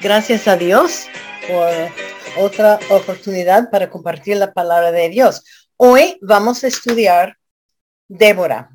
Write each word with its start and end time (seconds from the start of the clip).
Gracias 0.00 0.46
a 0.46 0.56
Dios 0.56 1.06
por 1.48 1.72
otra 2.36 2.78
oportunidad 2.88 3.68
para 3.68 3.90
compartir 3.90 4.36
la 4.36 4.52
palabra 4.52 4.92
de 4.92 5.08
Dios. 5.08 5.42
Hoy 5.76 6.18
vamos 6.22 6.62
a 6.62 6.68
estudiar 6.68 7.36
Débora. 8.06 8.70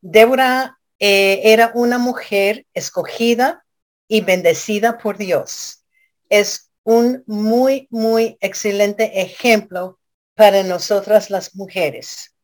Débora 0.00 0.80
eh, 0.98 1.42
era 1.44 1.70
una 1.74 1.98
mujer 1.98 2.66
escogida 2.74 3.64
y 4.08 4.22
bendecida 4.22 4.98
por 4.98 5.16
Dios. 5.16 5.84
Es 6.28 6.72
un 6.82 7.22
muy, 7.28 7.86
muy 7.90 8.36
excelente 8.40 9.20
ejemplo 9.22 10.00
para 10.34 10.64
nosotras 10.64 11.30
las 11.30 11.54
mujeres. 11.54 12.34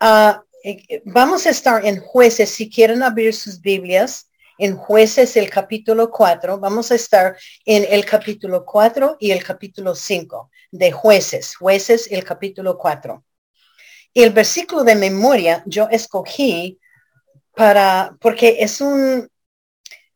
Ah, 0.00 0.42
eh, 0.62 1.00
vamos 1.06 1.46
a 1.46 1.50
estar 1.50 1.86
en 1.86 1.98
jueces, 1.98 2.50
si 2.50 2.68
quieren 2.68 3.02
abrir 3.02 3.34
sus 3.34 3.58
Biblias, 3.58 4.28
en 4.62 4.76
jueces 4.76 5.36
el 5.36 5.50
capítulo 5.50 6.08
4. 6.08 6.60
Vamos 6.60 6.92
a 6.92 6.94
estar 6.94 7.36
en 7.64 7.84
el 7.90 8.04
capítulo 8.04 8.64
4 8.64 9.16
y 9.18 9.32
el 9.32 9.42
capítulo 9.42 9.96
5 9.96 10.50
de 10.70 10.92
jueces. 10.92 11.56
Jueces 11.56 12.06
el 12.12 12.22
capítulo 12.22 12.78
4. 12.78 13.24
Y 14.14 14.22
el 14.22 14.30
versículo 14.30 14.84
de 14.84 14.94
memoria 14.94 15.64
yo 15.66 15.88
escogí 15.90 16.78
para, 17.56 18.16
porque 18.20 18.58
es 18.60 18.80
un, 18.80 19.28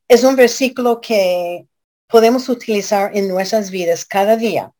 es 0.06 0.22
un 0.22 0.36
versículo 0.36 1.00
que 1.00 1.66
podemos 2.06 2.48
utilizar 2.48 3.16
en 3.16 3.26
nuestras 3.26 3.68
vidas 3.72 4.04
cada 4.04 4.36
día. 4.36 4.70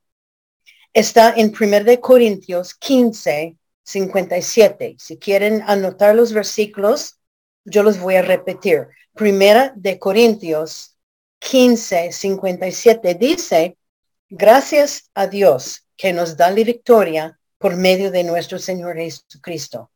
Está 0.92 1.34
en 1.36 1.52
1 1.52 2.00
Corintios 2.00 2.72
15, 2.76 3.56
57. 3.82 4.94
Si 4.96 5.18
quieren 5.18 5.64
anotar 5.66 6.14
los 6.14 6.32
versículos, 6.32 7.15
yo 7.66 7.82
los 7.82 8.00
voy 8.00 8.14
a 8.14 8.22
repetir. 8.22 8.88
Primera 9.12 9.72
de 9.76 9.98
Corintios 9.98 10.96
15, 11.40 12.12
57 12.12 13.14
dice, 13.14 13.76
gracias 14.28 15.10
a 15.14 15.26
Dios 15.26 15.86
que 15.96 16.12
nos 16.12 16.36
da 16.36 16.50
la 16.50 16.64
victoria 16.64 17.38
por 17.58 17.76
medio 17.76 18.10
de 18.10 18.24
nuestro 18.24 18.58
Señor 18.58 18.96
Jesucristo. 18.96 19.90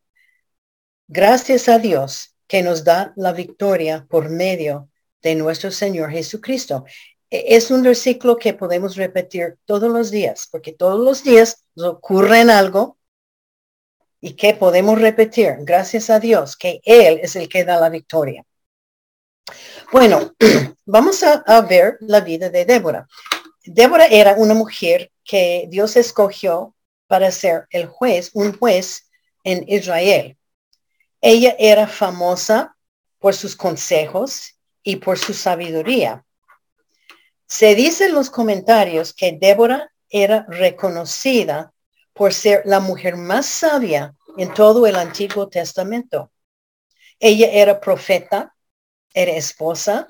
Gracias 1.09 1.69
a 1.69 1.79
Dios 1.79 2.37
que 2.47 2.63
nos 2.63 2.85
da 2.85 3.13
la 3.17 3.33
victoria 3.33 4.07
por 4.09 4.29
medio 4.29 4.91
de 5.23 5.35
nuestro 5.35 5.71
Señor 5.71 6.11
Jesucristo. 6.11 6.85
E, 7.31 7.57
es 7.57 7.71
un 7.71 7.83
versículo 7.83 8.37
que 8.37 8.55
podemos 8.55 8.97
repetir 8.97 9.59
todos 9.65 9.91
los 9.91 10.11
días, 10.11 10.49
porque 10.51 10.73
todos 10.73 10.99
los 10.99 11.23
días 11.23 11.65
nos 11.75 11.87
ocurre 11.95 12.41
algo 12.41 12.99
y 14.21 14.35
que 14.35 14.55
podemos 14.55 15.01
repetir, 15.01 15.57
gracias 15.61 16.11
a 16.11 16.21
Dios, 16.21 16.57
que 16.57 16.81
Él 16.85 17.21
es 17.23 17.37
el 17.37 17.49
que 17.49 17.65
da 17.65 17.81
la 17.81 17.89
victoria. 17.89 18.45
Bueno, 19.93 20.35
vamos 20.85 21.23
a, 21.23 21.61
ver 21.63 21.97
la 22.01 22.21
vida 22.21 22.51
de 22.51 22.65
Débora. 22.65 23.09
Débora 23.65 24.07
era 24.07 24.35
una 24.35 24.55
mujer 24.55 25.11
que 25.25 25.67
Dios 25.69 25.97
escogió 25.97 26.75
para 27.07 27.31
ser 27.31 27.67
el 27.71 27.87
juez, 27.87 28.31
un 28.35 28.57
juez 28.57 29.09
en 29.43 29.65
Israel. 29.69 30.37
Ella 31.21 31.57
era 31.59 31.87
famosa 31.87 32.77
por 33.19 33.35
sus 33.35 33.57
consejos 33.57 34.55
y 34.83 34.97
por 34.97 35.19
su 35.19 35.35
sabiduría. 35.35 36.25
Se 37.47 37.75
dice 37.75 38.07
en 38.07 38.15
los 38.15 38.31
comentarios 38.31 39.13
que 39.13 39.33
Débora 39.33 39.93
era 40.09 40.47
reconocida 40.49 41.73
por 42.21 42.35
ser 42.35 42.61
la 42.67 42.81
mujer 42.81 43.17
más 43.17 43.47
sabia 43.47 44.15
en 44.37 44.53
todo 44.53 44.87
el 44.87 44.97
Antiguo 44.97 45.49
Testamento. 45.49 46.31
Ella 47.19 47.49
era 47.51 47.81
profeta, 47.81 48.55
era 49.15 49.33
esposa, 49.33 50.07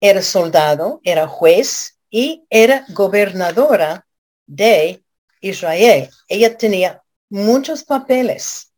era 0.00 0.22
soldado, 0.22 1.00
era 1.02 1.26
juez 1.26 1.98
y 2.08 2.46
era 2.48 2.86
gobernadora 2.90 4.06
de 4.46 5.02
Israel. 5.40 6.08
Ella 6.28 6.56
tenía 6.56 7.02
muchos 7.28 7.82
papeles. 7.82 8.72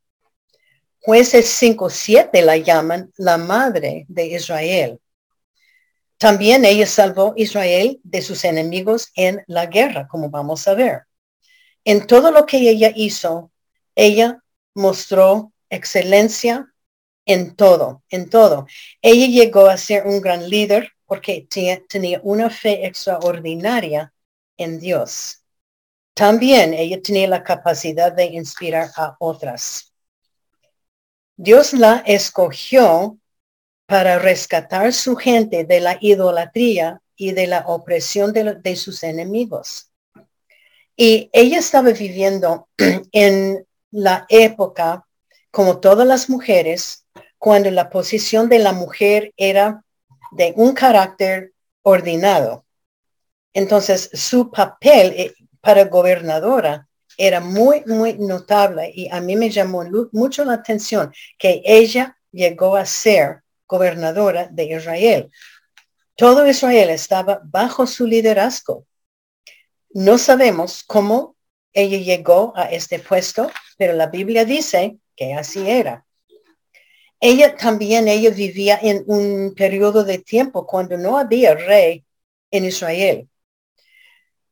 Jueces 1.02 1.44
5.7 1.60 2.40
la 2.40 2.56
llaman 2.56 3.12
la 3.18 3.36
madre 3.36 4.06
de 4.08 4.28
Israel. 4.28 4.98
También 6.16 6.64
ella 6.64 6.86
salvó 6.86 7.34
Israel 7.36 8.00
de 8.02 8.22
sus 8.22 8.44
enemigos 8.46 9.12
en 9.14 9.44
la 9.46 9.66
guerra, 9.66 10.08
como 10.08 10.30
vamos 10.30 10.66
a 10.66 10.72
ver. 10.72 11.02
En 11.84 12.06
todo 12.06 12.30
lo 12.30 12.46
que 12.46 12.58
ella 12.58 12.92
hizo, 12.94 13.50
ella 13.94 14.42
mostró 14.74 15.52
excelencia, 15.68 16.72
en 17.26 17.54
todo, 17.54 18.02
en 18.08 18.28
todo. 18.28 18.66
Ella 19.02 19.26
llegó 19.26 19.66
a 19.68 19.76
ser 19.76 20.06
un 20.06 20.20
gran 20.20 20.48
líder 20.48 20.92
porque 21.06 21.46
tenía 21.88 22.20
una 22.22 22.50
fe 22.50 22.86
extraordinaria 22.86 24.12
en 24.56 24.78
Dios. 24.78 25.42
También 26.14 26.74
ella 26.74 27.00
tenía 27.02 27.28
la 27.28 27.42
capacidad 27.42 28.12
de 28.12 28.26
inspirar 28.26 28.90
a 28.96 29.16
otras. 29.18 29.92
Dios 31.36 31.72
la 31.72 32.02
escogió 32.06 33.18
para 33.86 34.18
rescatar 34.18 34.92
su 34.92 35.16
gente 35.16 35.64
de 35.64 35.80
la 35.80 35.96
idolatría 36.00 37.00
y 37.16 37.32
de 37.32 37.46
la 37.46 37.60
opresión 37.66 38.32
de, 38.32 38.54
de 38.54 38.76
sus 38.76 39.02
enemigos. 39.02 39.89
Y 41.02 41.30
ella 41.32 41.60
estaba 41.60 41.92
viviendo 41.92 42.68
en 43.12 43.66
la 43.90 44.26
época, 44.28 45.06
como 45.50 45.80
todas 45.80 46.06
las 46.06 46.28
mujeres, 46.28 47.06
cuando 47.38 47.70
la 47.70 47.88
posición 47.88 48.50
de 48.50 48.58
la 48.58 48.74
mujer 48.74 49.32
era 49.38 49.82
de 50.30 50.52
un 50.56 50.74
carácter 50.74 51.54
ordenado. 51.80 52.66
Entonces, 53.54 54.10
su 54.12 54.50
papel 54.50 55.14
eh, 55.16 55.34
para 55.62 55.86
gobernadora 55.86 56.86
era 57.16 57.40
muy, 57.40 57.82
muy 57.86 58.18
notable 58.18 58.92
y 58.94 59.08
a 59.08 59.22
mí 59.22 59.36
me 59.36 59.48
llamó 59.48 59.82
mucho 60.12 60.44
la 60.44 60.52
atención 60.52 61.14
que 61.38 61.62
ella 61.64 62.14
llegó 62.30 62.76
a 62.76 62.84
ser 62.84 63.40
gobernadora 63.66 64.48
de 64.48 64.64
Israel. 64.64 65.30
Todo 66.14 66.46
Israel 66.46 66.90
estaba 66.90 67.40
bajo 67.42 67.86
su 67.86 68.06
liderazgo. 68.06 68.84
No 69.92 70.18
sabemos 70.18 70.84
cómo 70.84 71.36
ella 71.72 71.98
llegó 71.98 72.52
a 72.56 72.64
este 72.64 73.00
puesto, 73.00 73.50
pero 73.76 73.92
la 73.92 74.06
Biblia 74.06 74.44
dice 74.44 74.98
que 75.16 75.34
así 75.34 75.68
era. 75.68 76.06
Ella 77.18 77.56
también, 77.56 78.06
ella 78.06 78.30
vivía 78.30 78.78
en 78.80 79.02
un 79.06 79.52
periodo 79.54 80.04
de 80.04 80.18
tiempo 80.18 80.66
cuando 80.66 80.96
no 80.96 81.18
había 81.18 81.54
rey 81.54 82.04
en 82.50 82.64
Israel. 82.64 83.28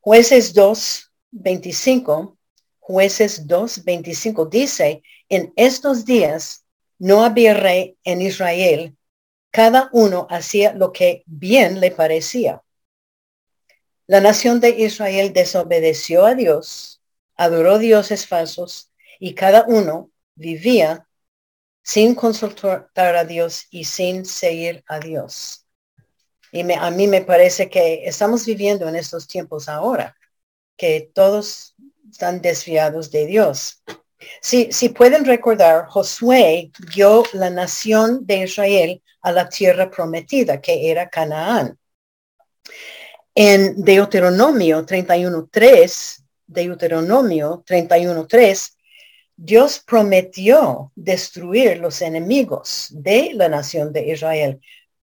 Jueces 0.00 0.52
2, 0.54 1.12
25, 1.30 2.36
jueces 2.80 3.46
2, 3.46 3.84
25 3.84 4.46
dice, 4.46 5.02
en 5.28 5.52
estos 5.54 6.04
días 6.04 6.64
no 6.98 7.24
había 7.24 7.54
rey 7.54 7.96
en 8.02 8.22
Israel. 8.22 8.96
Cada 9.50 9.88
uno 9.92 10.26
hacía 10.30 10.74
lo 10.74 10.92
que 10.92 11.22
bien 11.26 11.80
le 11.80 11.90
parecía. 11.90 12.62
La 14.08 14.22
nación 14.22 14.58
de 14.60 14.70
Israel 14.70 15.34
desobedeció 15.34 16.24
a 16.24 16.34
Dios, 16.34 17.02
adoró 17.36 17.78
dioses 17.78 18.26
falsos 18.26 18.90
y 19.20 19.34
cada 19.34 19.66
uno 19.68 20.10
vivía 20.34 21.06
sin 21.82 22.14
consultar 22.14 22.88
a 22.96 23.24
Dios 23.24 23.66
y 23.70 23.84
sin 23.84 24.24
seguir 24.24 24.82
a 24.88 24.98
Dios. 24.98 25.66
Y 26.52 26.72
a 26.72 26.90
mí 26.90 27.06
me 27.06 27.20
parece 27.20 27.68
que 27.68 28.06
estamos 28.06 28.46
viviendo 28.46 28.88
en 28.88 28.96
estos 28.96 29.28
tiempos 29.28 29.68
ahora, 29.68 30.16
que 30.78 31.10
todos 31.12 31.74
están 32.10 32.40
desviados 32.40 33.10
de 33.10 33.26
Dios. 33.26 33.82
Si, 34.40 34.72
si 34.72 34.88
pueden 34.88 35.26
recordar, 35.26 35.86
Josué 35.86 36.70
dio 36.94 37.24
la 37.34 37.50
nación 37.50 38.24
de 38.24 38.44
Israel 38.44 39.02
a 39.20 39.32
la 39.32 39.50
tierra 39.50 39.90
prometida, 39.90 40.62
que 40.62 40.90
era 40.90 41.10
Canaán. 41.10 41.78
En 43.40 43.84
Deuteronomio 43.84 44.84
31.3, 44.84 46.24
Deuteronomio 46.48 47.62
31.3, 47.64 48.76
Dios 49.36 49.78
prometió 49.86 50.90
destruir 50.96 51.78
los 51.78 52.02
enemigos 52.02 52.88
de 52.90 53.30
la 53.34 53.48
nación 53.48 53.92
de 53.92 54.08
Israel, 54.08 54.60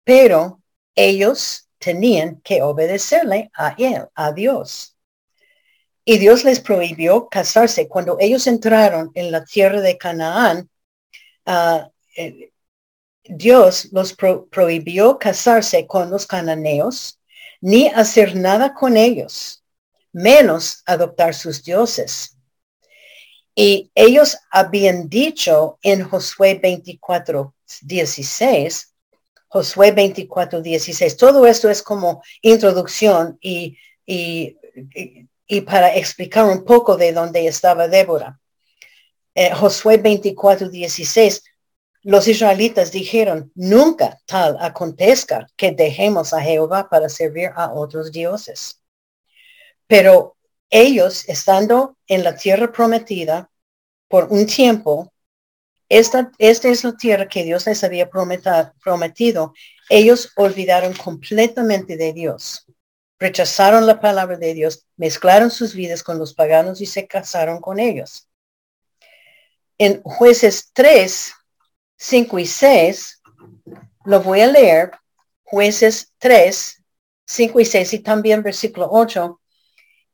pero 0.03 0.61
ellos 0.93 1.67
tenían 1.79 2.39
que 2.41 2.61
obedecerle 2.61 3.49
a 3.55 3.73
él, 3.79 4.05
a 4.13 4.31
Dios. 4.31 4.95
Y 6.05 6.19
Dios 6.19 6.43
les 6.43 6.59
prohibió 6.59 7.27
casarse. 7.27 7.87
Cuando 7.87 8.17
ellos 8.19 8.45
entraron 8.45 9.09
en 9.15 9.31
la 9.31 9.43
tierra 9.43 9.81
de 9.81 9.97
Canaán, 9.97 10.69
ah, 11.47 11.89
eh, 12.15 12.51
Dios 13.23 13.89
los 13.91 14.13
prohibió 14.13 15.17
casarse 15.17 15.87
con 15.87 16.11
los 16.11 16.27
cananeos, 16.27 17.17
ni 17.61 17.87
hacer 17.87 18.35
nada 18.35 18.73
con 18.73 18.97
ellos, 18.97 19.63
menos 20.11 20.81
adoptar 20.85 21.33
sus 21.33 21.63
dioses. 21.63 22.35
Y 23.55 23.91
ellos 23.95 24.37
habían 24.49 25.07
dicho 25.07 25.77
en 25.81 26.03
Josué 26.07 26.59
24, 26.61 27.53
16, 27.81 28.93
Josué 29.47 29.91
24, 29.91 30.61
16. 30.61 31.17
Todo 31.17 31.45
esto 31.45 31.69
es 31.69 31.83
como 31.83 32.23
introducción 32.41 33.37
y, 33.41 33.77
y, 34.05 34.57
y, 35.45 35.61
para 35.61 35.93
explicar 35.95 36.45
un 36.45 36.63
poco 36.63 36.97
de 36.97 37.11
dónde 37.11 37.45
estaba 37.45 37.87
Débora. 37.87 38.39
Eh, 39.35 39.51
Josué 39.51 39.97
24, 39.97 40.69
16. 40.69 41.43
Los 42.03 42.27
israelitas 42.27 42.91
dijeron, 42.91 43.51
nunca 43.53 44.19
tal 44.25 44.57
acontezca 44.59 45.47
que 45.55 45.71
dejemos 45.71 46.33
a 46.33 46.41
Jehová 46.41 46.89
para 46.89 47.09
servir 47.09 47.51
a 47.55 47.71
otros 47.71 48.11
dioses. 48.11 48.81
Pero 49.85 50.35
ellos, 50.69 51.27
estando 51.27 51.97
en 52.07 52.23
la 52.23 52.35
tierra 52.35 52.71
prometida 52.71 53.51
por 54.07 54.31
un 54.31 54.47
tiempo, 54.47 55.13
esta, 55.89 56.31
esta 56.37 56.69
es 56.69 56.83
la 56.83 56.95
tierra 56.95 57.27
que 57.27 57.43
Dios 57.43 57.67
les 57.67 57.83
había 57.83 58.09
prometido. 58.09 59.53
Ellos 59.89 60.31
olvidaron 60.37 60.93
completamente 60.93 61.97
de 61.97 62.13
Dios. 62.13 62.65
Rechazaron 63.19 63.85
la 63.85 63.99
palabra 63.99 64.37
de 64.37 64.55
Dios, 64.55 64.87
mezclaron 64.95 65.51
sus 65.51 65.75
vidas 65.75 66.01
con 66.01 66.17
los 66.17 66.33
paganos 66.33 66.81
y 66.81 66.87
se 66.87 67.05
casaron 67.05 67.59
con 67.59 67.77
ellos. 67.77 68.27
En 69.77 70.01
jueces 70.01 70.71
3, 70.73 71.33
5 72.03 72.39
y 72.39 72.47
6, 72.47 73.21
lo 74.05 74.23
voy 74.23 74.41
a 74.41 74.47
leer, 74.47 74.89
jueces 75.43 76.11
3, 76.17 76.81
5 77.27 77.59
y 77.59 77.65
6 77.65 77.93
y 77.93 77.99
también 77.99 78.41
versículo 78.41 78.89
8. 78.91 79.39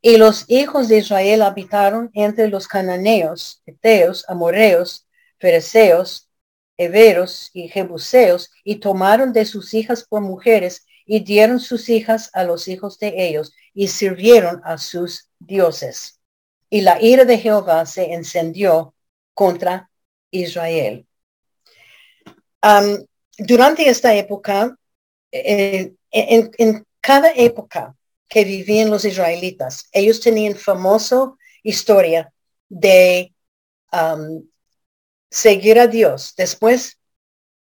Y 0.02 0.18
los 0.18 0.44
hijos 0.48 0.88
de 0.88 0.98
Israel 0.98 1.40
habitaron 1.40 2.10
entre 2.12 2.48
los 2.48 2.68
cananeos, 2.68 3.62
eteos, 3.64 4.26
amoreos, 4.28 5.08
fereceos, 5.38 6.28
heveros 6.76 7.48
y 7.54 7.68
jebuseos, 7.68 8.50
y 8.64 8.76
tomaron 8.80 9.32
de 9.32 9.46
sus 9.46 9.72
hijas 9.72 10.04
por 10.04 10.20
mujeres, 10.20 10.84
y 11.06 11.20
dieron 11.20 11.58
sus 11.58 11.88
hijas 11.88 12.28
a 12.34 12.44
los 12.44 12.68
hijos 12.68 12.98
de 12.98 13.14
ellos, 13.16 13.54
y 13.72 13.88
sirvieron 13.88 14.60
a 14.62 14.76
sus 14.76 15.30
dioses. 15.38 16.20
Y 16.68 16.82
la 16.82 17.00
ira 17.00 17.24
de 17.24 17.38
Jehová 17.38 17.86
se 17.86 18.12
encendió 18.12 18.94
contra 19.32 19.90
Israel. 20.30 21.07
Durante 23.38 23.88
esta 23.88 24.14
época, 24.14 24.76
eh, 25.32 25.94
en, 26.10 26.84
cada 27.00 27.30
época 27.34 27.94
que 28.28 28.44
vivían 28.44 28.90
los 28.90 29.04
israelitas, 29.04 29.88
ellos 29.92 30.20
tenían 30.20 30.54
famoso 30.56 31.38
historia 31.62 32.32
de 32.68 33.32
seguir 35.30 35.78
a 35.78 35.86
Dios. 35.86 36.34
Después 36.36 36.98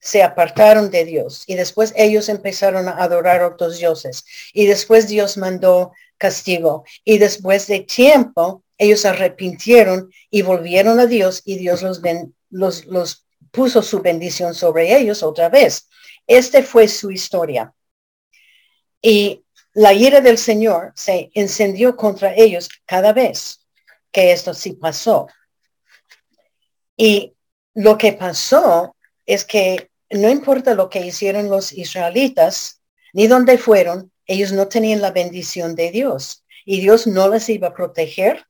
se 0.02 0.22
apartaron 0.22 0.90
de 0.90 1.04
Dios 1.04 1.44
y 1.46 1.54
después 1.54 1.92
ellos 1.96 2.28
empezaron 2.28 2.88
a 2.88 3.02
adorar 3.02 3.44
otros 3.44 3.78
dioses 3.78 4.24
y 4.52 4.66
después 4.66 5.06
Dios 5.06 5.36
mandó 5.36 5.92
castigo 6.18 6.84
y 7.04 7.18
después 7.18 7.68
de 7.68 7.80
tiempo 7.80 8.64
ellos 8.78 9.04
arrepintieron 9.04 10.10
y 10.28 10.42
volvieron 10.42 10.98
a 10.98 11.06
Dios 11.06 11.42
y 11.44 11.56
Dios 11.56 11.82
los, 11.82 12.00
los, 12.50 12.86
los 12.86 13.26
puso 13.52 13.82
su 13.82 14.00
bendición 14.00 14.54
sobre 14.54 14.96
ellos 14.96 15.22
otra 15.22 15.49
vez. 15.49 15.88
Este 16.26 16.64
fue 16.64 16.88
su 16.88 17.12
historia. 17.12 17.72
Y 19.00 19.44
la 19.75 19.93
ira 19.93 20.20
del 20.20 20.38
Señor 20.38 20.93
se 20.96 21.31
encendió 21.34 21.96
contra 21.96 22.34
ellos 22.34 22.69
cada 22.84 23.12
vez 23.12 23.66
que 24.10 24.32
esto 24.32 24.54
sí 24.54 24.72
pasó. 24.72 25.28
Y 26.96 27.34
lo 27.75 27.96
que 27.96 28.12
pasó 28.12 28.96
es 29.25 29.44
que 29.44 29.90
no 30.10 30.28
importa 30.28 30.75
lo 30.75 30.90
que 30.90 31.06
hicieron 31.06 31.48
los 31.48 31.72
israelitas, 31.72 32.82
ni 33.12 33.26
dónde 33.26 33.58
fueron, 33.58 34.12
ellos 34.26 34.52
no 34.52 34.69
tenían 34.69 35.00
la 35.00 35.10
bendición 35.10 35.75
de 35.75 35.90
Dios. 35.90 36.44
Y 36.64 36.81
Dios 36.81 37.06
no 37.06 37.28
les 37.28 37.48
iba 37.48 37.69
a 37.69 37.75
proteger, 37.75 38.46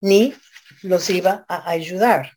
ni 0.00 0.34
los 0.82 1.08
iba 1.10 1.44
a 1.48 1.70
ayudar. 1.70 2.35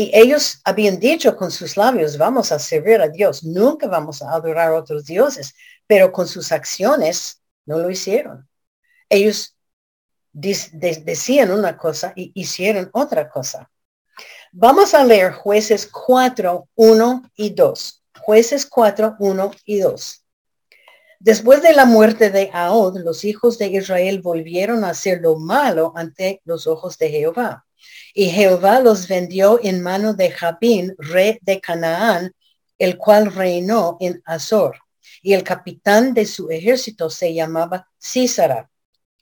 Y 0.00 0.10
ellos 0.14 0.62
habían 0.64 0.98
dicho 0.98 1.36
con 1.36 1.50
sus 1.50 1.76
labios, 1.76 2.16
vamos 2.16 2.52
a 2.52 2.58
servir 2.58 3.02
a 3.02 3.08
Dios, 3.08 3.44
nunca 3.44 3.86
vamos 3.86 4.22
a 4.22 4.32
adorar 4.32 4.68
a 4.68 4.78
otros 4.78 5.04
dioses, 5.04 5.54
pero 5.86 6.10
con 6.10 6.26
sus 6.26 6.52
acciones 6.52 7.42
no 7.66 7.78
lo 7.78 7.90
hicieron. 7.90 8.48
Ellos 9.10 9.54
decían 10.32 11.50
una 11.50 11.76
cosa 11.76 12.14
y 12.16 12.32
hicieron 12.34 12.88
otra 12.94 13.28
cosa. 13.28 13.70
Vamos 14.52 14.94
a 14.94 15.04
leer 15.04 15.32
jueces 15.32 15.86
4, 15.86 16.66
1 16.76 17.22
y 17.36 17.50
2. 17.50 18.02
Jueces 18.20 18.64
4, 18.64 19.16
1 19.18 19.50
y 19.66 19.80
2. 19.80 20.24
Después 21.18 21.60
de 21.60 21.74
la 21.74 21.84
muerte 21.84 22.30
de 22.30 22.48
Ahod, 22.54 22.96
los 23.00 23.26
hijos 23.26 23.58
de 23.58 23.66
Israel 23.66 24.22
volvieron 24.22 24.82
a 24.82 24.90
hacer 24.90 25.20
lo 25.20 25.36
malo 25.36 25.92
ante 25.94 26.40
los 26.46 26.66
ojos 26.66 26.96
de 26.96 27.10
Jehová. 27.10 27.66
Y 28.14 28.30
Jehová 28.30 28.80
los 28.80 29.08
vendió 29.08 29.60
en 29.62 29.82
mano 29.82 30.14
de 30.14 30.30
Jabín, 30.30 30.94
rey 30.98 31.38
de 31.42 31.60
Canaán, 31.60 32.32
el 32.78 32.96
cual 32.96 33.32
reinó 33.32 33.96
en 34.00 34.22
Azor. 34.24 34.78
Y 35.22 35.34
el 35.34 35.44
capitán 35.44 36.14
de 36.14 36.26
su 36.26 36.50
ejército 36.50 37.10
se 37.10 37.34
llamaba 37.34 37.88
Císara, 38.02 38.70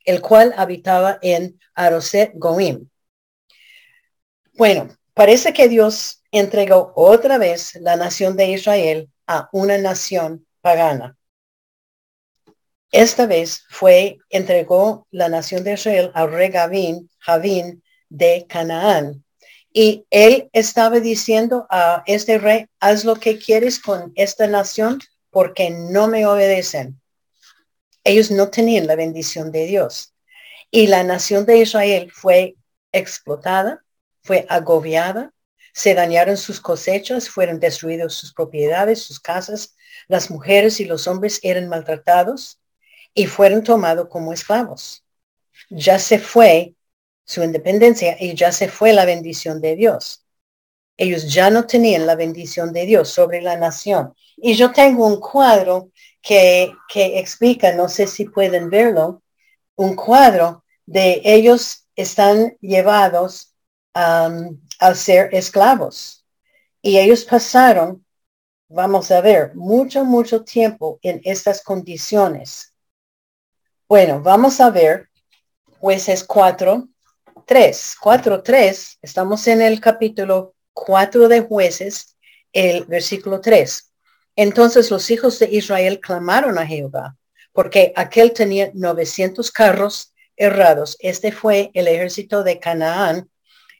el 0.04 0.20
cual 0.20 0.54
habitaba 0.56 1.18
en 1.22 1.58
Aroset 1.74 2.32
Goim. 2.34 2.88
Bueno, 4.54 4.88
Parece 5.18 5.52
que 5.52 5.68
Dios 5.68 6.22
entregó 6.30 6.92
otra 6.94 7.38
vez 7.38 7.74
la 7.80 7.96
nación 7.96 8.36
de 8.36 8.52
Israel 8.52 9.10
a 9.26 9.48
una 9.50 9.76
nación 9.76 10.46
pagana. 10.60 11.16
Esta 12.92 13.26
vez 13.26 13.64
fue, 13.68 14.18
entregó 14.30 15.08
la 15.10 15.28
nación 15.28 15.64
de 15.64 15.72
Israel 15.72 16.12
al 16.14 16.30
rey 16.30 16.50
Gavin, 16.50 17.10
Javín 17.18 17.82
de 18.08 18.46
Canaán. 18.48 19.24
Y 19.72 20.06
él 20.10 20.48
estaba 20.52 21.00
diciendo 21.00 21.66
a 21.70 22.02
este 22.06 22.38
rey, 22.38 22.66
haz 22.80 23.04
lo 23.04 23.16
que 23.16 23.38
quieres 23.38 23.78
con 23.78 24.12
esta 24.16 24.46
nación 24.46 25.00
porque 25.30 25.70
no 25.70 26.08
me 26.08 26.26
obedecen. 26.26 27.00
Ellos 28.04 28.30
no 28.30 28.48
tenían 28.48 28.86
la 28.86 28.96
bendición 28.96 29.52
de 29.52 29.66
Dios. 29.66 30.14
Y 30.70 30.86
la 30.86 31.04
nación 31.04 31.46
de 31.46 31.58
Israel 31.58 32.10
fue 32.12 32.56
explotada, 32.92 33.84
fue 34.22 34.46
agobiada, 34.48 35.32
se 35.72 35.94
dañaron 35.94 36.36
sus 36.36 36.60
cosechas, 36.60 37.28
fueron 37.28 37.60
destruidos 37.60 38.14
sus 38.14 38.32
propiedades, 38.32 39.02
sus 39.02 39.20
casas, 39.20 39.76
las 40.08 40.30
mujeres 40.30 40.80
y 40.80 40.86
los 40.86 41.06
hombres 41.06 41.40
eran 41.42 41.68
maltratados 41.68 42.58
y 43.14 43.26
fueron 43.26 43.62
tomados 43.62 44.08
como 44.08 44.32
esclavos. 44.32 45.04
Ya 45.70 45.98
se 45.98 46.18
fue 46.18 46.74
su 47.28 47.44
independencia 47.44 48.16
y 48.18 48.34
ya 48.34 48.50
se 48.52 48.68
fue 48.68 48.94
la 48.94 49.04
bendición 49.04 49.60
de 49.60 49.76
Dios. 49.76 50.24
Ellos 50.96 51.32
ya 51.32 51.50
no 51.50 51.66
tenían 51.66 52.06
la 52.06 52.16
bendición 52.16 52.72
de 52.72 52.86
Dios 52.86 53.10
sobre 53.10 53.42
la 53.42 53.56
nación. 53.56 54.14
Y 54.38 54.54
yo 54.54 54.72
tengo 54.72 55.06
un 55.06 55.20
cuadro 55.20 55.92
que, 56.22 56.72
que 56.88 57.18
explica, 57.18 57.74
no 57.74 57.88
sé 57.90 58.06
si 58.06 58.24
pueden 58.24 58.70
verlo, 58.70 59.22
un 59.76 59.94
cuadro 59.94 60.64
de 60.86 61.20
ellos 61.22 61.86
están 61.94 62.56
llevados 62.62 63.54
um, 63.94 64.58
al 64.78 64.96
ser 64.96 65.28
esclavos. 65.34 66.24
Y 66.80 66.96
ellos 66.96 67.24
pasaron, 67.24 68.06
vamos 68.68 69.10
a 69.10 69.20
ver, 69.20 69.54
mucho, 69.54 70.02
mucho 70.02 70.44
tiempo 70.44 70.98
en 71.02 71.20
estas 71.24 71.62
condiciones. 71.62 72.72
Bueno, 73.86 74.22
vamos 74.22 74.60
a 74.62 74.70
ver 74.70 75.10
jueces 75.78 76.24
4, 76.24 76.88
3. 77.48 77.96
4, 77.98 78.42
3, 78.42 78.98
estamos 79.00 79.48
en 79.48 79.62
el 79.62 79.80
capítulo 79.80 80.54
4 80.74 81.28
de 81.28 81.40
jueces, 81.40 82.14
el 82.52 82.84
versículo 82.84 83.40
3. 83.40 83.90
Entonces 84.36 84.90
los 84.90 85.10
hijos 85.10 85.38
de 85.38 85.48
Israel 85.50 85.98
clamaron 85.98 86.58
a 86.58 86.66
Jehová, 86.66 87.16
porque 87.54 87.94
aquel 87.96 88.34
tenía 88.34 88.70
900 88.74 89.50
carros 89.50 90.12
errados. 90.36 90.98
Este 91.00 91.32
fue 91.32 91.70
el 91.72 91.88
ejército 91.88 92.42
de 92.42 92.60
Canaán 92.60 93.30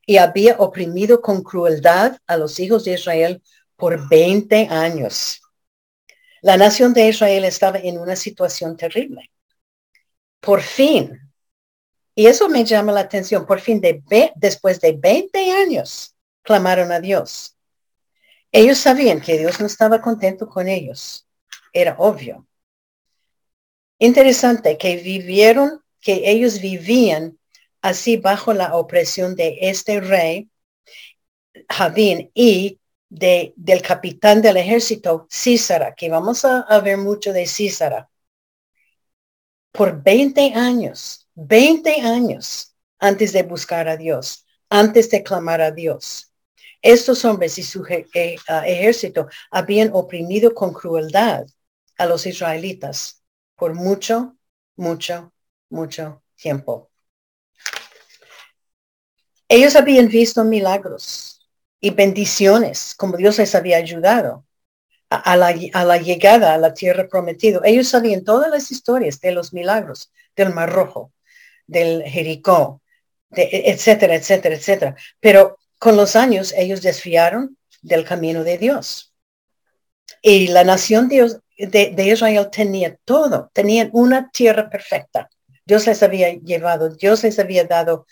y 0.07 0.17
había 0.17 0.57
oprimido 0.57 1.21
con 1.21 1.43
crueldad 1.43 2.17
a 2.27 2.39
los 2.39 2.59
hijos 2.61 2.85
de 2.85 2.95
Israel 2.95 3.43
por 3.77 4.09
20 4.09 4.69
años. 4.71 5.43
La 6.41 6.57
nación 6.57 6.95
de 6.95 7.07
Israel 7.07 7.45
estaba 7.45 7.77
en 7.77 7.99
una 7.99 8.17
situación 8.17 8.79
terrible. 8.79 9.31
Por 10.41 10.63
fin, 10.63 11.27
y 12.19 12.27
eso 12.27 12.49
me 12.49 12.65
llama 12.65 12.91
la 12.91 13.03
atención, 13.03 13.47
por 13.47 13.61
fin, 13.61 13.81
de, 13.81 14.03
después 14.35 14.81
de 14.81 14.91
20 14.91 15.53
años, 15.53 16.17
clamaron 16.43 16.91
a 16.91 16.99
Dios. 16.99 17.57
Ellos 18.51 18.79
sabían 18.79 19.21
que 19.21 19.39
Dios 19.39 19.61
no 19.61 19.67
estaba 19.67 20.03
contento 20.03 20.49
con 20.49 20.67
ellos. 20.67 21.29
Era 21.73 21.95
obvio. 21.97 22.45
Interesante 24.01 24.77
que 24.77 24.97
vivieron, 24.97 25.81
que 26.01 26.29
ellos 26.29 26.61
vivían 26.61 27.39
así 27.83 28.17
bajo 28.17 28.53
la 28.53 28.75
opresión 28.75 29.37
de 29.37 29.57
este 29.61 30.01
rey, 30.01 30.51
Javín, 31.69 32.33
y 32.35 32.81
de, 33.09 33.53
del 33.55 33.81
capitán 33.81 34.43
del 34.43 34.57
ejército, 34.57 35.29
Císara, 35.31 35.95
que 35.95 36.11
vamos 36.11 36.45
a, 36.45 36.63
a 36.63 36.81
ver 36.81 36.97
mucho 36.97 37.33
de 37.33 37.47
Císara. 37.47 38.11
Por 39.71 40.03
20 40.03 40.55
años, 40.55 41.27
20 41.40 42.00
años 42.00 42.75
antes 42.99 43.33
de 43.33 43.45
buscar 43.45 43.87
a 43.87 43.97
Dios, 43.97 44.45
antes 44.68 45.09
de 45.09 45.23
clamar 45.23 45.61
a 45.61 45.71
Dios. 45.71 46.33
Estos 46.83 47.25
hombres 47.25 47.57
y 47.59 47.62
su 47.62 47.87
eh, 47.87 48.37
ejército 48.66 49.28
habían 49.49 49.90
oprimido 49.92 50.52
con 50.52 50.73
crueldad 50.73 51.47
a 51.97 52.07
los 52.07 52.26
israelitas 52.26 53.23
por 53.54 53.75
mucho, 53.75 54.37
mucho, 54.75 55.33
mucho 55.71 56.25
tiempo. 56.35 56.90
Ellos 59.49 59.76
habían 59.76 60.09
visto 60.09 60.42
milagros 60.42 61.49
y 61.80 61.90
bendiciones 61.90 62.97
como 62.97 63.16
Dios 63.16 63.38
les 63.38 63.54
había 63.54 63.76
ayudado 63.76 64.45
a, 65.09 65.37
la, 65.37 65.54
a 65.73 65.85
la, 65.85 65.99
llegada 65.99 66.52
a 66.52 66.59
la 66.59 66.75
tierra 66.75 67.07
prometida. 67.07 67.61
Ellos 67.62 67.87
sabían 67.87 68.25
todas 68.25 68.50
las 68.50 68.73
historias 68.73 69.21
de 69.21 69.30
los 69.30 69.52
milagros 69.52 70.12
del 70.35 70.52
Mar 70.52 70.73
Rojo, 70.73 71.12
del 71.69 72.03
Jericó, 72.03 72.83
etcétera, 73.31 74.17
etcétera, 74.17 74.57
etcétera. 74.57 74.97
Pero 75.21 75.59
con 75.79 75.97
los 75.97 76.17
años 76.17 76.53
ellos 76.57 76.83
desfiaron 76.83 77.57
del 77.83 78.05
camino 78.05 78.43
de 78.43 78.59
Dios. 78.59 79.15
Y 80.23 80.49
la 80.49 80.65
nación 80.65 81.09
de, 81.09 81.39
de, 81.57 82.07
Israel 82.07 82.49
tenía 82.51 82.97
todo, 83.05 83.51
tenían 83.53 83.91
una 83.93 84.31
tierra 84.31 84.69
perfecta. 84.69 85.31
Dios 85.65 85.87
les 85.87 86.03
había 86.03 86.33
llevado, 86.33 86.89
Dios 86.97 87.23
les 87.23 87.39
había 87.39 87.65
dado 87.65 88.07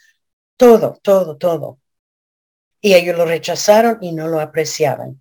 todo, 0.57 0.99
todo, 1.03 1.37
todo. 1.37 1.81
Y 2.81 2.95
ellos 2.95 3.17
lo 3.17 3.25
rechazaron 3.25 3.99
y 4.03 4.13
no 4.13 4.29
lo 4.29 4.41
apreciaban. 4.41 5.21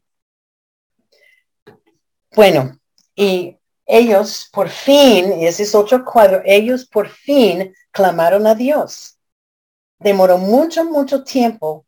Bueno, 2.35 2.77
y 3.15 3.57
ellos 3.85 4.49
por 4.51 4.69
fin, 4.69 5.39
y 5.39 5.47
ese 5.47 5.63
es 5.63 5.75
otro 5.75 6.03
cuadro, 6.03 6.41
ellos 6.45 6.85
por 6.85 7.09
fin 7.09 7.73
clamaron 7.91 8.47
a 8.47 8.55
Dios 8.55 9.15
demoró 9.99 10.37
mucho, 10.37 10.85
mucho 10.85 11.23
tiempo 11.23 11.85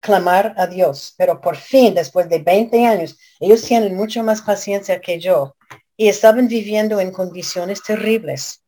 clamar 0.00 0.54
a 0.56 0.66
Dios, 0.66 1.14
pero 1.16 1.40
por 1.40 1.56
fin, 1.56 1.94
después 1.94 2.28
de 2.28 2.38
20 2.38 2.86
años, 2.86 3.18
ellos 3.40 3.62
tienen 3.62 3.96
mucho 3.96 4.22
más 4.22 4.42
paciencia 4.42 5.00
que 5.00 5.18
yo 5.18 5.56
y 5.96 6.08
estaban 6.08 6.46
viviendo 6.46 7.00
en 7.00 7.10
condiciones 7.10 7.82
terribles. 7.82 8.62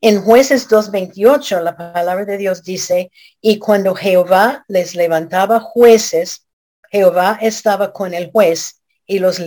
En 0.00 0.22
jueces 0.22 0.66
2.28, 0.70 1.60
la 1.60 1.76
palabra 1.76 2.24
de 2.24 2.38
Dios 2.38 2.62
dice, 2.62 3.10
y 3.42 3.58
cuando 3.58 3.94
Jehová 3.94 4.64
les 4.66 4.94
levantaba 4.94 5.60
jueces, 5.60 6.46
Jehová 6.90 7.38
estaba 7.42 7.92
con 7.92 8.14
el 8.14 8.30
juez 8.30 8.80
y 9.04 9.18
los 9.18 9.38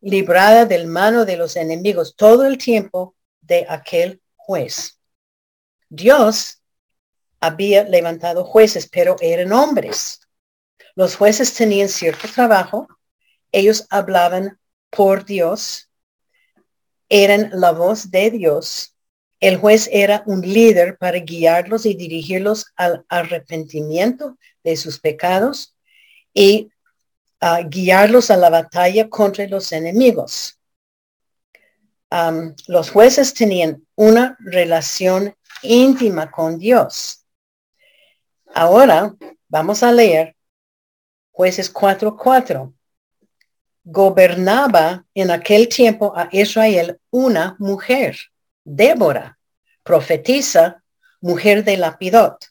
libraba 0.00 0.64
del 0.64 0.86
mano 0.86 1.24
de 1.24 1.36
los 1.36 1.56
enemigos 1.56 2.14
todo 2.16 2.46
el 2.46 2.58
tiempo 2.58 3.14
de 3.40 3.66
aquel 3.68 4.20
juez. 4.36 4.98
Dios 5.88 6.60
había 7.40 7.84
levantado 7.84 8.44
jueces, 8.44 8.88
pero 8.88 9.16
eran 9.20 9.52
hombres. 9.52 10.20
Los 10.94 11.16
jueces 11.16 11.54
tenían 11.54 11.88
cierto 11.88 12.28
trabajo, 12.28 12.88
ellos 13.52 13.86
hablaban 13.90 14.58
por 14.90 15.24
Dios, 15.24 15.90
eran 17.08 17.50
la 17.52 17.72
voz 17.72 18.10
de 18.10 18.30
Dios. 18.30 18.94
El 19.40 19.56
juez 19.56 19.88
era 19.92 20.24
un 20.26 20.40
líder 20.40 20.98
para 20.98 21.18
guiarlos 21.18 21.86
y 21.86 21.94
dirigirlos 21.94 22.66
al 22.76 23.04
arrepentimiento 23.08 24.36
de 24.64 24.76
sus 24.76 24.98
pecados 24.98 25.76
y 26.34 26.70
ah, 27.40 27.62
guiarlos 27.62 28.30
a 28.30 28.36
la 28.36 28.50
batalla 28.50 29.08
contra 29.08 29.46
los 29.46 29.72
enemigos. 29.72 30.54
los 32.66 32.90
jueces 32.90 33.34
tenían 33.34 33.86
una 33.94 34.36
relación 34.40 35.34
íntima 35.62 36.30
con 36.30 36.58
Dios. 36.58 37.24
Ahora 38.54 39.14
vamos 39.48 39.82
a 39.82 39.92
leer 39.92 40.34
jueces 41.30 41.72
4.4. 41.72 42.72
Gobernaba 43.84 45.04
en 45.14 45.30
aquel 45.30 45.68
tiempo 45.68 46.12
a 46.16 46.28
Israel 46.32 46.98
una 47.10 47.56
mujer, 47.58 48.18
Débora, 48.64 49.38
profetisa, 49.82 50.82
mujer 51.20 51.64
de 51.64 51.76
Lapidot. 51.76 52.44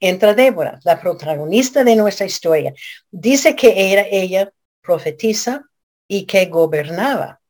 Entra 0.00 0.34
Débora, 0.34 0.80
la 0.84 1.00
protagonista 1.00 1.84
de 1.84 1.94
nuestra 1.94 2.26
historia. 2.26 2.72
Dice 3.10 3.54
que 3.54 3.92
era 3.92 4.06
ella 4.10 4.50
profetisa 4.80 5.70
y 6.08 6.24
que 6.24 6.46
gobernaba. 6.46 7.40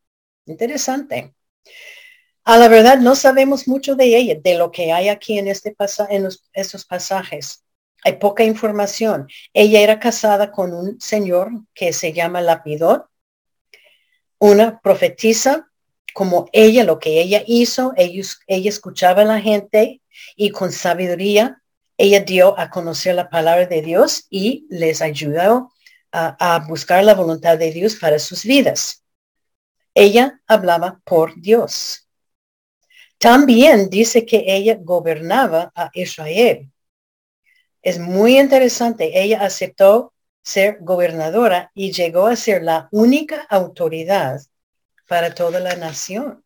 Interesante. 0.47 1.35
A 2.45 2.57
la 2.57 2.69
verdad 2.69 2.99
no 2.99 3.15
sabemos 3.15 3.69
mucho 3.69 3.95
de 3.95 4.17
ella, 4.17 4.35
de 4.43 4.57
lo 4.57 4.73
que 4.73 4.93
hay 4.93 5.09
aquí 5.09 5.39
en, 5.39 5.47
este 5.47 5.77
en 6.09 6.29
estos 6.53 6.85
pasajes. 6.85 7.65
Hay 8.03 8.17
poca 8.17 8.43
información. 8.43 9.29
Ella 9.53 9.81
era 9.81 10.01
casada 10.01 10.51
con 10.51 10.75
un 10.75 11.01
señor 11.01 11.51
que 11.75 11.93
se 11.93 12.13
llama 12.13 12.41
Lapidot, 12.41 13.07
una 14.39 14.81
profetisa, 14.81 15.71
como 16.13 16.49
ella, 16.53 16.83
lo 16.83 16.99
que 16.99 17.21
ella 17.21 17.45
hizo, 17.47 17.93
ella, 17.97 18.23
ella 18.49 18.69
escuchaba 18.69 19.23
a 19.23 19.27
la 19.27 19.41
gente 19.41 20.03
y 20.35 20.51
con 20.51 20.73
sabiduría 20.73 21.60
ella 22.01 22.21
dio 22.21 22.59
a 22.59 22.71
conocer 22.71 23.15
la 23.15 23.29
palabra 23.29 23.67
de 23.67 23.83
Dios 23.83 24.27
y 24.31 24.67
les 24.71 25.03
ayudó 25.03 25.71
a, 26.11 26.65
buscar 26.67 27.05
la 27.05 27.15
voluntad 27.15 27.59
de 27.59 27.71
Dios 27.73 27.97
para 27.97 28.19
sus 28.19 28.45
vidas. 28.45 29.05
Ella 29.93 30.41
hablaba 30.47 31.03
por 31.05 31.39
Dios. 31.39 32.09
También 33.19 33.91
dice 33.91 34.25
que 34.25 34.45
ella 34.47 34.79
gobernaba 34.81 35.73
a 35.75 35.91
Israel. 35.93 36.73
Es 37.83 37.99
muy 37.99 38.41
interesante. 38.41 39.23
Ella 39.23 39.43
aceptó 39.43 40.15
ser 40.43 40.79
gobernadora 40.81 41.71
y 41.75 41.93
llegó 41.93 42.29
a 42.29 42.37
ser 42.37 42.63
la 42.63 42.89
única 42.93 43.47
autoridad 43.51 44.41
para 45.07 45.35
toda 45.35 45.61
la 45.61 45.77
nación. 45.77 46.43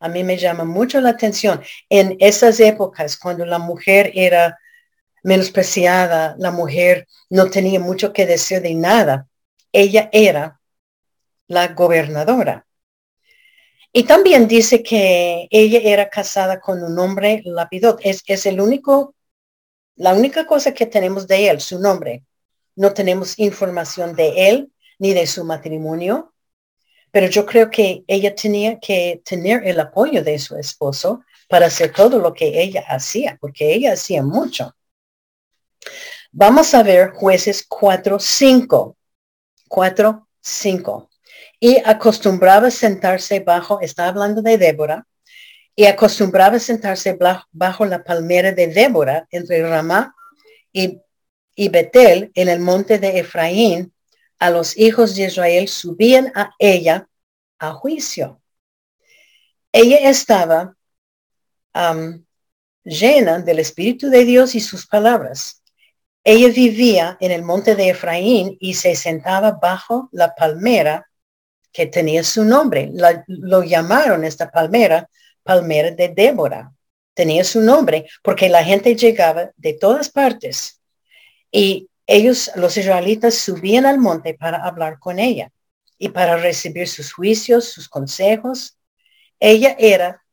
A 0.00 0.08
mí 0.08 0.22
me 0.22 0.36
llama 0.36 0.64
mucho 0.64 1.00
la 1.00 1.10
atención 1.10 1.60
en 1.88 2.16
esas 2.20 2.60
épocas 2.60 3.16
cuando 3.16 3.44
la 3.44 3.58
mujer 3.58 4.12
era 4.14 4.58
menospreciada, 5.24 6.36
la 6.38 6.50
mujer 6.50 7.06
no 7.30 7.50
tenía 7.50 7.80
mucho 7.80 8.12
que 8.12 8.26
decir 8.26 8.62
de 8.62 8.74
nada. 8.74 9.26
Ella 9.72 10.08
era 10.12 10.60
la 11.48 11.68
gobernadora. 11.68 12.66
Y 13.92 14.04
también 14.04 14.46
dice 14.46 14.82
que 14.82 15.48
ella 15.50 15.80
era 15.82 16.08
casada 16.08 16.60
con 16.60 16.82
un 16.82 16.98
hombre 16.98 17.42
lapidot. 17.44 18.00
Es, 18.04 18.22
es 18.26 18.46
el 18.46 18.60
único, 18.60 19.14
la 19.96 20.14
única 20.14 20.46
cosa 20.46 20.72
que 20.72 20.86
tenemos 20.86 21.26
de 21.26 21.48
él, 21.48 21.60
su 21.60 21.80
nombre. 21.80 22.24
No 22.76 22.92
tenemos 22.92 23.38
información 23.38 24.14
de 24.14 24.48
él 24.48 24.72
ni 24.98 25.14
de 25.14 25.26
su 25.26 25.44
matrimonio. 25.44 26.32
Pero 27.10 27.26
yo 27.26 27.46
creo 27.46 27.70
que 27.70 28.04
ella 28.06 28.34
tenía 28.34 28.78
que 28.78 29.22
tener 29.24 29.66
el 29.66 29.80
apoyo 29.80 30.22
de 30.22 30.38
su 30.38 30.56
esposo 30.56 31.22
para 31.48 31.66
hacer 31.66 31.92
todo 31.92 32.18
lo 32.18 32.34
que 32.34 32.60
ella 32.62 32.84
hacía, 32.88 33.38
porque 33.40 33.72
ella 33.72 33.92
hacía 33.94 34.22
mucho. 34.22 34.74
Vamos 36.30 36.74
a 36.74 36.82
ver 36.82 37.10
jueces 37.10 37.64
4, 37.66 38.18
5. 38.18 38.96
4, 39.68 40.28
5 40.40 41.08
y 41.60 41.78
acostumbraba 41.84 42.70
sentarse 42.70 43.40
bajo, 43.40 43.80
está 43.80 44.08
hablando 44.08 44.42
de 44.42 44.58
Débora, 44.58 45.06
y 45.74 45.86
acostumbraba 45.86 46.58
sentarse 46.58 47.16
bajo 47.52 47.86
la 47.86 48.02
palmera 48.02 48.52
de 48.52 48.66
Débora 48.68 49.28
entre 49.30 49.62
Ramá 49.68 50.14
y, 50.72 51.00
y 51.54 51.68
Betel 51.68 52.32
en 52.34 52.48
el 52.48 52.58
monte 52.58 52.98
de 52.98 53.20
Efraín. 53.20 53.92
A 54.38 54.50
los 54.50 54.76
hijos 54.76 55.16
de 55.16 55.24
Israel 55.24 55.68
subían 55.68 56.32
a 56.34 56.54
ella 56.58 57.08
a 57.58 57.72
juicio. 57.72 58.40
Ella 59.72 60.08
estaba 60.08 60.76
llena 62.84 63.38
del 63.40 63.58
Espíritu 63.58 64.10
de 64.10 64.24
Dios 64.24 64.54
y 64.54 64.60
sus 64.60 64.86
palabras. 64.86 65.62
Ella 66.24 66.48
vivía 66.48 67.16
en 67.20 67.30
el 67.30 67.42
monte 67.42 67.74
de 67.74 67.90
Efraín 67.90 68.56
y 68.60 68.74
se 68.74 68.94
sentaba 68.96 69.52
bajo 69.52 70.08
la 70.12 70.34
palmera 70.34 71.08
que 71.72 71.86
tenía 71.86 72.24
su 72.24 72.44
nombre. 72.44 72.90
lo 73.26 73.62
llamaron 73.62 74.24
esta 74.24 74.50
palmera, 74.50 75.08
palmera 75.42 75.90
de 75.90 76.08
Débora. 76.08 76.72
Tenía 77.14 77.44
su 77.44 77.60
nombre 77.60 78.08
porque 78.22 78.48
la 78.48 78.64
gente 78.64 78.94
llegaba 78.94 79.50
de 79.56 79.74
todas 79.74 80.08
partes 80.10 80.80
y 81.50 81.87
ellos, 82.08 82.50
los 82.56 82.76
israelitas, 82.78 83.34
subían 83.34 83.84
al 83.86 83.98
monte 83.98 84.34
para 84.34 84.64
hablar 84.64 84.98
con 84.98 85.18
ella 85.18 85.52
y 85.98 86.08
para 86.08 86.38
recibir 86.38 86.88
sus 86.88 87.12
juicios, 87.12 87.66
sus 87.66 87.88
consejos. 87.88 88.78
Ella 89.38 89.76
era 89.78 90.24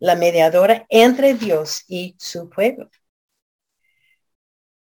la 0.00 0.16
mediadora 0.16 0.84
entre 0.88 1.34
Dios 1.34 1.84
y 1.86 2.16
su 2.18 2.50
pueblo. 2.50 2.90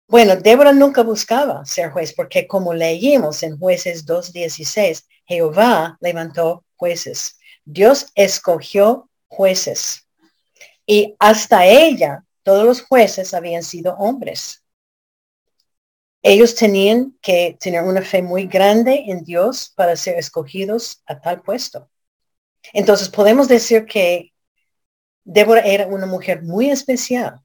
Bueno, 0.08 0.36
Débora 0.36 0.74
nunca 0.74 1.04
buscaba 1.04 1.64
ser 1.64 1.92
juez 1.92 2.14
porque 2.14 2.48
como 2.48 2.74
leímos 2.74 3.44
en 3.44 3.60
jueces 3.60 4.06
2.16, 4.08 5.06
Jehová 5.26 5.98
levantó 6.02 6.66
jueces. 6.76 7.38
Dios 7.64 8.08
escogió 8.16 9.10
jueces. 9.28 10.08
Y 10.88 11.16
hasta 11.20 11.68
ella, 11.68 12.26
todos 12.42 12.66
los 12.66 12.82
jueces 12.82 13.36
habían 13.36 13.62
sido 13.62 13.94
hombres. 13.98 14.61
Ellos 16.24 16.56
tenían 16.56 17.18
que 17.22 17.58
tener 17.60 17.84
una 17.84 18.02
fe 18.02 18.22
muy 18.22 18.46
grande 18.48 19.06
en 19.08 19.24
Dios 19.24 19.72
para 19.76 19.96
ser 19.96 20.18
escogidos 20.18 21.02
a 21.08 21.20
tal 21.20 21.42
puesto. 21.42 21.90
Entonces 22.74 23.10
podemos 23.10 23.48
decir 23.48 23.86
que 23.86 24.34
Débora 25.24 25.62
era 25.62 25.88
una 25.88 26.06
mujer 26.06 26.44
muy 26.44 26.70
especial 26.70 27.42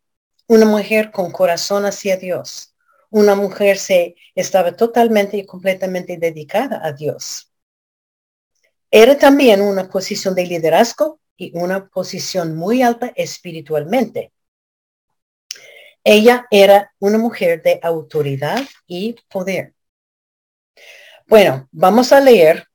una 0.48 0.66
mujer 0.66 1.10
con 1.10 1.32
corazón 1.32 1.84
hacia 1.84 2.16
Dios. 2.16 2.74
Una 3.10 3.34
mujer 3.34 3.78
se 3.78 4.16
estaba 4.34 4.76
totalmente 4.76 5.36
y 5.36 5.46
completamente 5.46 6.16
dedicada 6.18 6.80
a 6.84 6.92
Dios. 6.92 7.52
Era 8.90 9.18
también 9.18 9.60
una 9.60 9.88
posición 9.88 10.34
de 10.34 10.46
liderazgo 10.46 11.20
y 11.36 11.56
una 11.56 11.88
posición 11.88 12.56
muy 12.56 12.82
alta 12.82 13.12
espiritualmente. 13.16 14.32
Ella 16.08 16.46
era 16.52 16.92
una 17.00 17.18
mujer 17.18 17.64
de 17.64 17.80
autoridad 17.82 18.62
y 18.86 19.16
poder. 19.28 19.74
Bueno, 21.26 21.68
vamos 21.72 22.12
a 22.12 22.20
leer 22.20 22.68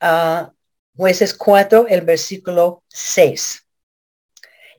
a 0.00 0.52
jueces 0.96 1.34
4, 1.34 1.86
el 1.86 2.00
versículo 2.00 2.82
6. 2.88 3.64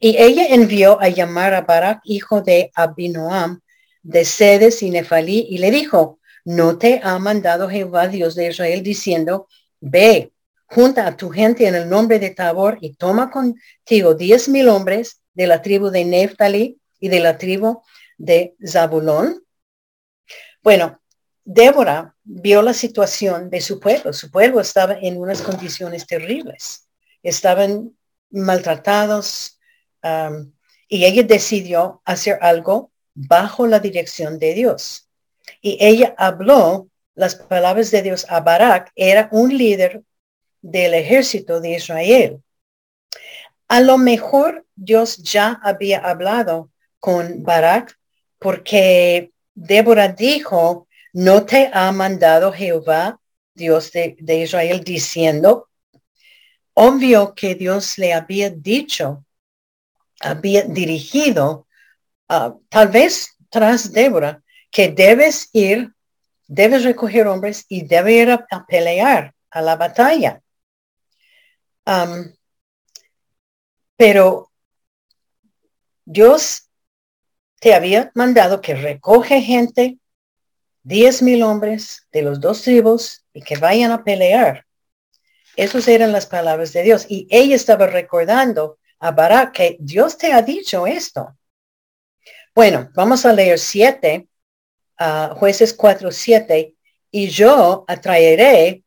Y 0.01 0.17
ella 0.17 0.47
envió 0.47 0.99
a 0.99 1.07
llamar 1.07 1.53
a 1.53 1.61
Barak, 1.61 2.01
hijo 2.03 2.41
de 2.41 2.69
Abinoam, 2.75 3.61
de 4.03 4.25
Sedes 4.25 4.83
y 4.83 4.89
Nefalí, 4.89 5.47
y 5.49 5.59
le 5.59 5.71
dijo, 5.71 6.19
no 6.43 6.77
te 6.77 6.99
ha 7.01 7.17
mandado 7.17 7.69
Jehová, 7.69 8.09
Dios 8.09 8.35
de 8.35 8.49
Israel, 8.49 8.83
diciendo, 8.83 9.47
ve, 9.79 10.33
junta 10.65 11.07
a 11.07 11.15
tu 11.15 11.29
gente 11.29 11.65
en 11.65 11.75
el 11.75 11.87
nombre 11.87 12.19
de 12.19 12.31
Tabor 12.31 12.77
y 12.81 12.95
toma 12.95 13.31
contigo 13.31 14.15
diez 14.15 14.49
mil 14.49 14.67
hombres 14.67 15.21
de 15.33 15.47
la 15.47 15.61
tribu 15.61 15.91
de 15.91 16.03
Neftali 16.03 16.81
y 17.05 17.07
de 17.07 17.19
la 17.19 17.37
tribu 17.37 17.83
de 18.17 18.55
Zabulón. 18.65 19.43
Bueno, 20.63 20.99
Débora 21.43 22.15
vio 22.23 22.63
la 22.63 22.73
situación 22.73 23.51
de 23.51 23.61
su 23.61 23.79
pueblo. 23.79 24.11
Su 24.11 24.31
pueblo 24.31 24.59
estaba 24.59 24.97
en 24.99 25.17
unas 25.17 25.43
condiciones 25.43 26.07
terribles. 26.07 26.87
Estaban 27.21 27.95
maltratados, 28.31 29.59
y 30.87 31.05
ella 31.05 31.21
decidió 31.21 32.01
hacer 32.05 32.39
algo 32.41 32.91
bajo 33.13 33.67
la 33.67 33.79
dirección 33.79 34.39
de 34.39 34.55
Dios. 34.55 35.07
Y 35.61 35.77
ella 35.79 36.15
habló 36.17 36.89
las 37.13 37.35
palabras 37.35 37.91
de 37.91 38.01
Dios 38.01 38.25
a 38.29 38.39
Barak, 38.39 38.91
era 38.95 39.29
un 39.31 39.55
líder 39.55 40.01
del 40.63 40.95
ejército 40.95 41.61
de 41.61 41.69
Israel. 41.75 42.41
A 43.67 43.79
lo 43.81 43.99
mejor 43.99 44.65
Dios 44.75 45.17
ya 45.17 45.59
había 45.63 45.99
hablado 45.99 46.71
con 47.05 47.43
Barak 47.43 47.95
porque 48.39 49.31
Débora 49.53 50.07
dijo, 50.07 50.87
no 51.13 51.45
te 51.45 51.69
ha 51.71 51.91
mandado 51.91 52.51
Jehová, 52.51 53.19
Dios 53.53 53.91
de, 53.91 54.35
Israel, 54.41 54.83
diciendo, 54.83 55.69
obvio 56.73 57.35
que 57.35 57.53
Dios 57.53 57.99
le 57.99 58.11
había 58.11 58.49
dicho 58.49 59.23
había 60.19 60.63
dirigido, 60.63 61.67
uh, 62.29 62.59
tal 62.69 62.87
vez 62.87 63.37
tras 63.51 63.91
Débora, 63.91 64.41
que 64.71 64.89
debes 64.89 65.49
ir, 65.53 65.93
debes 66.47 66.83
recoger 66.83 67.27
hombres 67.27 67.65
y 67.69 67.85
debes 67.85 68.13
ir 68.13 68.31
a, 68.31 68.65
pelear 68.65 69.35
a 69.51 69.61
la 69.61 69.75
batalla. 69.75 70.41
Pero 73.95 74.51
Dios 76.03 76.64
te 77.65 77.73
había 77.73 78.11
mandado 78.13 78.61
que 78.61 78.75
recoge 78.75 79.41
gente, 79.41 79.97
diez 80.83 81.23
mil 81.23 81.41
hombres 81.41 82.07
de 82.11 82.21
los 82.21 82.39
dos 82.39 82.61
tribus 82.61 83.25
y 83.33 83.41
que 83.41 83.57
vayan 83.57 83.91
a 83.91 84.03
pelear. 84.03 84.67
Esas 85.55 85.87
eran 85.87 86.11
las 86.11 86.27
palabras 86.27 86.73
de 86.73 86.83
Dios. 86.83 87.07
Y 87.09 87.25
ella 87.31 87.55
estaba 87.55 87.87
recordando 87.87 88.77
a 88.99 89.09
Barak 89.09 89.53
que 89.53 89.77
Dios 89.79 90.15
te 90.15 90.31
ha 90.31 90.43
dicho 90.43 90.85
esto. 90.85 91.35
Bueno, 92.53 92.91
vamos 92.93 93.25
a 93.25 93.33
leer 93.33 93.57
siete, 93.57 94.27
uh, 94.99 95.33
jueces 95.33 95.73
4, 95.73 96.11
7, 96.11 96.75
y 97.09 97.29
yo 97.29 97.83
atraeré 97.87 98.83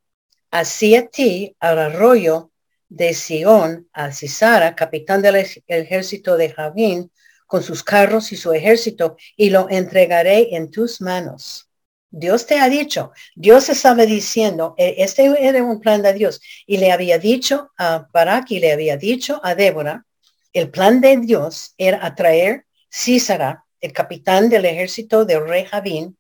hacia 0.53 1.09
ti 1.09 1.57
al 1.59 1.81
arroyo 1.81 2.53
de 2.89 3.13
Sion, 3.13 3.89
a 3.93 4.13
Cisara, 4.13 4.77
capitán 4.77 5.21
del 5.21 5.45
ejército 5.67 6.37
de 6.37 6.51
Javín, 6.51 7.11
con 7.49 7.63
sus 7.65 7.83
carros 7.83 8.31
y 8.31 8.37
su 8.37 8.53
ejército, 8.53 9.17
y 9.37 9.51
lo 9.51 9.69
entregaré 9.71 10.55
en 10.55 10.71
tus 10.71 11.01
manos. 11.01 11.69
Dios 12.11 12.47
te 12.47 12.61
ha 12.61 12.69
dicho, 12.69 13.13
Dios 13.35 13.69
estaba 13.71 14.05
diciendo, 14.07 14.75
e, 14.77 14.97
este 14.99 15.25
era 15.41 15.63
un 15.63 15.81
plan 15.81 16.03
de 16.03 16.13
Dios, 16.13 16.41
y 16.67 16.77
le 16.77 16.93
había 16.93 17.19
dicho 17.19 17.73
a 17.77 18.07
Barak 18.13 18.51
y 18.51 18.61
le 18.61 18.71
había 18.73 18.97
dicho 18.99 19.41
a 19.43 19.55
Débora, 19.55 20.05
el 20.53 20.71
plan 20.71 21.01
de 21.01 21.17
Dios 21.17 21.75
era 21.79 22.05
atraer 22.05 22.67
Císara, 22.93 23.65
el 23.81 23.93
capitán 23.93 24.51
del 24.51 24.67
ejército 24.67 25.25
de 25.25 25.41
rey 25.41 25.65
Javín, 25.65 26.19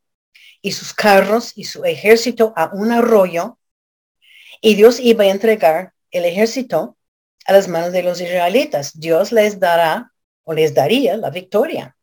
y 0.62 0.72
sus 0.72 0.94
carros 0.94 1.52
y 1.56 1.64
su 1.64 1.84
ejército 1.84 2.52
a 2.56 2.70
un 2.72 2.90
arroyo, 2.90 3.58
y 4.62 4.74
Dios 4.76 4.98
iba 4.98 5.24
a 5.24 5.28
entregar 5.28 5.92
el 6.10 6.24
ejército 6.24 6.96
a 7.46 7.52
las 7.52 7.68
manos 7.68 7.92
de 7.92 8.02
los 8.02 8.20
israelitas. 8.20 8.98
Dios 8.98 9.30
les 9.30 9.60
dará 9.60 10.12
o 10.48 10.54
les 10.54 10.72
daría 10.72 11.14
la 11.18 11.28
victoria. 11.28 11.94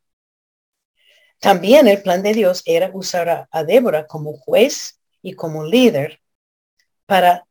También 1.40 1.88
el 1.88 2.04
plan 2.04 2.22
de 2.22 2.32
Dios 2.32 2.62
era 2.66 2.92
usar 2.94 3.48
a, 3.50 3.64
Débora 3.64 4.06
como 4.06 4.34
juez 4.34 5.00
y 5.24 5.34
como 5.34 5.66
líder 5.66 6.22
para 7.08 7.48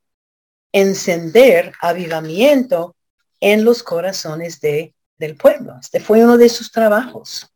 encender 0.71 1.73
avivamiento 1.81 2.95
en 3.41 3.65
los 3.65 3.83
corazones 3.83 4.61
de, 4.61 4.95
del 5.19 5.37
pueblo. 5.37 5.77
Este 5.81 5.99
fue 5.99 6.23
uno 6.23 6.39
de 6.39 6.49
sus 6.49 6.71
trabajos. 6.71 7.53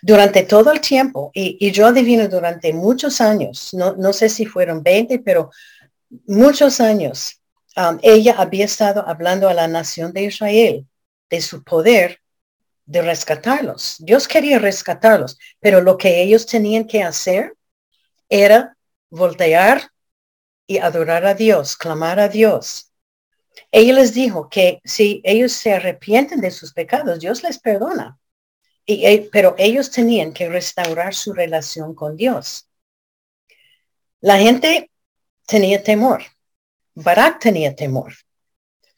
Durante 0.00 0.44
todo 0.44 0.70
el 0.70 0.80
tiempo, 0.80 1.32
y, 1.34 1.72
yo 1.72 1.88
adivino 1.88 2.28
durante 2.28 2.72
muchos 2.72 3.20
años, 3.20 3.74
no, 3.74 3.96
no, 3.96 4.12
sé 4.12 4.28
si 4.28 4.46
fueron 4.46 4.84
20, 4.84 5.18
pero 5.20 5.50
muchos 6.26 6.80
años, 6.80 7.40
um, 7.76 7.98
ella 8.02 8.36
había 8.38 8.64
estado 8.64 9.04
hablando 9.08 9.48
a 9.48 9.54
la 9.54 9.66
nación 9.66 10.12
de 10.12 10.22
Israel 10.22 10.86
de 11.28 11.40
su 11.40 11.64
poder 11.64 12.20
de 12.88 13.02
rescatarlos. 13.02 13.96
Dios 13.98 14.26
quería 14.26 14.58
rescatarlos, 14.58 15.38
pero 15.60 15.82
lo 15.82 15.98
que 15.98 16.22
ellos 16.22 16.46
tenían 16.46 16.86
que 16.86 17.02
hacer 17.02 17.54
era 18.30 18.76
voltear 19.10 19.90
y 20.66 20.78
adorar 20.78 21.26
a 21.26 21.34
Dios, 21.34 21.76
clamar 21.76 22.18
a 22.18 22.28
Dios. 22.28 22.90
Ella 23.70 23.92
les 23.92 24.14
dijo 24.14 24.48
que 24.48 24.80
si 24.84 25.20
ellos 25.22 25.52
se 25.52 25.74
arrepienten 25.74 26.40
de 26.40 26.50
sus 26.50 26.72
pecados, 26.72 27.20
Dios 27.20 27.42
les 27.42 27.58
perdona. 27.58 28.18
Y, 28.86 29.04
eh, 29.04 29.28
pero 29.30 29.54
ellos 29.58 29.90
tenían 29.90 30.32
que 30.32 30.48
restaurar 30.48 31.14
su 31.14 31.34
relación 31.34 31.94
con 31.94 32.16
Dios. 32.16 32.70
La 34.20 34.38
gente 34.38 34.90
tenía 35.46 35.82
temor. 35.82 36.22
Barak 36.94 37.38
tenía 37.38 37.76
temor 37.76 38.14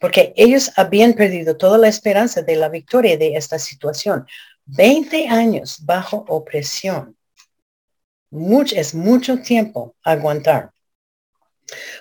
porque 0.00 0.32
ellos 0.34 0.72
habían 0.76 1.12
perdido 1.12 1.56
toda 1.56 1.76
la 1.78 1.88
esperanza 1.88 2.42
de 2.42 2.56
la 2.56 2.70
victoria 2.70 3.16
de 3.18 3.36
esta 3.36 3.58
situación. 3.58 4.26
20 4.64 5.28
años 5.28 5.84
bajo 5.84 6.24
opresión. 6.28 7.16
Mucho, 8.30 8.74
es 8.76 8.94
mucho 8.94 9.40
tiempo 9.42 9.94
aguantar. 10.02 10.72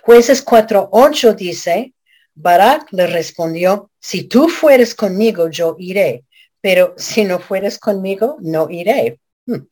Jueces 0.01 0.45
4.8 0.45 1.35
dice, 1.35 1.93
Barak 2.33 2.91
le 2.93 3.05
respondió, 3.05 3.91
si 3.99 4.23
tú 4.23 4.47
fueres 4.47 4.95
conmigo, 4.95 5.49
yo 5.49 5.75
iré, 5.77 6.23
pero 6.61 6.93
si 6.97 7.25
no 7.25 7.39
fueres 7.39 7.77
conmigo, 7.77 8.37
no 8.39 8.69
iré. 8.69 9.19
Hmm. 9.45 9.67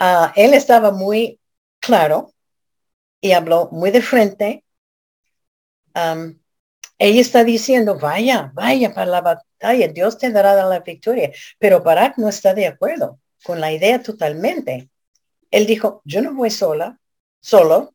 Ah, 0.00 0.32
él 0.34 0.54
estaba 0.54 0.90
muy 0.90 1.38
claro 1.78 2.32
y 3.20 3.30
habló 3.32 3.68
muy 3.70 3.92
de 3.92 4.02
frente. 4.02 4.64
Um, 5.94 6.39
ella 7.00 7.22
está 7.22 7.44
diciendo, 7.44 7.98
vaya, 7.98 8.52
vaya 8.54 8.92
para 8.92 9.06
la 9.06 9.20
batalla, 9.22 9.88
Dios 9.88 10.18
te 10.18 10.30
dará 10.30 10.52
la 10.66 10.80
victoria. 10.80 11.32
Pero 11.58 11.80
Barak 11.80 12.18
no 12.18 12.28
está 12.28 12.52
de 12.52 12.66
acuerdo 12.66 13.18
con 13.42 13.58
la 13.58 13.72
idea 13.72 14.02
totalmente. 14.02 14.90
Él 15.50 15.64
dijo, 15.66 16.02
yo 16.04 16.20
no 16.20 16.34
voy 16.34 16.50
sola, 16.50 17.00
solo. 17.40 17.94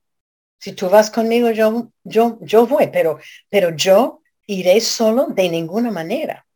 Si 0.58 0.72
tú 0.74 0.90
vas 0.90 1.12
conmigo, 1.12 1.52
yo, 1.52 1.92
yo, 2.04 2.40
yo 2.42 2.66
voy, 2.66 2.88
pero, 2.88 3.20
pero 3.48 3.76
yo 3.76 4.22
iré 4.48 4.82
solo 4.82 5.28
de 5.28 5.50
ninguna 5.50 5.92
manera. 5.92 6.48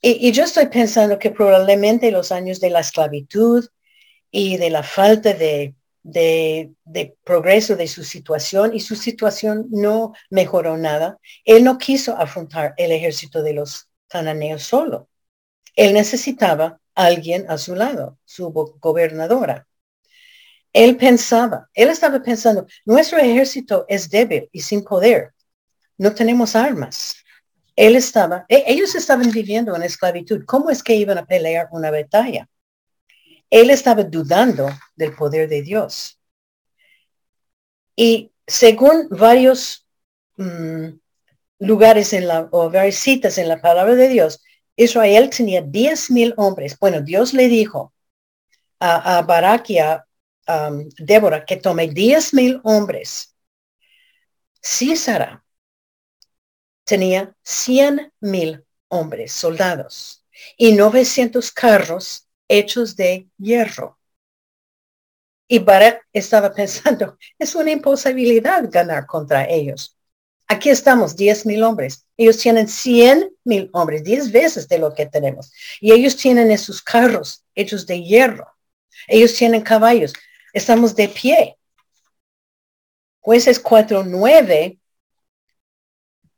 Y, 0.00 0.26
y 0.26 0.32
yo 0.32 0.44
estoy 0.44 0.68
pensando 0.68 1.18
que 1.18 1.30
probablemente 1.30 2.10
los 2.10 2.32
años 2.32 2.60
de 2.60 2.70
la 2.70 2.80
esclavitud 2.80 3.68
y 4.30 4.56
de 4.56 4.70
la 4.70 4.82
falta 4.82 5.34
de, 5.34 5.74
de, 6.02 6.72
de, 6.84 7.16
progreso 7.24 7.76
de 7.76 7.88
su 7.88 8.04
situación 8.04 8.74
y 8.74 8.80
su 8.80 8.96
situación 8.96 9.66
no 9.70 10.12
mejoró 10.30 10.76
nada. 10.76 11.18
Él 11.44 11.64
no 11.64 11.78
quiso 11.78 12.16
afrontar 12.16 12.74
el 12.76 12.92
ejército 12.92 13.42
de 13.42 13.54
los 13.54 13.88
cananeos 14.08 14.62
solo. 14.62 15.08
Él 15.76 15.94
necesitaba 15.94 16.80
alguien 16.94 17.46
a 17.48 17.58
su 17.58 17.74
lado, 17.74 18.18
su 18.24 18.50
gobernadora. 18.50 19.66
Él 20.72 20.96
pensaba, 20.96 21.68
él 21.74 21.88
estaba 21.88 22.22
pensando, 22.22 22.66
nuestro 22.84 23.18
ejército 23.18 23.84
es 23.88 24.08
débil 24.08 24.48
y 24.52 24.60
sin 24.60 24.84
poder. 24.84 25.32
No 25.98 26.14
tenemos 26.14 26.54
armas. 26.54 27.16
Él 27.76 27.96
estaba, 27.96 28.44
e, 28.48 28.64
ellos 28.66 28.94
estaban 28.94 29.30
viviendo 29.30 29.74
en 29.74 29.82
esclavitud. 29.82 30.44
¿Cómo 30.44 30.70
es 30.70 30.82
que 30.82 30.94
iban 30.94 31.18
a 31.18 31.26
pelear 31.26 31.68
una 31.72 31.90
batalla? 31.90 32.48
Él 33.50 33.70
estaba 33.70 34.04
dudando 34.04 34.68
del 34.96 35.14
poder 35.14 35.48
de 35.48 35.62
Dios. 35.62 36.20
Y 37.96 38.32
según 38.46 39.08
varios 39.10 39.86
mm, 40.36 40.88
lugares 41.58 42.12
en 42.12 42.28
la, 42.28 42.48
o 42.52 42.70
varias 42.70 42.96
citas 42.96 43.38
en 43.38 43.48
la 43.48 43.60
palabra 43.60 43.94
de 43.94 44.08
Dios, 44.08 44.42
Israel 44.76 45.28
tenía 45.30 45.60
10 45.60 46.10
mil 46.10 46.34
hombres. 46.36 46.78
Bueno, 46.78 47.02
Dios 47.02 47.34
le 47.34 47.48
dijo 47.48 47.92
a, 48.78 49.18
a 49.18 50.68
um, 50.68 50.88
Débora 50.98 51.44
que 51.44 51.56
tome 51.56 51.88
10 51.88 52.34
mil 52.34 52.60
hombres. 52.64 53.34
Císara 54.62 55.44
tenía 56.84 57.34
100 57.42 58.12
mil 58.20 58.64
hombres, 58.88 59.32
soldados, 59.32 60.24
y 60.56 60.72
900 60.72 61.52
carros 61.52 62.26
hechos 62.50 62.96
de 62.96 63.28
hierro. 63.38 63.98
Y 65.48 65.60
Barak 65.60 66.06
estaba 66.12 66.52
pensando, 66.54 67.16
es 67.38 67.54
una 67.54 67.70
imposibilidad 67.70 68.68
ganar 68.68 69.06
contra 69.06 69.48
ellos. 69.48 69.96
Aquí 70.48 70.68
estamos, 70.68 71.14
10 71.14 71.46
mil 71.46 71.62
hombres. 71.62 72.04
Ellos 72.16 72.36
tienen 72.38 72.66
100 72.66 73.30
mil 73.44 73.70
hombres, 73.72 74.02
10 74.02 74.32
veces 74.32 74.68
de 74.68 74.78
lo 74.78 74.92
que 74.92 75.06
tenemos. 75.06 75.52
Y 75.80 75.92
ellos 75.92 76.16
tienen 76.16 76.50
esos 76.50 76.82
carros 76.82 77.44
hechos 77.54 77.86
de 77.86 78.02
hierro. 78.02 78.48
Ellos 79.06 79.34
tienen 79.34 79.62
caballos. 79.62 80.12
Estamos 80.52 80.96
de 80.96 81.08
pie. 81.08 81.56
Jueces 83.20 83.62
4.9. 83.62 84.80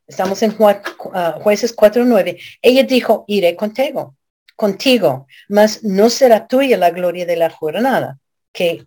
Estamos 0.07 0.43
en 0.43 0.51
uh, 0.51 1.41
jueces 1.41 1.75
4.9. 1.75 2.39
Ella 2.61 2.83
dijo, 2.83 3.25
iré 3.29 3.57
contigo, 3.57 4.15
contigo, 4.63 5.27
mas 5.49 5.83
no 5.83 6.09
será 6.09 6.47
tuya 6.47 6.77
la 6.79 6.91
gloria 6.91 7.27
de 7.27 7.35
la 7.35 7.51
jornada 7.51 8.21
que 8.53 8.87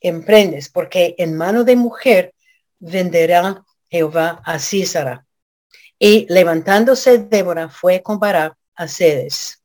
emprendes, 0.00 0.68
porque 0.68 1.16
en 1.18 1.36
mano 1.36 1.64
de 1.64 1.74
mujer 1.74 2.34
venderá 2.78 3.64
Jehová 3.90 4.40
a 4.44 4.60
Císara. 4.60 5.26
Y 5.98 6.32
levantándose 6.32 7.18
Débora 7.18 7.68
fue 7.68 8.00
con 8.00 8.20
Barak 8.20 8.54
a 8.76 8.86
Cedes. 8.86 9.60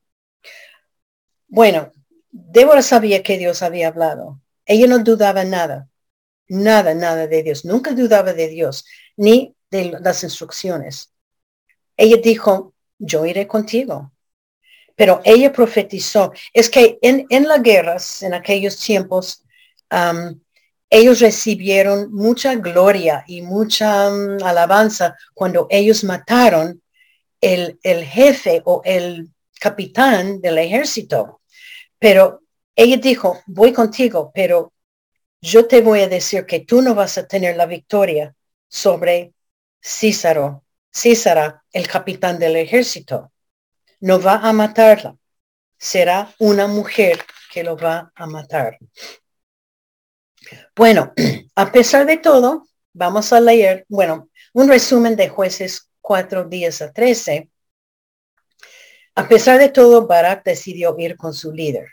Bueno, 1.46 1.92
Débora 2.32 2.82
sabía 2.82 3.22
que 3.22 3.38
Dios 3.38 3.62
había 3.62 3.86
hablado. 3.86 4.40
Ella 4.66 4.88
no 4.88 4.98
dudaba 4.98 5.44
nada, 5.44 5.88
nada, 6.48 6.94
nada 6.94 7.28
de 7.28 7.44
Dios. 7.44 7.64
Nunca 7.64 7.92
dudaba 7.92 8.32
de 8.32 8.48
Dios, 8.48 8.86
ni 9.16 9.54
de 9.70 9.96
las 10.00 10.24
instrucciones. 10.24 11.12
Ella 11.96 12.16
dijo, 12.20 12.74
yo 12.98 13.24
iré 13.24 13.46
contigo. 13.46 14.13
Pero 14.96 15.20
ella 15.24 15.52
profetizó. 15.52 16.32
Es 16.52 16.70
que 16.70 16.98
en, 17.02 17.26
en 17.30 17.48
las 17.48 17.62
guerras, 17.62 18.22
en 18.22 18.34
aquellos 18.34 18.78
tiempos, 18.78 19.42
ellos 20.90 21.20
recibieron 21.20 22.12
mucha 22.12 22.54
gloria 22.54 23.24
y 23.26 23.42
mucha 23.42 24.06
alabanza 24.06 25.16
cuando 25.32 25.66
ellos 25.70 26.04
mataron 26.04 26.82
el, 27.40 27.78
el, 27.82 28.04
jefe 28.04 28.62
o 28.64 28.80
el 28.84 29.30
capitán 29.60 30.40
del 30.40 30.58
ejército. 30.58 31.40
Pero 31.98 32.40
ella 32.76 32.96
dijo, 32.96 33.40
voy 33.46 33.72
contigo, 33.72 34.30
pero 34.34 34.72
yo 35.40 35.66
te 35.66 35.82
voy 35.82 36.00
a 36.00 36.08
decir 36.08 36.46
que 36.46 36.60
tú 36.60 36.80
no 36.80 36.94
vas 36.94 37.18
a 37.18 37.26
tener 37.26 37.56
la 37.56 37.66
victoria 37.66 38.34
sobre 38.68 39.34
Císaro, 39.82 40.64
Císara, 40.94 41.62
el 41.72 41.86
capitán 41.86 42.38
del 42.38 42.56
ejército. 42.56 43.30
No 44.04 44.20
va 44.20 44.34
a 44.36 44.52
matarla. 44.52 45.16
Será 45.78 46.34
una 46.38 46.66
mujer 46.66 47.24
que 47.50 47.64
lo 47.64 47.74
va 47.74 48.12
a 48.14 48.26
matar. 48.26 48.76
Bueno, 50.76 51.14
a 51.54 51.72
pesar 51.72 52.04
de 52.04 52.18
todo, 52.18 52.68
vamos 52.92 53.32
a 53.32 53.40
leer, 53.40 53.86
bueno, 53.88 54.28
un 54.52 54.68
resumen 54.68 55.16
de 55.16 55.30
jueces 55.30 55.88
4 56.02 56.44
días 56.44 56.82
a 56.82 56.92
13. 56.92 57.48
A 59.14 59.26
pesar 59.26 59.58
de 59.58 59.70
todo, 59.70 60.06
Barak 60.06 60.44
decidió 60.44 60.94
ir 60.98 61.16
con 61.16 61.32
su 61.32 61.50
líder. 61.50 61.88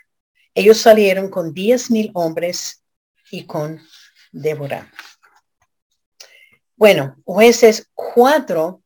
Ellos 0.54 0.76
salieron 0.76 1.30
con 1.30 1.54
10 1.54 1.90
mil 1.90 2.10
hombres 2.12 2.84
y 3.30 3.46
con 3.46 3.80
Débora. 4.32 4.92
Bueno, 6.76 7.16
jueces 7.24 7.88
4, 7.94 8.82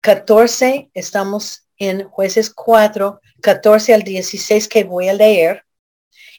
14, 0.00 0.90
estamos 0.94 1.67
en 1.78 2.08
jueces 2.08 2.50
4, 2.50 3.20
14 3.40 3.94
al 3.94 4.02
16 4.02 4.68
que 4.68 4.84
voy 4.84 5.08
a 5.08 5.14
leer. 5.14 5.64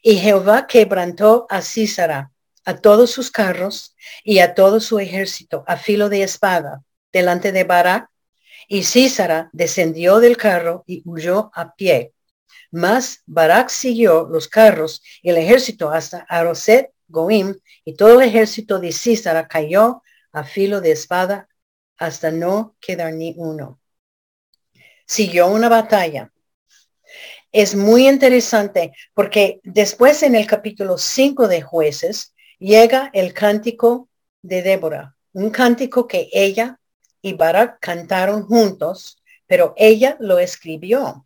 Y 0.02 0.17
Jehová 0.17 0.67
quebrantó 0.67 1.45
a 1.49 1.62
Císara 1.62 2.32
a 2.65 2.78
todos 2.78 3.12
sus 3.12 3.32
carros 3.32 3.95
y 4.23 4.39
a 4.39 4.54
todo 4.54 4.80
su 4.80 4.99
ejército 4.99 5.63
a 5.67 5.78
filo 5.78 6.10
de 6.10 6.23
espada 6.23 6.84
delante 7.12 7.52
de 7.52 7.63
Barak, 7.63 8.10
y 8.67 8.84
Císara 8.84 9.49
descendió 9.52 10.19
del 10.19 10.38
carro 10.38 10.84
y 10.86 11.02
huyó 11.06 11.49
a 11.56 11.73
pie. 11.73 12.13
Mas 12.71 13.23
Barak 13.25 13.69
siguió 13.69 14.28
los 14.30 14.47
carros 14.47 15.02
y 15.23 15.30
el 15.32 15.38
ejército 15.38 15.89
hasta 15.89 16.19
Aroset 16.30 16.91
Goim, 17.08 17.56
y 17.84 17.95
todo 17.95 18.21
el 18.21 18.28
ejército 18.28 18.78
de 18.78 18.91
Císara 18.91 19.47
cayó 19.47 20.04
a 20.32 20.43
filo 20.43 20.80
de 20.80 20.91
espada 20.91 21.49
hasta 21.97 22.30
no 22.30 22.75
quedar 22.80 23.13
ni 23.13 23.34
uno. 23.38 23.78
Siguió 25.09 25.47
una 25.47 25.69
batalla. 25.69 26.31
Es 27.51 27.73
muy 27.73 28.07
interesante 28.07 28.93
porque 29.15 29.59
después 29.63 30.21
en 30.21 30.35
el 30.35 30.45
capítulo 30.45 30.99
5 30.99 31.47
de 31.47 31.63
jueces, 31.63 32.35
llega 32.59 33.09
el 33.11 33.33
cántico 33.33 34.07
de 34.43 34.61
Débora, 34.61 35.15
un 35.33 35.49
cántico 35.49 36.05
que 36.05 36.29
ella 36.31 36.79
y 37.23 37.33
Barak 37.33 37.79
cantaron 37.79 38.43
juntos, 38.45 39.23
pero 39.47 39.73
ella 39.77 40.15
lo 40.19 40.37
escribió. 40.37 41.25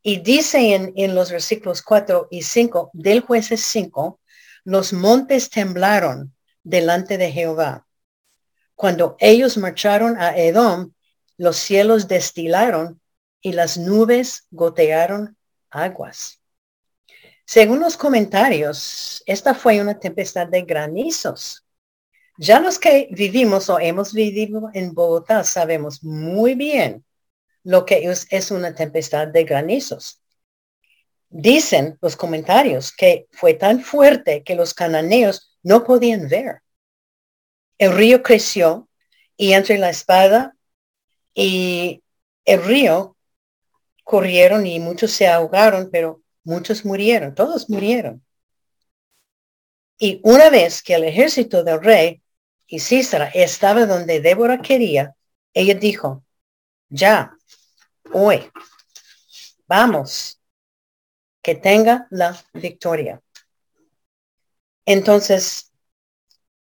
Y 0.00 0.20
dice 0.20 0.74
en, 0.74 1.14
los 1.14 1.30
versículos 1.30 1.82
4 1.82 2.28
y 2.30 2.40
5 2.40 2.92
del 2.94 3.20
jueces 3.20 3.60
5, 3.60 4.20
los 4.64 4.94
montes 4.94 5.50
temblaron 5.50 6.34
delante 6.62 7.18
de 7.18 7.30
Jehová. 7.30 7.86
Cuando 8.74 9.16
ellos 9.18 9.58
marcharon 9.58 10.16
a 10.16 10.34
Edom, 10.34 10.94
los 11.40 11.56
cielos 11.56 12.06
destilaron 12.06 13.00
y 13.40 13.52
las 13.52 13.78
nubes 13.78 14.46
gotearon 14.50 15.38
aguas. 15.70 16.38
Según 17.46 17.80
los 17.80 17.96
comentarios, 17.96 19.22
esta 19.24 19.54
fue 19.54 19.80
una 19.80 19.98
tempestad 19.98 20.48
de 20.48 20.60
granizos. 20.60 21.64
Ya 22.36 22.60
los 22.60 22.78
que 22.78 23.08
vivimos 23.12 23.70
o 23.70 23.80
hemos 23.80 24.12
vivido 24.12 24.68
en 24.74 24.92
Bogotá 24.92 25.42
sabemos 25.42 26.04
muy 26.04 26.54
bien 26.54 27.06
lo 27.64 27.86
que 27.86 28.14
es, 28.30 28.50
una 28.50 28.74
tempestad 28.74 29.28
de 29.28 29.44
granizos. 29.44 30.20
Dicen 31.30 31.96
los 32.02 32.16
comentarios 32.16 32.92
que 32.92 33.28
fue 33.32 33.54
tan 33.54 33.80
fuerte 33.80 34.42
que 34.44 34.56
los 34.56 34.74
cananeos 34.74 35.56
no 35.62 35.84
podían 35.84 36.28
ver. 36.28 36.60
El 37.78 37.92
río 37.96 38.22
creció 38.22 38.90
y 39.38 39.54
entre 39.54 39.78
la 39.78 39.88
espada 39.88 40.54
y 41.34 42.02
el 42.44 42.64
río 42.64 43.16
corrieron 44.04 44.66
y 44.66 44.80
muchos 44.80 45.12
se 45.12 45.28
ahogaron, 45.28 45.88
pero 45.90 46.22
Muchos 46.44 46.84
murieron, 46.84 47.34
todos 47.34 47.70
murieron. 47.70 48.24
Y 49.98 50.20
una 50.24 50.50
vez 50.50 50.82
que 50.82 50.94
el 50.94 51.04
ejército 51.04 51.62
del 51.62 51.80
rey 51.82 52.22
y 52.66 52.80
Císara 52.80 53.28
estaba 53.28 53.86
donde 53.86 54.20
Débora 54.20 54.60
quería, 54.60 55.14
ella 55.54 55.74
dijo, 55.74 56.24
ya, 56.88 57.36
hoy, 58.12 58.50
vamos, 59.68 60.40
que 61.42 61.54
tenga 61.54 62.08
la 62.10 62.36
victoria. 62.54 63.22
Entonces, 64.86 65.70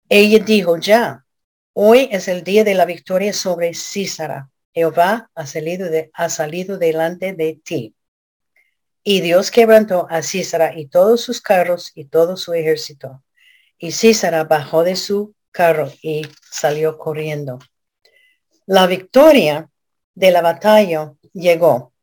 ella 0.09 0.43
dijo, 0.43 0.77
ya, 0.77 1.25
hoy 1.73 2.09
es 2.11 2.27
el 2.27 2.43
día 2.43 2.63
de 2.63 2.75
la 2.75 2.85
victoria 2.85 3.33
sobre 3.33 3.73
Císara. 3.73 4.50
Jehová 4.73 5.29
ha 5.35 5.45
salido, 5.45 5.89
de, 5.89 6.09
ha 6.13 6.29
salido 6.29 6.77
delante 6.77 7.33
de 7.33 7.59
ti. 7.63 7.95
Y 9.03 9.21
Dios 9.21 9.51
quebrantó 9.51 10.07
a 10.09 10.21
Císara 10.21 10.77
y 10.77 10.87
todos 10.87 11.21
sus 11.21 11.41
carros 11.41 11.91
y 11.95 12.05
todo 12.05 12.37
su 12.37 12.53
ejército. 12.53 13.23
Y 13.77 13.91
Císara 13.91 14.43
bajó 14.43 14.83
de 14.83 14.95
su 14.95 15.33
carro 15.51 15.91
y 16.01 16.27
salió 16.49 16.97
corriendo. 16.97 17.59
La 18.65 18.87
victoria 18.87 19.69
de 20.13 20.31
la 20.31 20.41
batalla 20.41 21.13
llegó. 21.33 21.93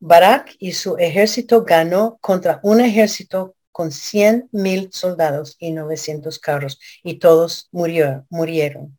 Barak 0.00 0.56
y 0.58 0.72
su 0.72 0.96
ejército 0.96 1.64
ganó 1.64 2.18
contra 2.20 2.58
un 2.64 2.80
ejército 2.80 3.54
con 3.70 3.92
cien 3.92 4.48
mil 4.52 4.92
soldados 4.92 5.56
y 5.58 5.72
900 5.72 6.38
carros 6.40 6.78
y 7.02 7.20
todos 7.20 7.68
murieron. 7.70 8.98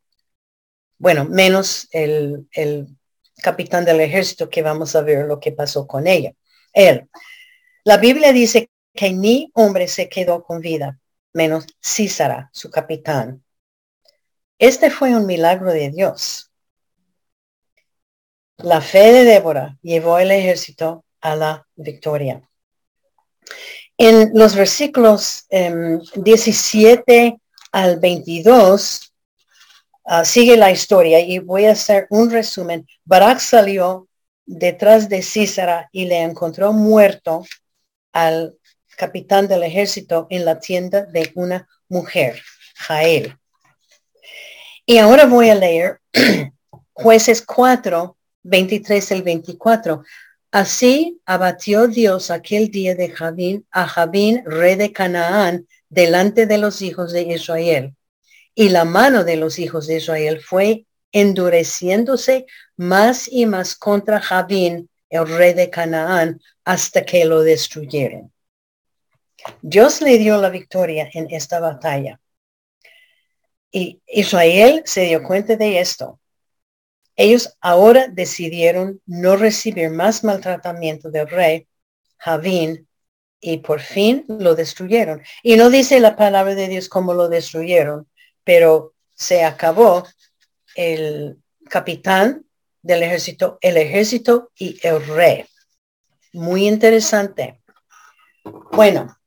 Bueno, 1.03 1.25
menos 1.25 1.89
el, 1.91 2.47
el 2.53 2.87
capitán 3.41 3.83
del 3.83 3.99
ejército 3.99 4.49
que 4.49 4.61
vamos 4.61 4.95
a 4.95 5.01
ver 5.01 5.25
lo 5.25 5.37
que 5.37 5.51
pasó 5.51 5.85
con 5.85 6.07
ella. 6.07 6.31
Él. 6.71 7.09
La 7.83 7.97
Biblia 7.97 8.31
dice 8.31 8.69
que 8.93 9.11
ni 9.11 9.51
hombre 9.53 9.89
se 9.89 10.07
quedó 10.07 10.45
con 10.45 10.61
vida, 10.61 10.97
menos 11.33 11.65
Císara, 11.83 12.49
su 12.53 12.71
capitán. 12.71 13.43
Este 14.57 14.89
fue 14.89 15.13
un 15.13 15.25
milagro 15.25 15.73
de 15.73 15.89
Dios. 15.89 16.49
La 18.55 18.79
fe 18.79 19.11
de 19.11 19.25
Débora 19.25 19.77
llevó 19.81 20.19
el 20.19 20.31
ejército 20.31 21.03
a 21.19 21.35
la 21.35 21.67
victoria. 21.75 22.49
En 23.97 24.31
los 24.33 24.55
versículos 24.55 25.47
17 25.49 27.25
em, 27.25 27.37
al 27.73 27.99
22 27.99 29.12
ah, 30.05 30.25
sigue 30.25 30.57
la 30.57 30.71
historia 30.71 31.19
y 31.19 31.39
voy 31.39 31.65
a 31.65 31.71
hacer 31.71 32.07
un 32.09 32.29
resumen. 32.29 32.87
Barak 33.05 33.39
salió 33.39 34.07
detrás 34.45 35.09
de 35.09 35.21
Císara 35.21 35.89
y 35.91 36.05
le 36.05 36.21
encontró 36.21 36.73
muerto 36.73 37.45
al 38.11 38.57
capitán 38.97 39.47
del 39.47 39.63
ejército 39.63 40.27
en 40.29 40.45
la 40.45 40.59
tienda 40.59 41.05
de 41.05 41.31
una 41.35 41.67
mujer, 41.89 42.41
Jael. 42.75 43.37
Y 44.85 44.97
ahora 44.97 45.25
voy 45.25 45.49
a 45.49 45.55
leer 45.55 45.99
jueces 46.93 47.41
4, 47.41 48.17
23 48.43 49.11
el 49.11 49.23
24. 49.23 50.03
Así 50.51 51.19
abatió 51.25 51.87
Dios 51.87 52.29
aquel 52.29 52.69
día 52.69 52.93
de 52.93 53.09
Javín 53.09 53.65
a 53.71 53.87
Javín, 53.87 54.43
rey 54.45 54.75
de 54.75 54.91
Canaán, 54.91 55.67
delante 55.89 56.45
de 56.45 56.57
los 56.57 56.81
hijos 56.81 57.11
de 57.11 57.23
Israel. 57.23 57.95
Y 58.55 58.69
la 58.69 58.85
mano 58.85 59.23
de 59.23 59.35
los 59.37 59.59
hijos 59.59 59.87
de 59.87 59.97
Israel 59.97 60.41
fue 60.41 60.85
endureciéndose 61.11 62.45
más 62.75 63.27
y 63.31 63.45
más 63.45 63.75
contra 63.75 64.19
Javín, 64.19 64.89
el 65.09 65.27
rey 65.27 65.53
de 65.53 65.69
Canaán, 65.69 66.41
hasta 66.65 67.05
que 67.05 67.25
lo 67.25 67.41
destruyeron. 67.41 68.31
Dios 69.61 70.01
le 70.01 70.17
dio 70.17 70.37
la 70.37 70.49
victoria 70.49 71.09
en 71.13 71.27
esta 71.29 71.59
batalla. 71.59 72.19
Y 73.71 74.01
Israel 74.07 74.83
se 74.85 75.05
dio 75.05 75.23
cuenta 75.23 75.55
de 75.55 75.79
esto. 75.79 76.19
Ellos 77.15 77.55
ahora 77.59 78.07
decidieron 78.07 79.01
no 79.05 79.35
recibir 79.35 79.89
más 79.89 80.23
maltratamiento 80.23 81.11
del 81.11 81.27
rey 81.27 81.67
Javín 82.17 82.87
y 83.39 83.57
por 83.57 83.81
fin 83.81 84.25
lo 84.27 84.55
destruyeron. 84.55 85.21
Y 85.43 85.57
no 85.57 85.69
dice 85.69 85.99
la 85.99 86.15
palabra 86.15 86.55
de 86.55 86.69
Dios 86.69 86.87
cómo 86.87 87.13
lo 87.13 87.27
destruyeron, 87.29 88.07
pero 88.43 88.93
se 89.13 89.43
acabó 89.43 90.03
el 90.75 91.37
capitán 91.69 92.45
del 92.81 93.03
ejército, 93.03 93.57
el 93.61 93.77
ejército 93.77 94.51
y 94.55 94.77
el 94.85 95.05
rey. 95.07 95.45
Muy 96.33 96.67
interesante. 96.67 97.61
Bueno, 98.71 99.17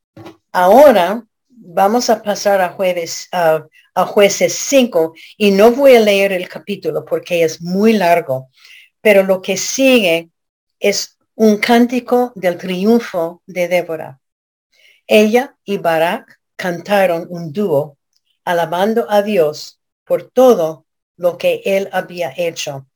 ahora 0.53 1.25
vamos 1.49 2.11
a 2.11 2.23
pasar 2.23 2.61
a 2.61 2.71
jueves, 2.71 3.29
a 3.33 4.07
jueces 4.07 4.55
5 4.55 5.15
y 5.39 5.51
no 5.51 5.71
voy 5.71 5.97
a 5.97 6.01
leer 6.01 6.33
el 6.33 6.49
capítulo 6.49 7.05
porque 7.05 7.43
es 7.43 7.63
muy 7.63 7.95
largo, 7.95 8.51
pero 9.01 9.23
lo 9.23 9.41
que 9.41 9.57
sigue 9.57 10.31
es 10.79 11.17
un 11.35 11.59
cántico 11.59 12.33
del 12.35 12.59
triunfo 12.59 13.43
de 13.47 13.69
Débora. 13.69 14.21
Ella 15.07 15.57
y 15.65 15.79
Barak 15.79 16.41
cantaron 16.57 17.27
un 17.31 17.53
dúo 17.53 17.97
alabando 18.47 19.11
a 19.11 19.21
Dios 19.21 19.79
por 20.05 20.31
todo 20.31 20.87
lo 21.17 21.37
que 21.37 21.61
él 21.65 21.91
había 21.93 22.33
hecho. 22.35 22.87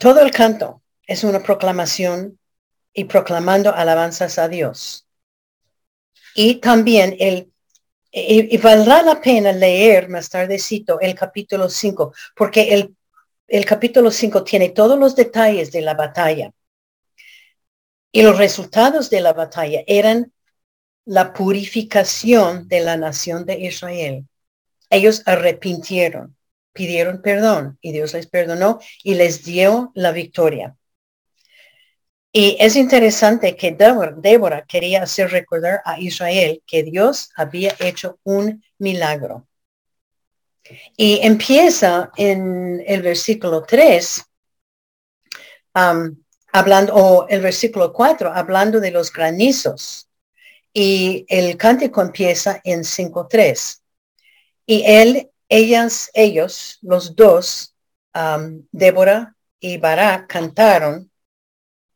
todo 0.00 0.20
el 0.20 0.30
canto 0.30 0.82
es 1.06 1.24
una 1.24 1.42
proclamación 1.42 2.38
y 2.94 3.04
proclamando 3.04 3.74
alabanzas 3.74 4.38
a 4.38 4.48
Dios. 4.48 5.06
Y 6.34 6.54
también 6.56 7.16
el 7.18 7.52
y, 8.12 8.58
valdrá 8.58 9.02
la 9.02 9.20
pena 9.20 9.52
leer 9.52 10.08
más 10.10 10.28
tardecito 10.28 11.00
el 11.00 11.14
capítulo 11.14 11.70
5, 11.70 12.12
porque 12.36 12.74
el, 12.74 12.94
el 13.48 13.64
capítulo 13.64 14.10
5 14.10 14.44
tiene 14.44 14.68
todos 14.68 14.98
los 14.98 15.16
detalles 15.16 15.72
de 15.72 15.80
la 15.80 15.94
batalla. 15.94 16.52
Y 18.12 18.22
los 18.22 18.36
resultados 18.36 19.08
de 19.08 19.22
la 19.22 19.32
batalla 19.32 19.82
eran 19.86 20.30
la 21.04 21.32
purificación 21.32 22.68
de 22.68 22.80
la 22.80 22.96
nación 22.96 23.44
de 23.44 23.60
Israel 23.60 24.26
ellos 24.92 25.22
arrepintieron, 25.24 26.36
pidieron 26.72 27.22
perdón 27.22 27.78
y 27.80 27.92
Dios 27.92 28.12
les 28.12 28.26
perdonó 28.26 28.78
y 29.02 29.14
les 29.14 29.42
dio 29.42 29.90
la 29.94 30.12
victoria. 30.12 30.76
Y 32.30 32.56
es 32.60 32.76
interesante 32.76 33.56
que 33.56 33.72
Débora 33.72 34.64
quería 34.66 35.02
hacer 35.02 35.30
recordar 35.30 35.80
a 35.84 35.98
Israel 35.98 36.62
que 36.66 36.82
Dios 36.82 37.30
había 37.36 37.74
hecho 37.78 38.18
un 38.22 38.62
milagro. 38.78 39.46
Y 40.96 41.20
empieza 41.22 42.10
en 42.16 42.82
el 42.86 43.02
versículo 43.02 43.62
3, 43.62 44.24
hablando, 46.52 46.94
o 46.94 47.28
el 47.28 47.40
versículo 47.40 47.92
4, 47.92 48.32
hablando 48.34 48.78
de 48.78 48.90
los 48.90 49.10
granizos. 49.12 50.08
Y 50.72 51.26
el 51.28 51.56
cántico 51.56 52.00
empieza 52.00 52.60
en 52.64 52.80
5.3. 52.80 53.80
Y 54.66 54.84
él, 54.86 55.30
ellas, 55.48 56.10
ellos, 56.14 56.78
los 56.82 57.14
dos, 57.14 57.74
Débora 58.70 59.36
y 59.60 59.78
Barak, 59.78 60.26
cantaron 60.28 61.10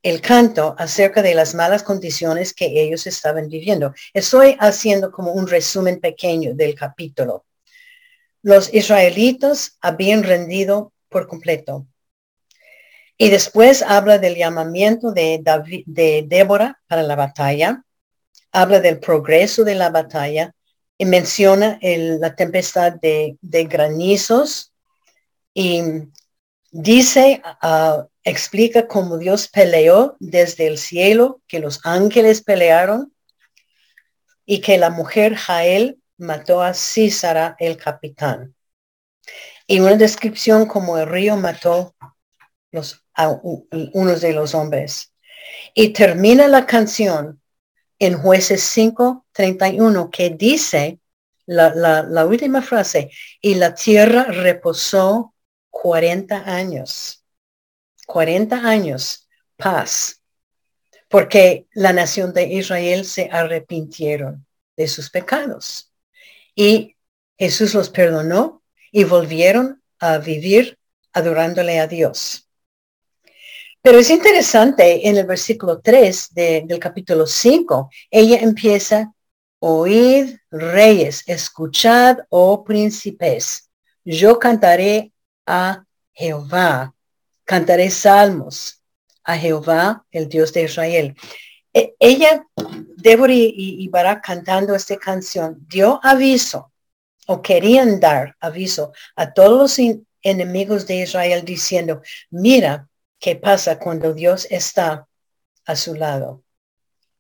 el 0.03 0.21
canto 0.21 0.77
acerca 0.79 1.21
de 1.21 1.35
las 1.35 1.55
malas 1.55 1.83
condiciones 1.83 2.55
que 2.55 2.67
ellos 2.67 3.07
estaban 3.07 3.49
viviendo. 3.49 3.93
Estoy 4.15 4.57
haciendo 4.61 5.11
como 5.11 5.33
un 5.33 5.49
resumen 5.49 5.99
pequeño 5.99 6.55
del 6.55 6.75
capítulo. 6.75 7.45
Los 8.43 8.73
israelitas 8.73 9.77
habían 9.81 10.23
rendido 10.23 10.93
por 11.09 11.27
completo. 11.27 11.89
Y 13.19 13.31
después 13.31 13.83
habla 13.83 14.19
del 14.19 14.37
llamamiento 14.37 15.11
de, 15.11 15.41
David, 15.43 15.85
de 15.87 16.25
Débora 16.29 16.81
para 16.87 17.03
la 17.03 17.17
batalla. 17.17 17.83
Habla 18.57 18.81
del 18.81 19.01
progreso 19.01 19.64
de 19.64 19.75
la 19.75 19.90
batalla 19.90 20.55
y 20.97 21.05
menciona 21.05 21.79
la 21.83 22.35
tempestad 22.35 22.95
de, 22.95 23.37
granizos 23.42 24.73
y 25.53 25.83
dice, 26.71 27.42
ah, 27.45 28.07
explica 28.25 28.88
cómo 28.88 29.19
Dios 29.19 29.49
peleó 29.49 30.16
desde 30.21 30.69
el 30.69 30.79
cielo, 30.79 31.42
que 31.47 31.59
los 31.59 31.81
ángeles 31.85 32.42
pelearon 32.42 33.12
y 34.47 34.62
que 34.62 34.79
la 34.79 34.88
mujer 34.88 35.35
Jael 35.35 36.01
mató 36.16 36.62
a 36.62 36.73
Císara, 36.73 37.57
el 37.59 37.77
capitán. 37.77 38.55
Y 39.66 39.81
una 39.81 39.97
descripción 39.97 40.64
como 40.64 40.97
el 40.97 41.07
río 41.07 41.37
mató 41.37 41.95
los, 42.71 43.05
a 43.12 43.38
unos 43.92 44.23
de 44.23 44.33
los 44.33 44.55
hombres. 44.55 45.12
Y 45.75 45.90
termina 45.90 46.49
la 46.49 46.64
canción 46.64 47.42
en 47.98 48.18
jueces 48.18 48.62
5, 48.62 49.26
31, 49.32 50.11
que 50.11 50.30
dice 50.30 51.00
la, 51.46 52.26
última 52.26 52.62
frase, 52.62 53.11
y 53.40 53.54
la 53.54 53.74
tierra 53.74 54.24
reposó 54.24 55.35
40 55.70 56.37
años. 56.44 57.24
40 58.06 58.56
años, 58.56 59.28
paz, 59.56 60.22
porque 61.09 61.66
la 61.72 61.92
nación 61.92 62.32
de 62.32 62.44
Israel 62.44 63.04
se 63.04 63.28
arrepintieron 63.30 64.46
de 64.76 64.88
sus 64.88 65.11
pecados. 65.11 65.92
Y 66.54 66.96
Jesús 67.38 67.74
los 67.74 67.90
perdonó 67.90 68.62
y 68.92 69.04
volvieron 69.04 69.82
a 69.98 70.18
vivir 70.18 70.78
adorándole 71.12 71.80
a 71.80 71.87
Dios. 71.87 72.45
Pero 73.87 74.01
es 74.01 74.11
interesante 74.11 75.09
en 75.09 75.16
el 75.16 75.27
versículo 75.27 75.81
3 75.81 76.31
del 76.35 76.81
capítulo 76.81 77.25
5, 77.25 77.88
ella 78.11 78.38
empieza, 78.40 79.14
oíd 79.61 80.38
reyes, 80.51 81.22
escuchad, 81.29 82.18
oh 82.29 82.64
príncipes, 82.64 83.70
yo 84.05 84.40
cantaré 84.40 85.12
a 85.46 85.85
Jehová, 86.12 86.96
cantaré 87.44 87.88
salmos, 87.92 88.83
a 89.22 89.38
Jehová, 89.38 90.05
el 90.11 90.29
Dios 90.29 90.53
de 90.53 90.64
Israel. 90.64 91.14
E, 91.72 91.94
ella, 92.01 92.44
Débora 92.96 93.35
y, 93.35 93.55
y 93.57 93.88
cantando 94.20 94.75
esta 94.75 94.96
canción, 94.96 95.64
dio 95.68 96.01
aviso 96.03 96.72
o 97.29 97.40
querían 97.40 98.01
dar 98.01 98.35
aviso 98.40 98.92
a 99.14 99.33
todos 99.33 99.79
los 99.79 99.96
enemigos 100.22 100.88
de 100.88 101.03
Israel 101.03 101.44
diciendo, 101.44 102.03
mira 102.31 102.88
qué 103.18 103.37
pasa 103.37 103.79
cuando 103.79 104.14
Dios 104.14 104.46
está 104.50 105.09
a 105.64 105.76
su 105.76 105.94
lado. 105.94 106.42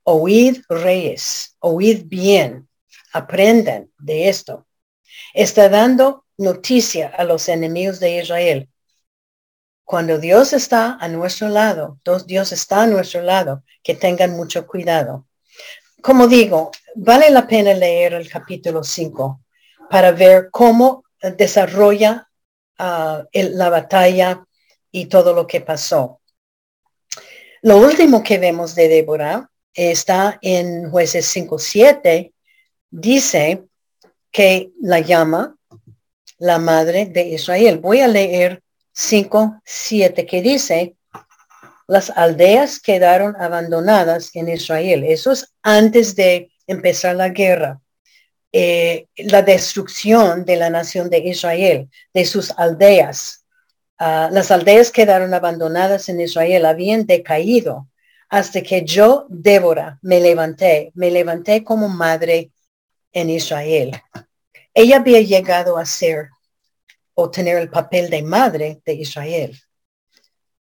Oíd 0.04 0.62
reyes, 0.68 1.56
oíd 1.58 2.04
bien, 2.06 2.68
aprendan 3.12 3.90
de 3.98 4.28
esto. 4.28 4.66
Está 5.34 5.68
dando 5.68 6.24
noticia 6.38 7.08
a 7.08 7.24
los 7.24 7.48
enemigos 7.48 7.98
de 8.00 8.18
Israel. 8.18 8.68
Cuando 9.84 10.18
Dios 10.18 10.52
está 10.52 10.96
a 11.00 11.08
nuestro 11.08 11.48
lado, 11.48 11.98
Dios 12.26 12.52
está 12.52 12.82
a 12.82 12.86
nuestro 12.86 13.22
lado, 13.22 13.62
que 13.82 13.94
tengan 13.94 14.32
mucho 14.32 14.66
cuidado. 14.66 15.26
Como 16.02 16.26
digo, 16.26 16.70
vale 16.94 17.30
la 17.30 17.46
pena 17.46 17.72
leer 17.72 18.14
el 18.14 18.28
capítulo 18.28 18.84
5 18.84 19.40
para 19.90 20.12
ver 20.12 20.50
cómo 20.50 21.04
desarrolla 21.36 22.28
ah, 22.78 23.24
la 23.32 23.70
batalla 23.70 24.45
y 24.96 25.06
todo 25.06 25.34
lo 25.34 25.46
que 25.46 25.60
pasó. 25.60 26.22
Lo 27.60 27.76
último 27.76 28.22
que 28.22 28.38
vemos 28.38 28.74
de 28.74 28.88
Débora 28.88 29.50
está 29.74 30.38
en 30.40 30.90
jueces 30.90 31.36
5.7. 31.36 32.32
Dice 32.90 33.64
que 34.30 34.70
la 34.80 35.00
llama 35.00 35.54
la 36.38 36.58
madre 36.58 37.04
de 37.04 37.24
Israel. 37.28 37.78
Voy 37.78 38.00
a 38.00 38.08
leer 38.08 38.62
5.7 38.94 40.26
que 40.26 40.40
dice, 40.40 40.96
las 41.86 42.08
aldeas 42.08 42.80
quedaron 42.80 43.36
abandonadas 43.38 44.30
en 44.34 44.48
Israel. 44.48 45.04
Eso 45.04 45.32
es 45.32 45.52
antes 45.62 46.16
de 46.16 46.50
empezar 46.66 47.16
la 47.16 47.28
guerra. 47.28 47.82
Eh, 48.50 49.08
la 49.16 49.42
destrucción 49.42 50.46
de 50.46 50.56
la 50.56 50.70
nación 50.70 51.10
de 51.10 51.18
Israel, 51.18 51.90
de 52.14 52.24
sus 52.24 52.50
aldeas. 52.56 53.45
Ah, 53.98 54.28
las 54.30 54.50
aldeas 54.50 54.90
quedaron 54.90 55.32
abandonadas 55.32 56.08
en 56.08 56.20
Israel, 56.20 56.66
habían 56.66 57.06
decaído 57.06 57.88
hasta 58.28 58.62
que 58.62 58.84
yo, 58.84 59.26
Débora, 59.28 59.98
me 60.02 60.20
levanté, 60.20 60.92
me 60.94 61.10
levanté 61.10 61.64
como 61.64 61.88
madre 61.88 62.50
en 63.12 63.30
Israel. 63.30 63.92
Ella 64.74 64.96
había 64.98 65.20
llegado 65.20 65.78
a 65.78 65.86
ser 65.86 66.28
o 67.14 67.30
tener 67.30 67.56
el 67.56 67.70
papel 67.70 68.10
de 68.10 68.22
madre 68.22 68.82
de 68.84 68.94
Israel. 68.94 69.58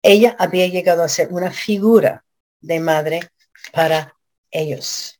Ella 0.01 0.35
había 0.39 0.67
llegado 0.67 1.03
a 1.03 1.09
ser 1.09 1.33
una 1.33 1.51
figura 1.51 2.23
de 2.61 2.79
madre 2.79 3.19
para 3.73 4.15
ellos. 4.51 5.19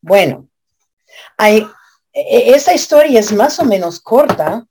Bueno, 0.00 0.48
hay, 1.36 1.66
e, 2.12 2.54
esa 2.54 2.74
historia 2.74 3.18
es 3.18 3.32
más 3.32 3.58
o 3.58 3.64
menos 3.64 3.98
corta, 3.98 4.66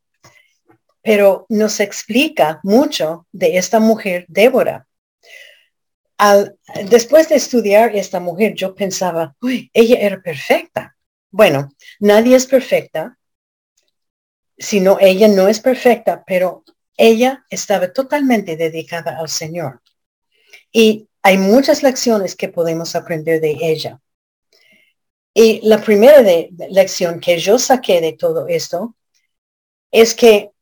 pero 1.03 1.45
nos 1.49 1.81
explica 1.81 2.61
mucho 2.63 3.27
de 3.31 3.57
esta 3.57 3.79
mujer, 3.79 4.25
Débora. 4.29 4.87
Al, 6.17 6.57
después 6.89 7.27
de 7.27 7.35
estudiar 7.35 7.95
esta 7.95 8.21
mujer, 8.21 8.53
yo 8.55 8.73
pensaba, 8.73 9.35
uy, 9.41 9.69
ella 9.73 9.97
era 9.99 10.21
perfecta. 10.21 10.95
Bueno, 11.29 11.69
nadie 11.99 12.37
es 12.37 12.47
perfecta, 12.47 13.17
sino 14.57 14.97
ella 15.01 15.27
no 15.27 15.49
es 15.49 15.59
perfecta, 15.59 16.23
pero 16.25 16.63
ella 16.95 17.43
estaba 17.49 17.91
totalmente 17.91 18.55
dedicada 18.55 19.19
al 19.19 19.27
Señor. 19.27 19.81
Y 20.71 21.09
hay 21.21 21.37
muchas 21.37 21.83
lecciones 21.83 22.35
que 22.35 22.47
podemos 22.47 22.95
aprender 22.95 23.41
de 23.41 23.57
ella. 23.59 23.99
Y 25.33 25.67
la 25.67 25.81
primera 25.81 26.21
lección 26.69 27.19
que 27.19 27.39
yo 27.39 27.59
saqué 27.59 27.99
de 27.99 28.13
todo 28.13 28.47
esto 28.47 28.95
es 29.91 30.15
que 30.15 30.52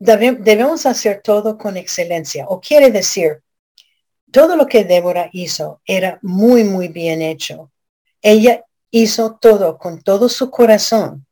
debemos 0.00 0.86
hacer 0.86 1.20
todo 1.22 1.56
con 1.58 1.76
excelencia. 1.76 2.46
O 2.48 2.60
quiere 2.60 2.90
decir, 2.90 3.42
todo 4.32 4.56
lo 4.56 4.66
que 4.66 4.84
Débora 4.84 5.28
hizo 5.32 5.80
era 5.84 6.18
muy, 6.22 6.64
muy 6.64 6.88
bien 6.88 7.22
hecho. 7.22 7.70
Ella 8.22 8.64
hizo 8.90 9.38
todo 9.40 9.78
con 9.78 10.02
todo 10.02 10.28
su 10.28 10.50
corazón, 10.50 11.26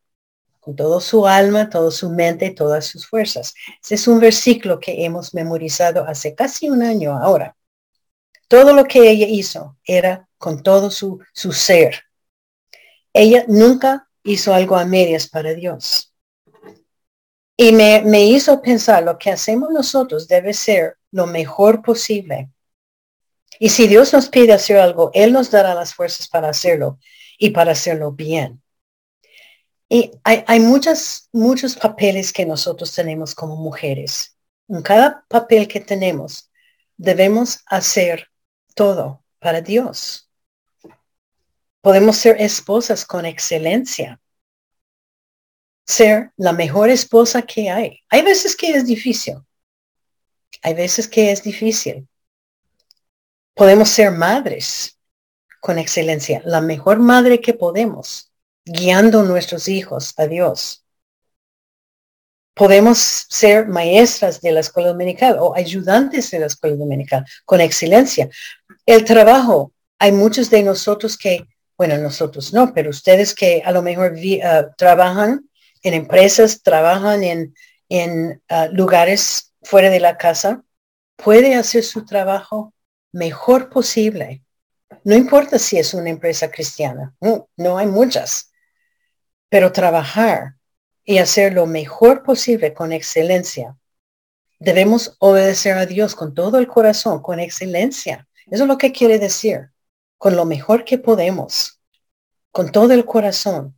con 0.60 0.76
todo 0.76 1.00
su 1.00 1.26
alma, 1.26 1.70
toda 1.70 1.90
su 1.90 2.10
mente, 2.10 2.50
todas 2.50 2.86
sus 2.86 3.06
fuerzas. 3.06 3.54
Ese 3.82 3.94
es 3.94 4.06
un 4.06 4.20
versículo 4.20 4.78
que 4.78 5.04
hemos 5.04 5.34
memorizado 5.34 6.04
hace 6.06 6.34
casi 6.34 6.68
un 6.68 6.82
año 6.82 7.16
ahora. 7.16 7.56
Todo 8.48 8.74
lo 8.74 8.84
que 8.84 9.10
ella 9.10 9.26
hizo 9.26 9.76
era 9.84 10.28
con 10.36 10.62
todo 10.62 10.90
su, 10.90 11.20
su 11.32 11.52
ser. 11.52 12.02
Ella 13.12 13.44
nunca 13.48 14.08
hizo 14.22 14.52
algo 14.52 14.76
a 14.76 14.84
medias 14.84 15.28
para 15.28 15.54
Dios. 15.54 16.07
Y 17.60 17.72
me, 17.72 18.02
me 18.02 18.24
hizo 18.24 18.62
pensar, 18.62 19.02
lo 19.02 19.18
que 19.18 19.30
hacemos 19.30 19.70
nosotros 19.70 20.28
debe 20.28 20.54
ser 20.54 20.96
lo 21.10 21.26
mejor 21.26 21.82
posible. 21.82 22.50
Y 23.58 23.70
si 23.70 23.88
Dios 23.88 24.12
nos 24.12 24.28
pide 24.28 24.52
hacer 24.52 24.78
algo, 24.78 25.10
Él 25.12 25.32
nos 25.32 25.50
dará 25.50 25.74
las 25.74 25.92
fuerzas 25.92 26.28
para 26.28 26.50
hacerlo 26.50 27.00
y 27.36 27.50
para 27.50 27.72
hacerlo 27.72 28.12
bien. 28.12 28.62
Y 29.88 30.12
hay, 30.22 30.44
hay 30.46 30.60
muchas, 30.60 31.28
muchos 31.32 31.74
papeles 31.74 32.32
que 32.32 32.46
nosotros 32.46 32.94
tenemos 32.94 33.34
como 33.34 33.56
mujeres. 33.56 34.36
En 34.68 34.80
cada 34.82 35.24
papel 35.28 35.66
que 35.66 35.80
tenemos, 35.80 36.52
debemos 36.96 37.60
hacer 37.66 38.28
todo 38.74 39.24
para 39.40 39.62
Dios. 39.62 40.30
Podemos 41.80 42.16
ser 42.16 42.40
esposas 42.40 43.04
con 43.04 43.24
excelencia. 43.24 44.20
Ser 45.88 46.32
la 46.36 46.52
mejor 46.52 46.90
esposa 46.90 47.42
que 47.42 47.70
hay. 47.70 48.00
Hay 48.10 48.22
veces 48.22 48.54
que 48.54 48.72
es 48.72 48.86
difícil. 48.86 49.38
Hay 50.62 50.74
veces 50.74 51.08
que 51.08 51.32
es 51.32 51.42
difícil. 51.42 52.06
Podemos 53.54 53.88
ser 53.88 54.12
madres 54.12 54.98
con 55.60 55.78
excelencia. 55.78 56.42
La 56.44 56.60
mejor 56.60 56.98
madre 56.98 57.40
que 57.40 57.54
podemos, 57.54 58.30
guiando 58.64 59.22
nuestros 59.22 59.66
hijos 59.66 60.12
a 60.18 60.26
Dios. 60.26 60.84
Podemos 62.54 62.98
ser 62.98 63.66
maestras 63.66 64.40
de 64.42 64.52
la 64.52 64.60
escuela 64.60 64.88
dominical 64.88 65.38
o 65.40 65.56
ayudantes 65.56 66.30
de 66.30 66.40
la 66.40 66.46
escuela 66.46 66.76
dominical 66.76 67.24
con 67.46 67.60
excelencia. 67.60 68.28
El 68.84 69.04
trabajo, 69.04 69.72
hay 69.98 70.12
muchos 70.12 70.50
de 70.50 70.62
nosotros 70.62 71.16
que 71.16 71.46
bueno, 71.78 71.96
nosotros 71.96 72.52
no, 72.52 72.74
pero 72.74 72.90
ustedes 72.90 73.32
que 73.32 73.62
a 73.64 73.70
lo 73.70 73.82
mejor 73.82 74.16
ah, 74.42 74.66
trabajan 74.76 75.47
en 75.88 75.94
empresas, 75.94 76.62
trabajan 76.62 77.22
en, 77.24 77.54
en 77.88 78.42
ah, 78.48 78.68
lugares 78.70 79.54
fuera 79.62 79.90
de 79.90 80.00
la 80.00 80.16
casa, 80.16 80.62
puede 81.16 81.54
hacer 81.54 81.82
su 81.84 82.04
trabajo 82.04 82.74
mejor 83.12 83.68
posible. 83.68 84.42
No 85.04 85.14
importa 85.14 85.58
si 85.58 85.78
es 85.78 85.94
una 85.94 86.10
empresa 86.10 86.50
cristiana, 86.50 87.14
no, 87.20 87.48
no 87.56 87.78
hay 87.78 87.86
muchas, 87.86 88.52
pero 89.48 89.72
trabajar 89.72 90.54
y 91.04 91.18
hacer 91.18 91.54
lo 91.54 91.66
mejor 91.66 92.22
posible 92.22 92.74
con 92.74 92.92
excelencia. 92.92 93.76
Debemos 94.58 95.16
obedecer 95.20 95.78
a 95.78 95.86
Dios 95.86 96.14
con 96.14 96.34
todo 96.34 96.58
el 96.58 96.66
corazón, 96.66 97.22
con 97.22 97.40
excelencia. 97.40 98.28
Eso 98.50 98.64
es 98.64 98.68
lo 98.68 98.78
que 98.78 98.92
quiere 98.92 99.18
decir 99.18 99.70
con 100.18 100.34
lo 100.34 100.44
mejor 100.44 100.84
que 100.84 100.98
podemos, 100.98 101.80
con 102.50 102.72
todo 102.72 102.92
el 102.92 103.04
corazón, 103.04 103.77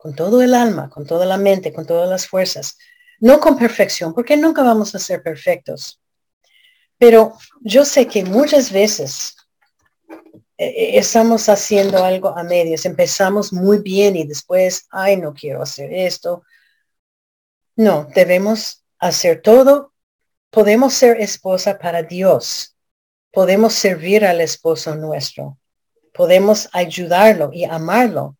con 0.00 0.14
todo 0.14 0.40
el 0.40 0.54
alma, 0.54 0.88
con 0.88 1.06
toda 1.06 1.26
la 1.26 1.36
mente, 1.36 1.74
con 1.74 1.84
todas 1.86 2.08
las 2.08 2.26
fuerzas. 2.26 2.78
No 3.18 3.38
con 3.38 3.58
perfección, 3.58 4.14
porque 4.14 4.34
nunca 4.34 4.62
vamos 4.62 4.94
a 4.94 4.98
ser 4.98 5.22
perfectos. 5.22 6.00
Pero 6.96 7.34
yo 7.60 7.84
sé 7.84 8.06
que 8.06 8.24
muchas 8.24 8.72
veces 8.72 9.36
eh, 10.56 10.66
eh, 10.66 10.98
estamos 10.98 11.50
haciendo 11.50 12.02
algo 12.02 12.36
a 12.36 12.42
medias. 12.42 12.86
Empezamos 12.86 13.52
muy 13.52 13.78
bien 13.78 14.16
y 14.16 14.24
después, 14.24 14.86
ay, 14.90 15.18
no 15.18 15.34
quiero 15.34 15.60
hacer 15.62 15.92
esto. 15.92 16.44
No, 17.76 18.08
debemos 18.14 18.84
hacer 18.98 19.42
todo. 19.42 19.92
Podemos 20.48 20.94
ser 20.94 21.20
esposa 21.20 21.78
para 21.78 22.02
Dios. 22.02 22.74
Podemos 23.30 23.74
servir 23.74 24.24
al 24.24 24.40
esposo 24.40 24.94
nuestro 24.94 25.60
podemos 26.12 26.68
ayudarlo 26.72 27.50
y 27.52 27.64
amarlo 27.64 28.36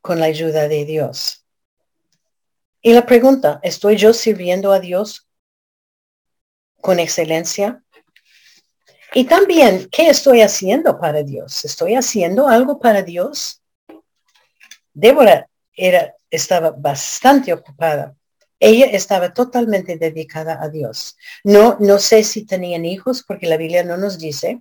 con 0.00 0.20
la 0.20 0.26
ayuda 0.26 0.68
de 0.68 0.84
Dios. 0.84 1.44
Y 2.80 2.92
la 2.92 3.06
pregunta, 3.06 3.60
¿estoy 3.62 3.96
yo 3.96 4.12
sirviendo 4.12 4.72
a 4.72 4.80
Dios 4.80 5.28
con 6.80 6.98
excelencia? 7.00 7.82
Y 9.14 9.24
también, 9.24 9.88
¿qué 9.90 10.08
estoy 10.08 10.42
haciendo 10.42 10.98
para 10.98 11.22
Dios? 11.22 11.64
¿Estoy 11.64 11.94
haciendo 11.94 12.48
algo 12.48 12.78
para 12.78 13.02
Dios? 13.02 13.62
Débora 14.92 15.48
era, 15.72 16.14
estaba 16.30 16.70
bastante 16.70 17.52
ocupada 17.52 18.14
ella 18.60 18.86
estaba 18.86 19.32
totalmente 19.32 19.96
dedicada 19.96 20.58
a 20.60 20.68
Dios. 20.68 21.16
No, 21.44 21.76
no 21.80 21.98
sé 21.98 22.24
si 22.24 22.44
tenían 22.44 22.84
hijos 22.84 23.22
porque 23.22 23.46
la 23.46 23.56
Biblia 23.56 23.84
no 23.84 23.96
nos 23.96 24.18
dice, 24.18 24.60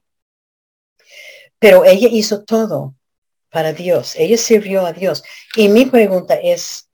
pero 1.59 1.83
ella 1.83 2.07
hizo 2.11 2.43
todo 2.43 2.95
para 3.50 3.74
Dios. 3.74 4.16
Ella 4.16 4.38
sirvió 4.38 4.86
a 4.86 4.93
Dios. 4.93 5.24
Y 5.56 5.70
mi 5.70 5.86
pregunta 5.86 6.36
es, 6.36 6.89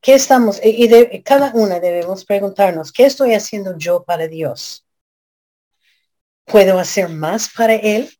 ¿qué 0.00 0.14
estamos? 0.14 0.60
Y 0.62 0.88
de, 0.88 1.22
cada 1.24 1.52
una 1.54 1.80
debemos 1.80 2.24
preguntarnos, 2.24 2.92
¿qué 2.92 3.04
estoy 3.06 3.34
haciendo 3.34 3.76
yo 3.78 4.04
para 4.04 4.28
Dios? 4.28 4.86
¿Puedo 6.44 6.78
hacer 6.78 7.08
más 7.08 7.48
para 7.54 7.74
Él? 7.74 8.10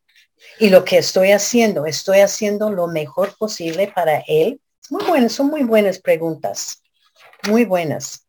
Y 0.59 0.69
lo 0.69 0.83
que 0.85 0.97
estoy 0.97 1.31
haciendo, 1.31 1.85
¿estoy 1.85 2.19
haciendo 2.19 2.71
lo 2.71 2.87
mejor 2.87 3.35
posible 3.37 3.91
para 3.93 4.23
Él? 4.27 4.61
Muy 4.89 5.03
buenas, 5.05 5.33
son 5.33 5.47
muy 5.47 5.63
buenas 5.63 5.99
preguntas. 5.99 6.81
Muy 7.47 7.65
buenas. 7.65 8.27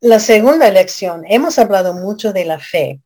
La 0.00 0.20
segunda 0.20 0.70
lección, 0.70 1.24
hemos 1.26 1.58
hablado 1.58 1.94
mucho 1.94 2.32
de 2.32 2.44
la 2.44 2.58
fe. 2.58 3.00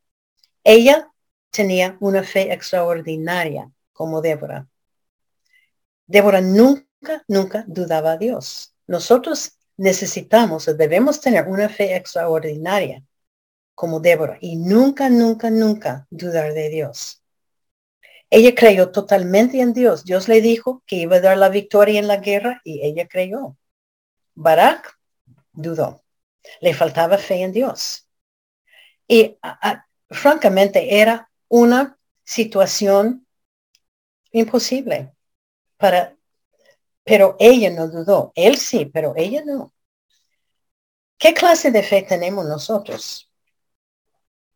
Ella 0.64 1.08
tenía 1.50 1.96
una 2.00 2.22
fe 2.22 2.52
extraordinaria 2.52 3.70
como 3.92 4.20
Débora. 4.20 4.69
Débora 6.10 6.40
nunca, 6.40 7.24
nunca 7.28 7.64
dudaba 7.68 8.12
a 8.12 8.16
Dios. 8.16 8.74
Nosotros 8.88 9.52
necesitamos 9.76 10.66
o 10.66 10.74
debemos 10.74 11.20
tener 11.20 11.46
una 11.46 11.68
fe 11.68 11.94
extraordinaria 11.94 13.04
como 13.76 14.00
Débora 14.00 14.36
y 14.40 14.56
nunca, 14.56 15.08
nunca, 15.08 15.50
nunca 15.50 16.08
dudar 16.10 16.52
de 16.52 16.68
Dios. 16.68 17.22
Ella 18.28 18.56
creyó 18.56 18.90
totalmente 18.90 19.60
en 19.60 19.72
Dios. 19.72 20.04
Dios 20.04 20.26
le 20.26 20.40
dijo 20.40 20.82
que 20.84 20.96
iba 20.96 21.16
a 21.16 21.20
dar 21.20 21.38
la 21.38 21.48
victoria 21.48 22.00
en 22.00 22.08
la 22.08 22.16
guerra 22.16 22.60
y 22.64 22.84
ella 22.84 23.06
creyó. 23.06 23.56
Barak 24.34 24.98
dudó. 25.52 26.02
Le 26.60 26.74
faltaba 26.74 27.18
fe 27.18 27.42
en 27.42 27.52
Dios. 27.52 28.08
Y 29.06 29.38
francamente 30.08 31.00
era 31.00 31.30
una 31.46 31.96
situación 32.24 33.28
imposible 34.32 35.12
para, 35.80 36.14
pero 37.02 37.36
ella 37.40 37.70
no 37.70 37.88
dudó. 37.88 38.32
Él 38.36 38.56
sí, 38.58 38.84
pero 38.86 39.14
ella 39.16 39.42
no. 39.44 39.72
¿Qué 41.18 41.34
clase 41.34 41.70
de 41.70 41.82
fe 41.82 42.02
tenemos 42.02 42.46
nosotros? 42.46 43.30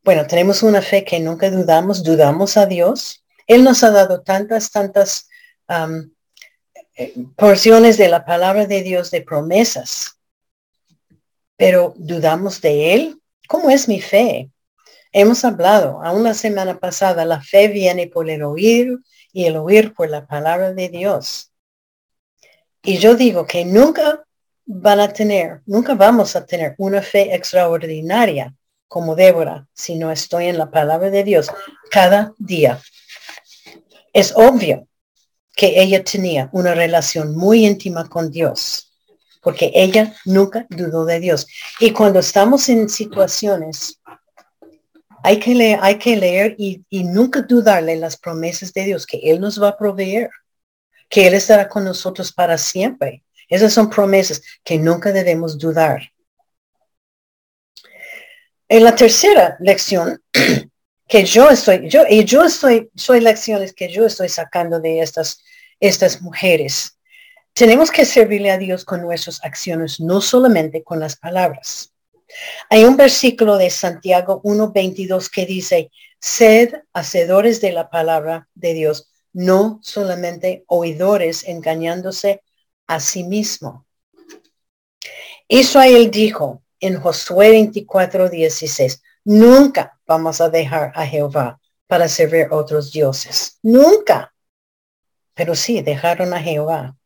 Bueno, 0.02 0.26
tenemos 0.26 0.62
una 0.62 0.82
fe 0.82 1.04
que 1.04 1.18
nunca 1.18 1.50
dudamos, 1.50 2.04
dudamos 2.04 2.56
a 2.56 2.66
Dios. 2.66 3.24
Él 3.46 3.64
nos 3.64 3.82
ha 3.82 3.90
dado 3.90 4.22
tantas, 4.22 4.70
tantas 4.70 5.28
eh, 6.96 7.14
porciones 7.36 7.96
de 7.96 8.08
la 8.08 8.24
palabra 8.24 8.66
de 8.66 8.82
Dios 8.82 9.10
de 9.10 9.22
promesas, 9.22 10.18
pero 11.56 11.94
dudamos 11.96 12.60
de 12.60 12.94
Él. 12.94 13.22
¿Cómo 13.48 13.70
es 13.70 13.88
mi 13.88 14.00
fe? 14.00 14.50
Hemos 15.16 15.44
hablado 15.44 16.02
aún 16.02 16.24
la 16.24 16.34
semana 16.34 16.80
pasada, 16.80 17.24
la 17.24 17.40
fe 17.40 17.68
viene 17.68 18.08
por 18.08 18.28
el 18.28 18.42
oír 18.42 18.98
y 19.32 19.44
el 19.44 19.56
oír 19.56 19.94
por 19.94 20.10
la 20.10 20.26
palabra 20.26 20.72
de 20.72 20.88
Dios. 20.88 21.52
Y 22.82 22.98
yo 22.98 23.14
digo 23.14 23.46
que 23.46 23.64
nunca 23.64 24.24
van 24.66 24.98
a 24.98 25.12
tener, 25.12 25.62
nunca 25.66 25.94
vamos 25.94 26.34
a 26.34 26.44
tener 26.44 26.74
una 26.78 27.00
fe 27.00 27.32
extraordinaria 27.32 28.56
como 28.88 29.14
Débora 29.14 29.68
si 29.72 29.94
no 29.94 30.10
estoy 30.10 30.46
en 30.46 30.58
la 30.58 30.68
palabra 30.72 31.10
de 31.10 31.22
Dios 31.22 31.48
cada 31.92 32.34
día. 32.38 32.82
Es 34.12 34.32
obvio 34.34 34.88
que 35.54 35.80
ella 35.80 36.02
tenía 36.02 36.48
una 36.50 36.74
relación 36.74 37.36
muy 37.36 37.64
íntima 37.64 38.08
con 38.08 38.32
Dios, 38.32 38.92
porque 39.42 39.70
ella 39.76 40.12
nunca 40.24 40.66
dudó 40.70 41.04
de 41.04 41.20
Dios. 41.20 41.46
Y 41.78 41.92
cuando 41.92 42.18
estamos 42.18 42.68
en 42.68 42.88
situaciones 42.88 44.00
hay 45.24 45.38
que 45.38 45.54
leer, 45.54 45.78
hay 45.80 45.98
que 45.98 46.16
leer 46.16 46.54
y, 46.58 46.84
nunca 46.90 47.40
dudarle 47.40 47.96
las 47.96 48.18
promesas 48.18 48.74
de 48.74 48.84
Dios, 48.84 49.06
que 49.06 49.16
Él 49.22 49.40
nos 49.40 49.60
va 49.60 49.68
a 49.68 49.76
proveer, 49.78 50.28
que 51.08 51.26
Él 51.26 51.32
estará 51.32 51.66
con 51.66 51.82
nosotros 51.82 52.30
para 52.30 52.58
siempre. 52.58 53.24
Esas 53.48 53.72
son 53.72 53.88
promesas 53.88 54.42
que 54.62 54.76
nunca 54.78 55.12
debemos 55.12 55.56
dudar. 55.56 56.12
En 58.68 58.84
la 58.84 58.94
tercera 58.94 59.56
lección 59.60 60.22
que 61.08 61.24
yo 61.24 61.48
estoy, 61.48 61.88
yo, 61.88 62.02
y 62.06 62.26
yo 62.26 62.44
estoy, 62.44 62.90
soy 62.94 63.20
lecciones 63.20 63.72
que 63.72 63.90
yo 63.90 64.04
estoy 64.04 64.28
sacando 64.28 64.78
de 64.78 65.00
estas, 65.00 65.42
estas 65.80 66.20
mujeres. 66.20 66.98
Tenemos 67.54 67.90
que 67.90 68.04
servirle 68.04 68.50
a 68.50 68.58
Dios 68.58 68.84
con 68.84 69.00
nuestras 69.00 69.42
acciones, 69.42 70.00
no 70.00 70.20
solamente 70.20 70.82
con 70.84 71.00
las 71.00 71.16
palabras. 71.16 71.93
Hay 72.70 72.84
un 72.84 72.96
versículo 72.96 73.56
de 73.56 73.70
Santiago 73.70 74.42
1.22 74.42 75.30
que 75.30 75.46
dice, 75.46 75.90
sed 76.20 76.74
hacedores 76.92 77.60
de 77.60 77.72
la 77.72 77.90
palabra 77.90 78.48
de 78.54 78.74
Dios, 78.74 79.10
no 79.32 79.80
solamente 79.82 80.64
oidores 80.66 81.46
engañándose 81.46 82.42
a 82.86 83.00
sí 83.00 83.24
mismo. 83.24 83.86
Israel 85.48 86.10
dijo 86.10 86.62
en 86.80 87.00
Josué 87.00 87.50
24.16, 87.52 89.00
nunca 89.24 89.98
vamos 90.06 90.40
a 90.40 90.48
dejar 90.48 90.92
a 90.94 91.06
Jehová 91.06 91.60
para 91.86 92.08
servir 92.08 92.48
otros 92.50 92.92
dioses. 92.92 93.58
Nunca. 93.62 94.34
Pero 95.34 95.54
sí, 95.54 95.82
dejaron 95.82 96.32
a 96.32 96.40
Jehová. 96.40 96.96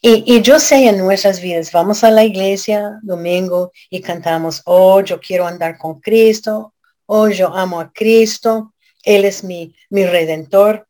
Y, 0.00 0.40
yo 0.42 0.58
sé 0.58 0.88
en 0.88 0.98
nuestras 0.98 1.40
vidas, 1.40 1.72
vamos 1.72 2.04
a 2.04 2.10
la 2.10 2.24
iglesia 2.24 2.98
domingo 3.02 3.72
y 3.90 4.00
cantamos, 4.00 4.62
oh, 4.64 5.00
yo 5.00 5.20
quiero 5.20 5.46
andar 5.46 5.78
con 5.78 6.00
Cristo, 6.00 6.74
oh, 7.06 7.28
yo 7.28 7.54
amo 7.54 7.80
a 7.80 7.92
Cristo, 7.92 8.74
Él 9.02 9.24
es 9.24 9.44
mi, 9.44 9.74
mi 9.90 10.06
redentor. 10.06 10.88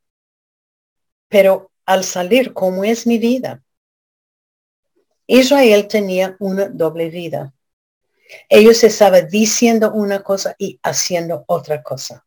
Pero 1.29 1.71
al 1.87 2.05
salir, 2.05 2.53
¿cómo 2.53 2.85
es 2.85 3.07
mi 3.07 3.19
vida? 3.19 3.63
Israel 5.27 5.89
tenía 5.89 6.37
una 6.41 6.69
doble 6.69 7.09
vida. 7.09 7.55
Ellos 8.49 8.83
estaban 8.85 9.29
diciendo 9.29 9.93
una 9.93 10.23
cosa 10.23 10.55
y 10.59 10.79
haciendo 10.83 11.45
otra 11.47 11.83
cosa. 11.83 12.25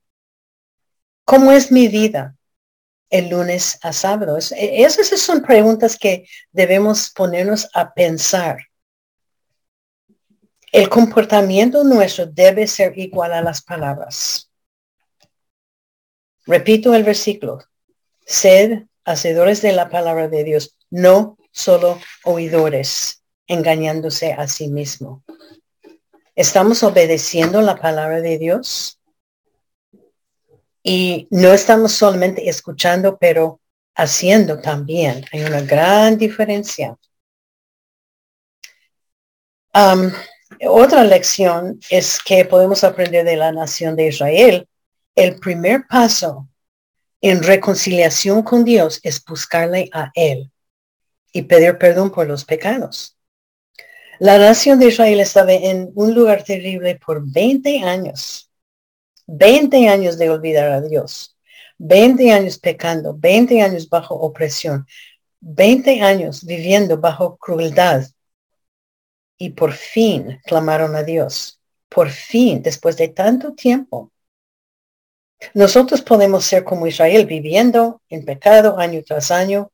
¿Cómo 1.24 1.52
es 1.52 1.72
mi 1.72 1.88
vida? 1.88 2.35
El 3.18 3.30
lunes 3.30 3.78
a 3.82 3.94
sábado? 3.94 4.38
E, 4.38 4.84
esas 4.84 5.08
son 5.20 5.42
preguntas 5.42 5.98
que 5.98 6.28
debemos 6.52 7.12
ponernos 7.12 7.68
a 7.74 7.94
pensar. 7.94 8.58
El 10.72 10.90
comportamiento 10.90 11.84
nuestro 11.84 12.26
debe 12.26 12.68
ser 12.68 12.98
igual 13.00 13.34
a 13.34 13.42
las 13.42 13.62
palabras. 13.62 14.50
Repito 16.46 16.94
el 16.94 17.04
versículo. 17.04 17.64
Sed 18.26 18.84
hacedores 19.06 19.62
de 19.62 19.72
la 19.72 19.90
palabra 19.90 20.28
de 20.28 20.44
Dios, 20.44 20.78
no 20.90 21.38
solo 21.52 22.00
oidores, 22.24 23.24
engañándose 23.48 24.34
a 24.34 24.48
sí 24.48 24.68
mismo. 24.68 25.24
¿Estamos 26.36 26.84
obedeciendo 26.84 27.62
la 27.62 27.78
palabra 27.78 28.20
de 28.20 28.38
Dios? 28.38 28.95
Y 30.88 31.28
no 31.32 31.52
estamos 31.52 31.94
solamente 31.94 32.48
escuchando, 32.48 33.18
pero 33.18 33.60
haciendo 33.96 34.62
también. 34.62 35.26
Hay 35.32 35.42
una 35.42 35.62
gran 35.62 36.16
diferencia. 36.16 36.96
otra 40.70 41.04
lección 41.04 41.80
es 41.90 42.20
que 42.24 42.46
podemos 42.46 42.84
aprender 42.84 43.26
de 43.26 43.36
la 43.36 43.52
nación 43.52 43.96
de 43.96 44.10
Israel. 44.10 44.70
El 45.16 45.40
primer 45.40 45.88
paso 45.88 46.48
en 47.20 47.42
reconciliación 47.42 48.44
con 48.44 48.64
Dios 48.64 49.00
es 49.02 49.26
buscarle 49.26 49.90
a 49.92 50.12
Él 50.14 50.52
y 51.34 51.42
pedir 51.42 51.80
perdón 51.80 52.12
por 52.12 52.28
los 52.28 52.46
pecados. 52.46 53.18
La 54.20 54.38
nación 54.38 54.78
de 54.78 54.90
Israel 54.90 55.20
estaba 55.20 55.52
en 55.52 55.92
un 55.96 56.14
lugar 56.14 56.44
terrible 56.44 57.00
por 57.04 57.28
20 57.28 57.80
años 57.80 58.45
20 59.28 59.88
años 59.90 60.18
de 60.18 60.30
olvidar 60.30 60.72
a 60.72 60.82
Dios, 60.82 61.36
20 61.78 62.32
años 62.32 62.58
pecando, 62.58 63.16
20 63.18 63.62
años 63.62 63.90
bajo 63.90 64.16
opresión, 64.16 64.86
20 65.42 66.02
años 66.02 66.44
viviendo 66.46 66.98
bajo 66.98 67.38
crueldad. 67.38 68.06
Y 69.38 69.52
por 69.52 69.74
fin 69.74 70.40
clamaron 70.46 70.96
a 70.96 71.04
Dios. 71.04 71.60
Por 71.90 72.10
fin, 72.10 72.62
después 72.62 72.98
de 72.98 73.10
tanto 73.10 73.54
tiempo. 73.54 74.12
Nosotros 75.54 76.02
podemos 76.02 76.46
ser 76.46 76.64
como 76.64 76.88
Israel, 76.88 77.26
viviendo 77.26 78.02
en 78.10 78.26
pecado 78.26 78.80
año 78.80 79.02
tras 79.06 79.32
año. 79.32 79.72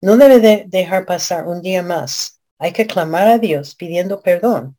No 0.00 0.16
debe 0.16 0.38
de 0.38 0.64
dejar 0.68 1.04
pasar 1.04 1.46
un 1.46 1.60
día 1.60 1.82
más. 1.82 2.40
Hay 2.58 2.72
que 2.72 2.86
clamar 2.86 3.28
a 3.28 3.38
Dios 3.38 3.74
pidiendo 3.74 4.22
perdón 4.22 4.76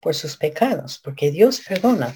por 0.00 0.14
sus 0.14 0.36
pecados, 0.36 1.00
porque 1.02 1.30
Dios 1.30 1.62
perdona. 1.66 2.14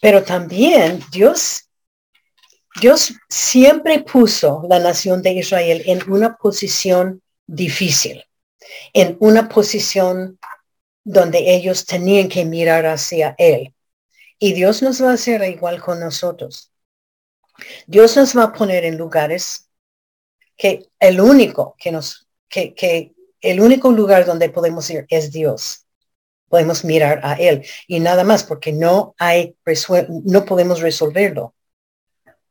Pero 0.00 0.22
también 0.22 1.00
Dios, 1.10 1.68
Dios 2.80 3.12
siempre 3.28 4.00
puso 4.00 4.64
la 4.68 4.78
nación 4.78 5.22
de 5.22 5.32
Israel 5.32 5.82
en 5.86 6.10
una 6.10 6.36
posición 6.36 7.22
difícil. 7.46 8.22
en 8.92 9.16
una 9.20 9.48
posición 9.48 10.38
donde 11.04 11.54
ellos 11.54 11.86
tenían 11.86 12.28
que 12.28 12.44
mirar 12.44 12.84
hacia 12.86 13.34
Él. 13.38 13.72
Y 14.38 14.54
Dios 14.54 14.82
nos 14.82 15.00
va 15.02 15.10
a 15.10 15.14
hacer 15.14 15.42
igual 15.44 15.80
con 15.80 16.00
nosotros. 16.00 16.72
Dios 17.86 18.16
nos 18.16 18.36
va 18.36 18.44
a 18.44 18.52
poner 18.52 18.84
en 18.84 18.98
lugares 18.98 19.70
que 20.56 20.88
el 20.98 21.20
único 21.20 21.76
que 21.78 21.92
nos, 21.92 22.26
que, 22.48 22.74
que 22.74 23.14
el 23.40 23.60
único 23.60 23.92
lugar 23.92 24.26
donde 24.26 24.50
podemos 24.50 24.90
ir 24.90 25.06
es 25.08 25.30
Dios. 25.32 25.85
Podemos 26.48 26.84
mirar 26.84 27.20
a 27.22 27.34
Él 27.34 27.66
y 27.86 28.00
nada 28.00 28.24
más 28.24 28.44
porque 28.44 28.72
no 28.72 29.14
hay, 29.18 29.56
no 30.24 30.44
podemos 30.44 30.80
resolverlo. 30.80 31.54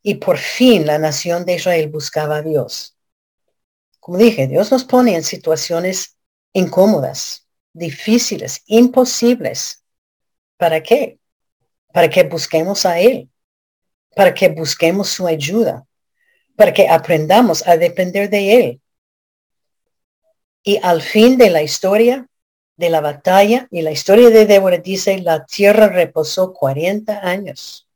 Y 0.02 0.16
por 0.16 0.38
fin 0.38 0.86
la 0.86 0.98
nación 0.98 1.46
de 1.46 1.56
Israel 1.56 1.89
buscaba 1.89 2.38
a 2.38 2.41
Dios. 2.41 2.96
Como 4.00 4.18
dije, 4.20 4.48
Dios 4.48 4.72
nos 4.72 4.84
pone 4.84 5.16
en 5.16 5.24
situaciones 5.24 6.16
incómodas, 6.54 7.48
difíciles, 7.74 8.62
imposibles. 8.68 9.84
¿Para 10.58 10.84
qué? 10.84 11.20
Para 11.91 12.10
que 12.10 12.24
busquemos 12.24 12.86
a 12.86 13.00
Él, 13.00 13.30
para 14.16 14.34
que 14.34 14.50
busquemos 14.50 15.10
su 15.10 15.26
ayuda, 15.26 15.88
para 16.56 16.72
que 16.72 16.88
aprendamos 16.88 17.68
a 17.68 17.78
depender 17.78 18.30
de 18.30 18.56
Él. 18.56 18.82
Y 20.64 20.80
al 20.84 21.02
fin 21.02 21.38
de 21.38 21.50
la 21.50 21.62
historia, 21.62 22.28
de 22.78 22.89
la 22.89 23.01
batalla, 23.01 23.67
y 23.71 23.82
la 23.82 23.91
historia 23.91 24.30
de 24.30 24.45
Débora 24.45 24.78
dice, 24.78 25.19
la 25.19 25.45
tierra 25.45 25.88
reposó 25.88 26.53
40 26.53 27.19
años. 27.28 27.88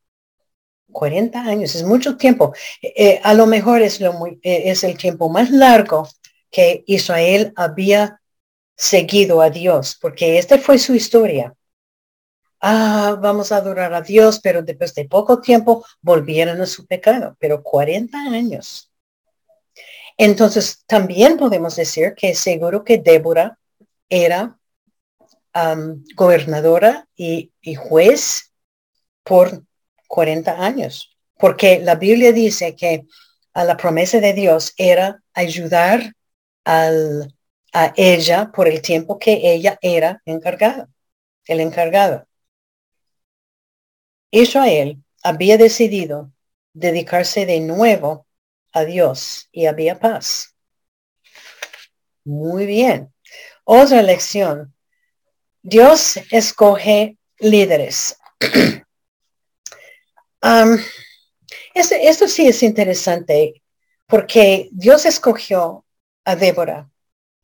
40 0.92 1.40
años, 1.42 1.76
es 1.76 1.84
mucho 1.84 2.18
tiempo. 2.18 2.54
Eh, 2.82 3.20
a 3.24 3.34
lo 3.34 3.46
mejor 3.46 3.82
es, 3.82 4.02
lo 4.02 4.14
muy, 4.14 4.40
eh, 4.44 4.64
es 4.66 4.84
el 4.84 4.98
tiempo 4.98 5.30
más 5.30 5.52
largo 5.52 6.08
que 6.52 6.84
Israel 6.88 7.54
había 7.56 8.22
seguido 8.76 9.42
a 9.42 9.50
Dios, 9.50 9.98
porque 10.02 10.38
esta 10.38 10.58
fue 10.58 10.78
su 10.80 10.96
historia. 10.96 11.54
Ah, 12.62 13.18
vamos 13.22 13.52
a 13.52 13.58
adorar 13.58 13.94
a 13.94 14.02
Dios, 14.02 14.40
pero 14.42 14.62
después 14.64 14.94
de 14.96 15.06
poco 15.06 15.40
tiempo 15.42 15.86
volvieron 16.02 16.60
a 16.62 16.66
su 16.66 16.86
pecado, 16.86 17.36
pero 17.40 17.64
40 17.64 18.18
años. 18.18 18.92
Entonces, 20.18 20.84
también 20.86 21.38
podemos 21.38 21.76
decir 21.78 22.14
que 22.16 22.36
seguro 22.36 22.84
que 22.84 22.98
Débora 22.98 23.58
era 24.10 24.59
gobernadora 26.16 27.08
y, 27.16 27.52
y 27.62 27.76
juez 27.76 28.54
por 29.24 29.64
40 30.08 30.64
años, 30.64 31.16
porque 31.38 31.80
la 31.80 31.96
Biblia 31.96 32.32
dice 32.32 32.76
que 32.76 33.06
a 33.54 33.64
la 33.64 33.78
promesa 33.78 34.20
de 34.20 34.34
Dios 34.34 34.74
era 34.78 35.22
ayudar 35.34 36.14
al, 36.64 37.34
a 37.74 37.94
ella 37.96 38.52
por 38.54 38.68
el 38.68 38.82
tiempo 38.82 39.20
que 39.20 39.54
ella 39.54 39.78
era 39.82 40.22
encargada, 40.26 40.90
el 41.46 41.60
encargado. 41.60 42.28
Israel 44.32 45.04
había 45.24 45.58
decidido 45.58 46.32
dedicarse 46.74 47.46
de 47.46 47.60
nuevo 47.60 48.28
a 48.72 48.86
Dios 48.86 49.50
y 49.52 49.66
había 49.66 50.00
paz. 50.00 50.56
Muy 52.24 52.66
bien. 52.66 53.14
Otra 53.64 54.02
lección. 54.02 54.74
Dios 55.70 56.20
escoge 56.32 57.20
líderes. 57.38 58.18
esto, 61.76 62.28
sí 62.28 62.48
es 62.48 62.64
interesante 62.64 63.62
porque 64.08 64.70
Dios 64.72 65.06
escogió 65.06 65.86
a 66.26 66.36
Débora 66.36 66.90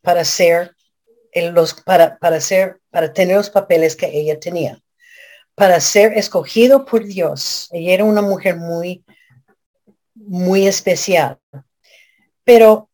para 0.02 0.26
ser 0.26 0.76
los, 1.36 1.76
para, 1.76 2.18
para 2.18 2.42
ser, 2.42 2.82
para 2.90 3.14
tener 3.14 3.38
los 3.38 3.52
papeles 3.52 3.96
que 3.96 4.08
ella 4.08 4.40
tenía, 4.40 4.82
para 5.54 5.80
ser 5.80 6.18
escogido 6.18 6.84
por 6.84 7.06
Dios. 7.06 7.70
Ella 7.72 7.94
era 7.94 8.06
una 8.06 8.24
mujer 8.24 8.56
muy, 8.56 9.06
muy 10.16 10.66
especial. 10.66 11.38
Pero 12.44 12.90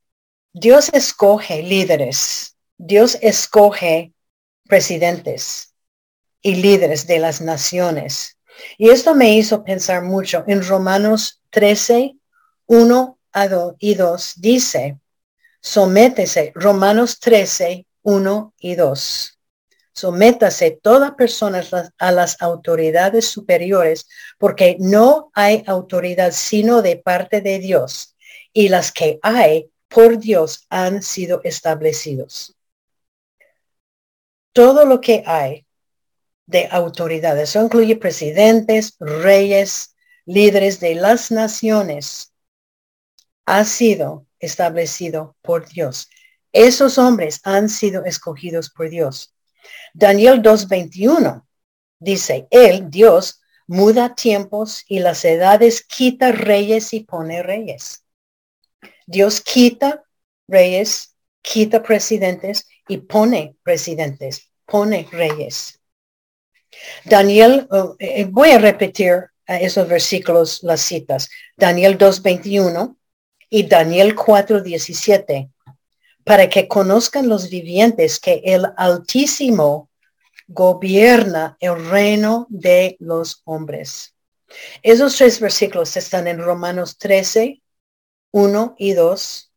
Dios 0.51 0.89
escoge 0.91 1.63
líderes, 1.63 2.57
Dios 2.77 3.17
escoge 3.21 4.10
presidentes 4.71 5.75
y 6.41 6.55
líderes 6.55 7.05
de 7.05 7.19
las 7.19 7.41
naciones 7.41 8.37
y 8.77 8.89
esto 8.89 9.15
me 9.15 9.35
hizo 9.35 9.63
pensar 9.63 10.03
mucho. 10.03 10.43
En 10.47 10.65
Romanos 10.65 11.41
13, 11.49 12.15
1 12.67 13.19
y 13.79 13.95
2 13.95 14.33
dice, 14.37 14.99
sométese, 15.61 16.51
Romanos 16.55 17.19
13, 17.19 17.85
1 18.03 18.53
y 18.59 18.75
2. 18.75 19.37
Sométase 19.93 20.79
toda 20.81 21.15
persona 21.15 21.63
a 21.97 22.11
las 22.11 22.41
autoridades 22.41 23.25
superiores, 23.27 24.07
porque 24.37 24.77
no 24.79 25.31
hay 25.33 25.63
autoridad 25.67 26.31
sino 26.31 26.81
de 26.81 26.95
parte 26.95 27.41
de 27.41 27.59
Dios, 27.59 28.15
y 28.53 28.69
las 28.69 28.91
que 28.91 29.19
hay 29.21 29.69
por 29.89 30.17
Dios 30.17 30.65
han 30.69 31.01
sido 31.01 31.41
establecidos. 31.43 32.55
Todo 34.53 34.85
lo 34.85 34.99
que 35.01 35.23
hay 35.25 35.65
de 36.45 36.67
autoridades. 36.69 37.49
Eso 37.49 37.63
incluye 37.63 37.95
presidentes, 37.95 38.95
reyes, 38.99 39.95
líderes 40.25 40.79
de 40.79 40.95
las 40.95 41.31
naciones. 41.31 42.33
Ha 43.45 43.63
sido 43.65 44.27
establecido 44.39 45.35
por 45.41 45.67
Dios. 45.67 46.09
Esos 46.51 46.97
hombres 46.97 47.39
han 47.43 47.69
sido 47.69 48.03
escogidos 48.03 48.69
por 48.69 48.89
Dios. 48.89 49.33
Daniel 49.93 50.41
2.21 50.41 51.45
dice, 51.99 52.47
Él, 52.51 52.89
Dios, 52.89 53.41
muda 53.67 54.15
tiempos 54.15 54.83
y 54.87 54.99
las 54.99 55.23
edades, 55.23 55.83
quita 55.83 56.31
reyes 56.31 56.93
y 56.93 57.01
pone 57.01 57.41
reyes. 57.41 58.03
Dios 59.05 59.39
quita 59.41 60.03
reyes, 60.47 61.15
quita 61.41 61.81
presidentes 61.81 62.67
y 62.87 62.97
pone 62.97 63.55
presidentes, 63.63 64.49
pone 64.65 65.07
reyes. 65.11 65.79
Daniel, 67.05 67.67
oh, 67.71 67.95
eh, 67.99 68.25
voy 68.25 68.51
a 68.51 68.59
repetir 68.59 69.31
esos 69.47 69.87
versículos, 69.87 70.63
las 70.63 70.81
citas. 70.81 71.29
Daniel 71.57 71.97
2.21 71.97 72.95
y 73.49 73.63
Daniel 73.67 74.15
4.17, 74.15 75.51
para 76.23 76.49
que 76.49 76.67
conozcan 76.67 77.27
los 77.27 77.49
vivientes 77.49 78.19
que 78.19 78.41
el 78.45 78.65
Altísimo 78.77 79.89
gobierna 80.47 81.57
el 81.59 81.89
reino 81.89 82.47
de 82.49 82.97
los 82.99 83.41
hombres. 83.45 84.15
Esos 84.83 85.15
tres 85.17 85.39
versículos 85.39 85.95
están 85.95 86.27
en 86.27 86.39
Romanos 86.39 86.97
13, 86.97 87.61
1 88.31 88.75
y 88.77 88.93
2, 88.93 89.51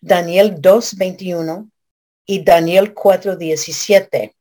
Daniel 0.00 0.56
2.21 0.60 1.70
y 2.26 2.42
Daniel 2.42 2.94
4.17. 2.94 4.34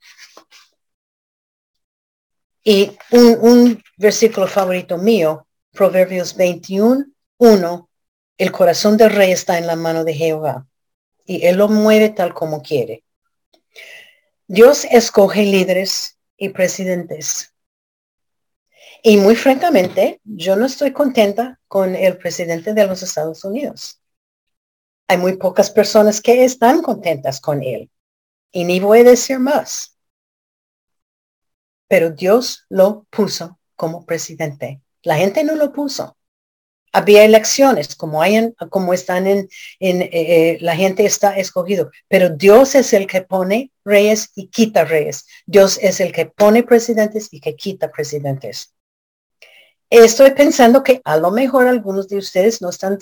Y 2.64 2.98
un, 3.12 3.84
versículo 3.98 4.48
favorito 4.48 4.98
mío, 4.98 5.48
Proverbios 5.72 6.36
21, 6.36 7.06
1, 7.38 7.90
el 8.38 8.52
corazón 8.52 8.96
del 8.96 9.10
rey 9.10 9.32
está 9.32 9.58
en 9.58 9.68
la 9.68 9.76
mano 9.76 10.04
de 10.04 10.14
Jehová 10.14 10.66
y 11.26 11.46
él 11.46 11.58
lo 11.58 11.68
mueve 11.68 12.10
tal 12.10 12.34
como 12.34 12.62
quiere. 12.62 13.04
Dios 14.48 14.86
escoge 14.86 15.44
líderes 15.44 16.18
y 16.38 16.50
presidentes. 16.50 17.54
Y 19.02 19.18
muy 19.18 19.36
francamente, 19.36 20.22
yo 20.24 20.56
no 20.56 20.66
estoy 20.66 20.94
contenta 20.94 21.60
con 21.68 21.96
el 21.96 22.18
presidente 22.18 22.74
de 22.74 22.88
los 22.88 23.04
Estados 23.04 23.44
Unidos. 23.44 24.03
Hay 25.08 25.18
muy 25.18 25.38
pocas 25.38 25.70
personas 25.70 26.22
que 26.22 26.44
están 26.44 26.82
contentas 26.82 27.40
con 27.40 27.62
él. 27.64 27.90
Y 28.52 28.66
ni 28.66 28.80
voy 28.80 29.00
a 29.00 29.04
decir 29.04 29.40
más 29.40 29.94
pero 31.94 32.10
Dios 32.10 32.66
lo 32.70 33.06
puso 33.12 33.60
como 33.76 34.04
presidente. 34.04 34.82
La 35.04 35.16
gente 35.16 35.44
no 35.44 35.56
lo 35.56 35.72
puso. 35.72 36.18
Había 36.92 37.24
elecciones, 37.24 37.96
como, 37.96 38.24
hay 38.24 38.52
como 38.72 38.96
están 38.96 39.28
en, 39.28 39.48
en 39.80 40.02
eh, 40.02 40.10
eh, 40.12 40.58
la 40.62 40.76
gente 40.76 41.06
está 41.06 41.38
escogido, 41.38 41.92
pero 42.08 42.32
Dios 42.32 42.74
es 42.74 42.94
el 42.94 43.06
que 43.06 43.22
pone 43.22 43.72
reyes 43.86 44.32
y 44.34 44.48
quita 44.48 44.86
reyes. 44.86 45.28
Dios 45.46 45.78
es 45.84 46.00
el 46.00 46.12
que 46.12 46.26
pone 46.26 46.64
presidentes 46.64 47.28
y 47.32 47.40
que 47.40 47.56
quita 47.56 47.92
presidentes. 47.92 48.73
Estoy 49.96 50.32
pensando 50.32 50.82
que 50.82 51.02
a 51.06 51.18
lo 51.18 51.30
mejor 51.30 51.68
algunos 51.68 52.08
de 52.08 52.18
ustedes 52.18 52.64
no 52.64 52.70
están 52.72 52.98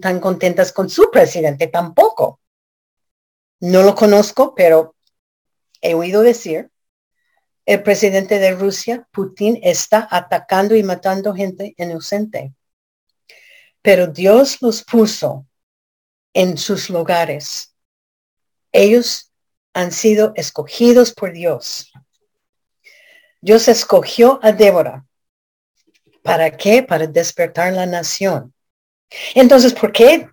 tan 0.00 0.18
contentas 0.18 0.72
con 0.72 0.88
su 0.88 1.10
presidente 1.10 1.66
tampoco. 1.66 2.40
No 3.60 3.82
lo 3.82 3.94
conozco, 3.94 4.54
pero 4.54 4.96
he 5.82 5.92
oído 5.92 6.22
decir 6.22 6.70
el 7.66 7.82
presidente 7.82 8.38
de 8.38 8.52
Rusia, 8.52 9.06
Putin, 9.12 9.60
está 9.62 10.08
atacando 10.10 10.74
y 10.74 10.82
matando 10.82 11.34
gente 11.34 11.74
inocente. 11.76 12.54
Pero 13.82 14.06
Dios 14.06 14.62
los 14.62 14.82
puso 14.82 15.46
en 16.32 16.56
sus 16.56 16.88
lugares 16.88 17.74
Ellos 18.72 19.30
han 19.74 19.92
sido 19.92 20.32
escogidos 20.34 21.12
por 21.12 21.34
Dios. 21.34 21.92
Dios 23.42 23.68
escogió 23.68 24.40
a 24.42 24.52
Débora. 24.52 25.04
¿Para 26.22 26.50
qué? 26.50 26.82
Para 26.82 27.06
despertar 27.06 27.72
la 27.72 27.86
nación. 27.86 28.52
Entonces, 29.34 29.72
¿por 29.72 29.92
qué 29.92 30.28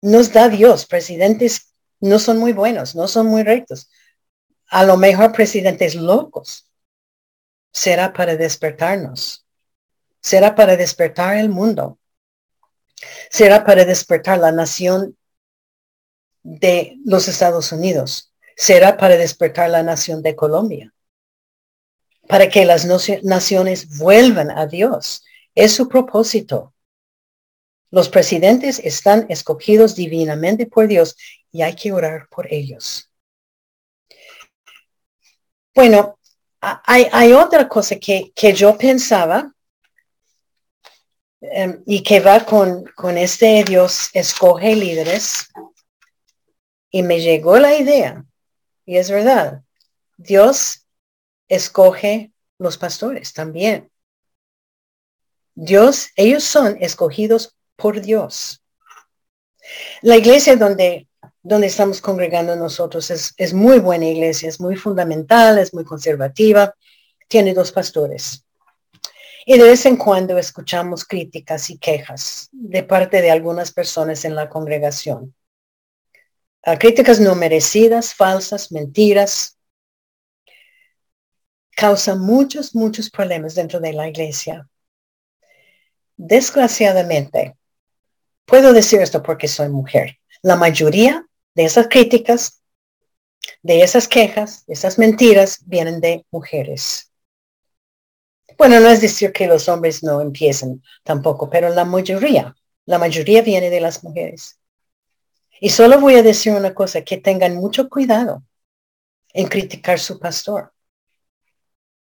nos 0.00 0.32
da 0.32 0.48
Dios 0.48 0.86
presidentes 0.86 1.74
no 2.00 2.18
son 2.18 2.38
muy 2.38 2.52
buenos, 2.52 2.94
no 2.94 3.08
son 3.08 3.26
muy 3.26 3.42
rectos? 3.42 3.90
A 4.68 4.84
lo 4.84 4.96
mejor 4.96 5.32
presidentes 5.32 5.94
locos. 5.94 6.70
Será 7.72 8.12
para 8.12 8.36
despertarnos. 8.36 9.46
Será 10.20 10.54
para 10.54 10.76
despertar 10.76 11.36
el 11.36 11.50
mundo. 11.50 11.98
Será 13.30 13.64
para 13.64 13.84
despertar 13.84 14.38
la 14.38 14.50
nación 14.50 15.16
de 16.42 16.96
los 17.04 17.28
Estados 17.28 17.70
Unidos. 17.72 18.32
Será 18.56 18.96
para 18.96 19.16
despertar 19.16 19.68
la 19.70 19.82
nación 19.82 20.22
de 20.22 20.34
Colombia. 20.34 20.94
Para 22.28 22.48
que 22.48 22.64
las 22.64 22.84
naciones 22.84 23.98
vuelvan 23.98 24.50
a 24.50 24.66
Dios. 24.66 25.24
Es 25.54 25.72
su 25.72 25.88
propósito. 25.88 26.74
Los 27.90 28.08
presidentes 28.08 28.78
están 28.80 29.26
escogidos 29.28 29.94
divinamente 29.94 30.66
por 30.66 30.88
Dios 30.88 31.16
y 31.52 31.62
hay 31.62 31.74
que 31.74 31.92
orar 31.92 32.28
por 32.28 32.52
ellos. 32.52 33.10
Bueno, 35.74 36.18
hay, 36.60 37.32
otra 37.32 37.68
cosa 37.68 37.96
que, 37.96 38.32
yo 38.54 38.76
pensaba 38.76 39.52
em, 41.40 41.82
y 41.86 42.02
que 42.02 42.20
va 42.20 42.44
con, 42.44 42.84
con 42.96 43.18
este 43.18 43.62
Dios 43.62 44.10
escoge 44.12 44.74
líderes. 44.74 45.48
Y 46.90 47.02
me 47.02 47.20
llegó 47.20 47.58
la 47.58 47.76
idea, 47.76 48.24
y 48.86 48.96
es 48.96 49.10
verdad, 49.10 49.62
Dios 50.16 50.85
escoge 51.48 52.32
los 52.58 52.78
pastores 52.78 53.32
también. 53.32 53.90
Dios, 55.54 56.08
ellos 56.16 56.44
son 56.44 56.76
escogidos 56.80 57.56
por 57.76 58.00
Dios. 58.00 58.62
La 60.02 60.16
iglesia 60.16 60.56
donde, 60.56 61.08
donde 61.42 61.66
estamos 61.66 62.00
congregando 62.00 62.56
nosotros 62.56 63.10
es, 63.10 63.34
es 63.36 63.52
muy 63.52 63.78
buena 63.78 64.06
iglesia, 64.06 64.48
es 64.48 64.60
muy 64.60 64.76
fundamental, 64.76 65.58
es 65.58 65.72
muy 65.72 65.84
conservativa, 65.84 66.74
tiene 67.28 67.54
dos 67.54 67.72
pastores. 67.72 68.44
Y 69.46 69.56
de 69.58 69.64
vez 69.64 69.86
en 69.86 69.96
cuando 69.96 70.38
escuchamos 70.38 71.04
críticas 71.04 71.70
y 71.70 71.78
quejas 71.78 72.48
de 72.52 72.82
parte 72.82 73.22
de 73.22 73.30
algunas 73.30 73.72
personas 73.72 74.24
en 74.24 74.34
la 74.34 74.48
congregación. 74.48 75.34
Ah, 76.64 76.76
críticas 76.76 77.20
no 77.20 77.36
merecidas, 77.36 78.12
falsas, 78.12 78.72
mentiras, 78.72 79.55
causan 81.76 82.18
muchos, 82.18 82.74
muchos 82.74 83.08
problemas 83.08 83.54
dentro 83.54 83.78
de 83.78 83.92
la 83.92 84.08
iglesia. 84.08 84.68
Desgraciadamente, 86.16 87.54
Puedo 88.46 88.72
decir 88.72 89.00
esto 89.02 89.22
porque 89.24 89.48
soy 89.48 89.68
mujer. 89.68 90.18
La 90.40 90.54
mayoría 90.54 91.26
de 91.54 91.64
esas 91.64 91.88
críticas, 91.88 92.62
de 93.62 93.82
esas 93.82 94.06
quejas, 94.06 94.64
de 94.66 94.74
esas 94.74 94.98
mentiras, 94.98 95.58
vienen 95.66 96.00
de 96.00 96.24
mujeres. 96.30 97.10
Bueno, 98.56 98.78
no 98.78 98.88
es 98.88 99.00
decir 99.00 99.32
que 99.32 99.48
los 99.48 99.68
hombres 99.68 100.04
no 100.04 100.20
empiecen 100.20 100.80
tampoco, 101.02 101.50
pero 101.50 101.68
la 101.70 101.84
mayoría, 101.84 102.54
la 102.86 102.98
mayoría 102.98 103.42
viene 103.42 103.68
de 103.68 103.80
las 103.80 104.04
mujeres. 104.04 104.60
Y 105.60 105.70
solo 105.70 105.98
voy 105.98 106.14
a 106.14 106.22
decir 106.22 106.52
una 106.52 106.72
cosa, 106.72 107.02
que 107.02 107.16
tengan 107.16 107.56
mucho 107.56 107.88
cuidado 107.88 108.44
en 109.32 109.48
criticar 109.48 109.98
su 109.98 110.20
pastor. 110.20 110.72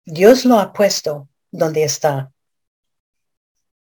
Dios 0.05 0.45
lo 0.45 0.59
ha 0.59 0.73
puesto 0.73 1.29
donde 1.51 1.83
está 1.83 2.31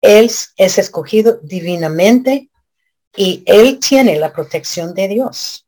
él 0.05 0.31
es 0.59 0.79
escogido 0.79 1.41
divinamente 1.43 2.51
y 3.17 3.43
él 3.47 3.79
tiene 3.81 4.19
la 4.19 4.35
protección 4.35 4.93
de 4.93 5.09
Dios. 5.09 5.67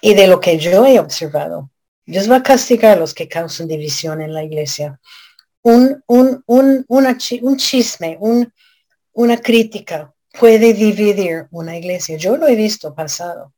Y 0.00 0.14
de 0.14 0.28
lo 0.28 0.38
que 0.38 0.56
yo 0.56 0.86
he 0.86 1.00
observado, 1.00 1.70
Dios 2.06 2.30
va 2.30 2.36
a 2.36 2.42
castigar 2.44 2.96
a 2.96 3.00
los 3.00 3.12
que 3.12 3.26
causan 3.26 3.66
división 3.66 4.20
en 4.20 4.32
la 4.32 4.44
iglesia. 4.44 5.00
Un, 5.62 6.02
un, 6.06 6.44
un, 6.46 6.86
un 6.88 7.56
chisme, 7.56 8.16
un, 8.20 8.52
una 9.12 9.36
crítica 9.38 10.14
puede 10.38 10.74
dividir 10.74 11.48
una 11.50 11.76
iglesia. 11.76 12.16
Yo 12.18 12.36
lo 12.36 12.46
he 12.46 12.54
visto 12.54 12.94
pasado. 12.94 13.52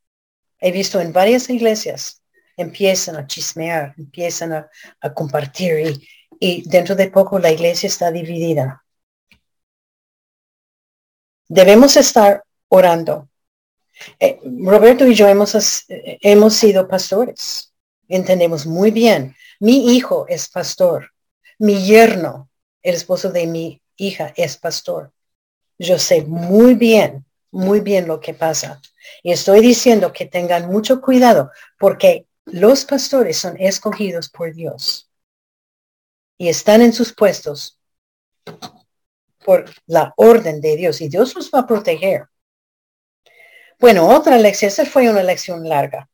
He 0.59 0.73
visto 0.73 1.03
en 1.03 1.13
varias 1.13 1.51
iglesias 1.51 2.23
empiezan 2.57 3.17
a 3.17 3.27
chismear, 3.27 3.95
empiezan 3.99 4.53
a, 4.53 4.69
compartir 5.15 5.79
y, 5.81 6.09
y 6.41 6.69
dentro 6.69 6.95
de 6.95 7.11
poco 7.11 7.39
la 7.39 7.51
iglesia 7.51 7.87
está 7.87 8.11
dividida. 8.11 8.85
Debemos 11.49 11.97
estar 11.97 12.43
orando. 12.69 13.29
Eh, 14.19 14.41
Roberto 14.45 15.07
y 15.07 15.15
yo 15.15 15.29
hemos, 15.29 15.55
eh, 15.89 16.19
hemos 16.21 16.55
sido 16.55 16.89
pastores. 16.89 17.73
Entendemos 18.09 18.67
muy 18.67 18.91
bien. 18.91 19.35
Mi 19.61 19.95
hijo 19.95 20.27
es 20.29 20.49
pastor. 20.49 21.13
Mi 21.59 21.85
yerno, 21.85 22.51
el 22.83 22.95
esposo 22.95 23.31
de 23.31 23.47
mi 23.47 23.83
hija, 23.97 24.33
es 24.37 24.57
pastor. 24.57 25.13
Yo 25.79 25.99
sé 25.99 26.23
muy 26.23 26.75
bien, 26.75 27.25
muy 27.51 27.81
bien 27.81 28.07
lo 28.07 28.21
que 28.21 28.35
pasa. 28.35 28.81
Y 29.23 29.33
estoy 29.33 29.61
diciendo 29.61 30.13
que 30.13 30.27
tengan 30.27 30.67
mucho 30.67 31.01
cuidado 31.01 31.51
porque 31.79 32.27
los 32.47 32.85
pastores 32.85 33.39
son 33.39 33.57
escogidos 33.59 34.29
por 34.29 34.53
Dios 34.55 35.11
y 36.37 36.49
están 36.49 36.83
en 36.83 36.93
sus 36.93 37.13
puestos 37.13 37.79
por 39.45 39.71
la 39.87 40.13
orden 40.17 40.61
de 40.61 40.77
Dios 40.77 41.01
y 41.01 41.09
Dios 41.09 41.35
los 41.35 41.51
va 41.51 41.61
a 41.61 41.67
proteger. 41.67 42.27
Bueno, 43.79 44.09
otra 44.09 44.39
lección, 44.39 44.69
esa 44.69 44.87
fue 44.87 45.09
una 45.09 45.23
lección 45.23 45.69
larga. 45.69 46.09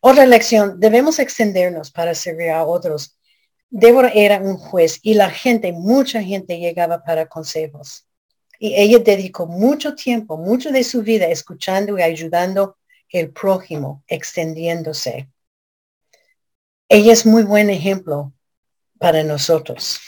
Otra 0.00 0.26
lección, 0.26 0.78
debemos 0.78 1.18
extendernos 1.18 1.90
para 1.90 2.14
servir 2.14 2.50
a 2.50 2.64
otros. 2.64 3.18
Débora 3.70 4.10
era 4.14 4.38
un 4.38 4.56
juez 4.56 5.00
y 5.02 5.14
la 5.14 5.30
gente, 5.30 5.72
mucha 5.72 6.22
gente 6.22 6.58
llegaba 6.58 7.02
para 7.02 7.26
consejos. 7.26 8.06
Y 8.58 8.74
ella 8.74 8.98
dedicó 8.98 9.46
mucho 9.46 9.94
tiempo, 9.94 10.36
mucho 10.36 10.70
de 10.70 10.84
su 10.84 11.02
vida 11.02 11.26
escuchando 11.26 11.98
y 11.98 12.02
ayudando 12.02 12.76
el 13.08 13.30
prójimo, 13.30 14.02
extendiéndose. 14.06 15.28
Ella 16.88 17.12
es 17.12 17.26
muy 17.26 17.42
buen 17.42 17.70
ejemplo 17.70 18.32
para 18.98 19.22
nosotros. 19.22 20.00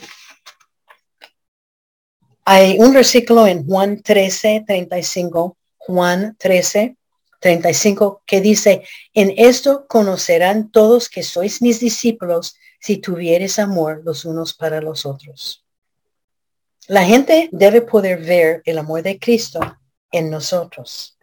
Hay 2.44 2.78
un 2.78 2.92
versículo 2.92 3.46
en 3.46 3.66
Juan 3.66 4.02
13, 4.02 4.64
35, 4.66 5.56
Juan 5.78 6.36
13, 6.38 6.96
35, 7.40 8.22
que 8.24 8.40
dice, 8.40 8.82
en 9.14 9.34
esto 9.36 9.86
conocerán 9.88 10.70
todos 10.70 11.08
que 11.08 11.22
sois 11.22 11.60
mis 11.60 11.80
discípulos 11.80 12.56
si 12.80 12.98
tuvieres 12.98 13.58
amor 13.58 14.02
los 14.04 14.24
unos 14.24 14.54
para 14.54 14.80
los 14.80 15.06
otros. 15.06 15.64
La 16.88 17.04
gente 17.04 17.48
debe 17.50 17.82
poder 17.82 18.20
ver 18.20 18.62
el 18.64 18.78
amor 18.78 19.02
de 19.02 19.18
Cristo 19.18 19.58
en 20.12 20.30
nosotros. 20.30 21.15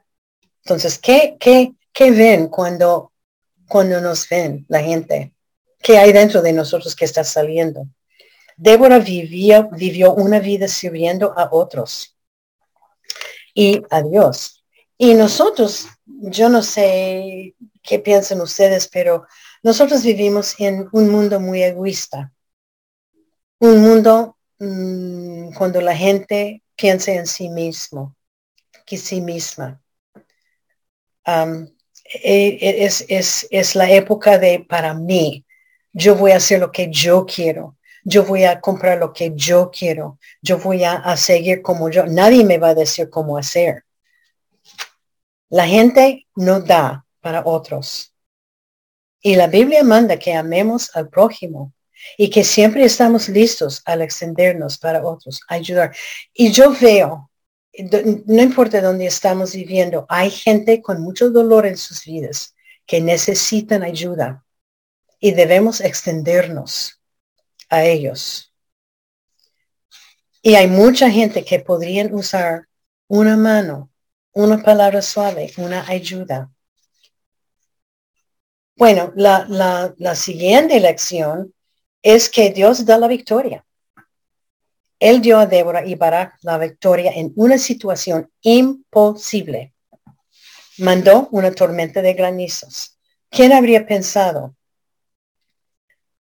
Entonces, 0.63 0.97
¿qué, 0.97 1.35
qué, 1.39 1.73
qué 1.91 2.11
ven 2.11 2.47
cuando, 2.47 3.11
cuando 3.67 3.99
nos 3.99 4.27
ven 4.29 4.65
la 4.69 4.81
gente? 4.81 5.33
¿Qué 5.81 5.97
hay 5.97 6.13
dentro 6.13 6.41
de 6.41 6.53
nosotros 6.53 6.95
que 6.95 7.05
está 7.05 7.23
saliendo? 7.23 7.87
Débora 8.55 8.99
vivía, 8.99 9.67
vivió 9.71 10.13
una 10.13 10.39
vida 10.39 10.67
sirviendo 10.67 11.37
a 11.37 11.49
otros 11.51 12.15
y 13.53 13.81
a 13.89 14.01
Dios. 14.01 14.63
Y 14.97 15.13
nosotros, 15.15 15.87
yo 16.05 16.47
no 16.47 16.61
sé 16.61 17.55
qué 17.81 17.99
piensan 17.99 18.39
ustedes, 18.39 18.87
pero 18.87 19.25
nosotros 19.63 20.03
vivimos 20.03 20.55
en 20.59 20.87
un 20.93 21.09
mundo 21.09 21.39
muy 21.39 21.61
egoísta. 21.63 22.31
Un 23.59 23.81
mundo 23.81 24.37
mm, 24.59 25.53
cuando 25.55 25.81
la 25.81 25.95
gente 25.95 26.63
piensa 26.75 27.11
en 27.11 27.27
sí 27.27 27.49
mismo, 27.49 28.15
que 28.85 28.97
sí 28.97 29.19
misma. 29.19 29.82
E, 31.25 32.57
e, 32.61 32.85
es, 32.85 33.75
la 33.75 33.89
época 33.89 34.37
de 34.37 34.59
para 34.67 34.93
mí, 34.93 35.45
yo 35.93 36.15
voy 36.15 36.31
a 36.31 36.37
hacer 36.37 36.59
lo 36.59 36.71
que 36.71 36.89
yo 36.89 37.25
quiero. 37.25 37.77
Yo 38.03 38.25
voy 38.25 38.43
a 38.43 38.59
comprar 38.59 38.97
lo 38.97 39.13
que 39.13 39.31
yo 39.35 39.71
quiero. 39.71 40.19
Yo 40.41 40.57
voy 40.57 40.83
a, 40.83 41.15
seguir 41.17 41.61
como 41.61 41.89
yo. 41.89 42.05
Nadie 42.05 42.43
me 42.43 42.57
va 42.57 42.69
a 42.69 42.75
decir 42.75 43.09
cómo 43.09 43.37
hacer. 43.37 43.85
La 45.49 45.67
gente 45.67 46.27
no 46.35 46.59
da 46.59 47.05
para 47.21 47.43
otros. 47.45 48.13
Y 49.21 49.35
la 49.35 49.47
Biblia 49.47 49.83
manda 49.83 50.19
que 50.19 50.33
amemos 50.33 50.93
al 50.95 51.07
prójimo 51.07 51.71
y 52.17 52.29
que 52.29 52.43
siempre 52.43 52.83
estamos 52.83 53.29
listos 53.29 53.81
al 53.85 54.01
extendernos 54.01 54.77
para 54.77 55.05
otros, 55.05 55.41
ayudar. 55.47 55.95
Y 56.33 56.51
yo 56.51 56.73
veo 56.77 57.29
no 57.75 58.41
importa 58.41 58.81
dónde 58.81 59.07
estamos 59.07 59.53
viviendo, 59.53 60.05
hay 60.09 60.29
gente 60.29 60.81
con 60.81 61.01
mucho 61.01 61.31
dolor 61.31 61.65
en 61.65 61.77
sus 61.77 62.05
vidas 62.05 62.55
que 62.85 63.01
necesitan 63.01 63.83
ayuda 63.83 64.45
y 65.19 65.31
debemos 65.31 65.81
extendernos 65.81 67.01
a 67.69 67.83
ellos. 67.83 68.53
Y 70.41 70.55
hay 70.55 70.67
mucha 70.67 71.09
gente 71.09 71.43
que 71.45 71.59
podrían 71.59 72.13
usar 72.13 72.67
una 73.07 73.37
mano, 73.37 73.89
una 74.33 74.61
palabra 74.61 75.01
suave, 75.01 75.51
una 75.57 75.87
ayuda. 75.87 76.51
Bueno, 78.75 79.13
la, 79.15 79.45
la, 79.47 79.93
la 79.97 80.15
siguiente 80.15 80.79
lección 80.79 81.53
es 82.01 82.29
que 82.29 82.51
Dios 82.51 82.85
da 82.85 82.97
la 82.97 83.07
victoria. 83.07 83.65
Él 85.03 85.19
dio 85.19 85.37
a 85.37 85.45
Débora 85.45 85.85
y 85.85 85.95
Barak 85.95 86.37
la 86.43 86.57
victoria 86.57 87.11
en 87.13 87.33
una 87.35 87.57
situación 87.57 88.31
imposible. 88.41 89.73
Mandó 90.77 91.27
una 91.31 91.51
tormenta 91.51 92.01
de 92.01 92.13
granizos. 92.13 92.97
¿Quién 93.29 93.51
habría 93.51 93.85
pensado? 93.85 94.55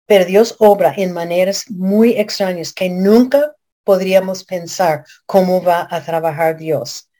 Pero 0.06 0.24
Dios 0.24 0.56
obra 0.60 0.94
en 0.96 1.12
maneras 1.12 1.70
muy 1.70 2.12
extrañas 2.12 2.72
que 2.72 2.88
nunca 2.88 3.54
podríamos 3.82 4.44
pensar 4.44 5.04
cómo 5.26 5.62
va 5.62 5.86
a 5.90 6.02
trabajar 6.02 6.56
Dios. 6.56 7.10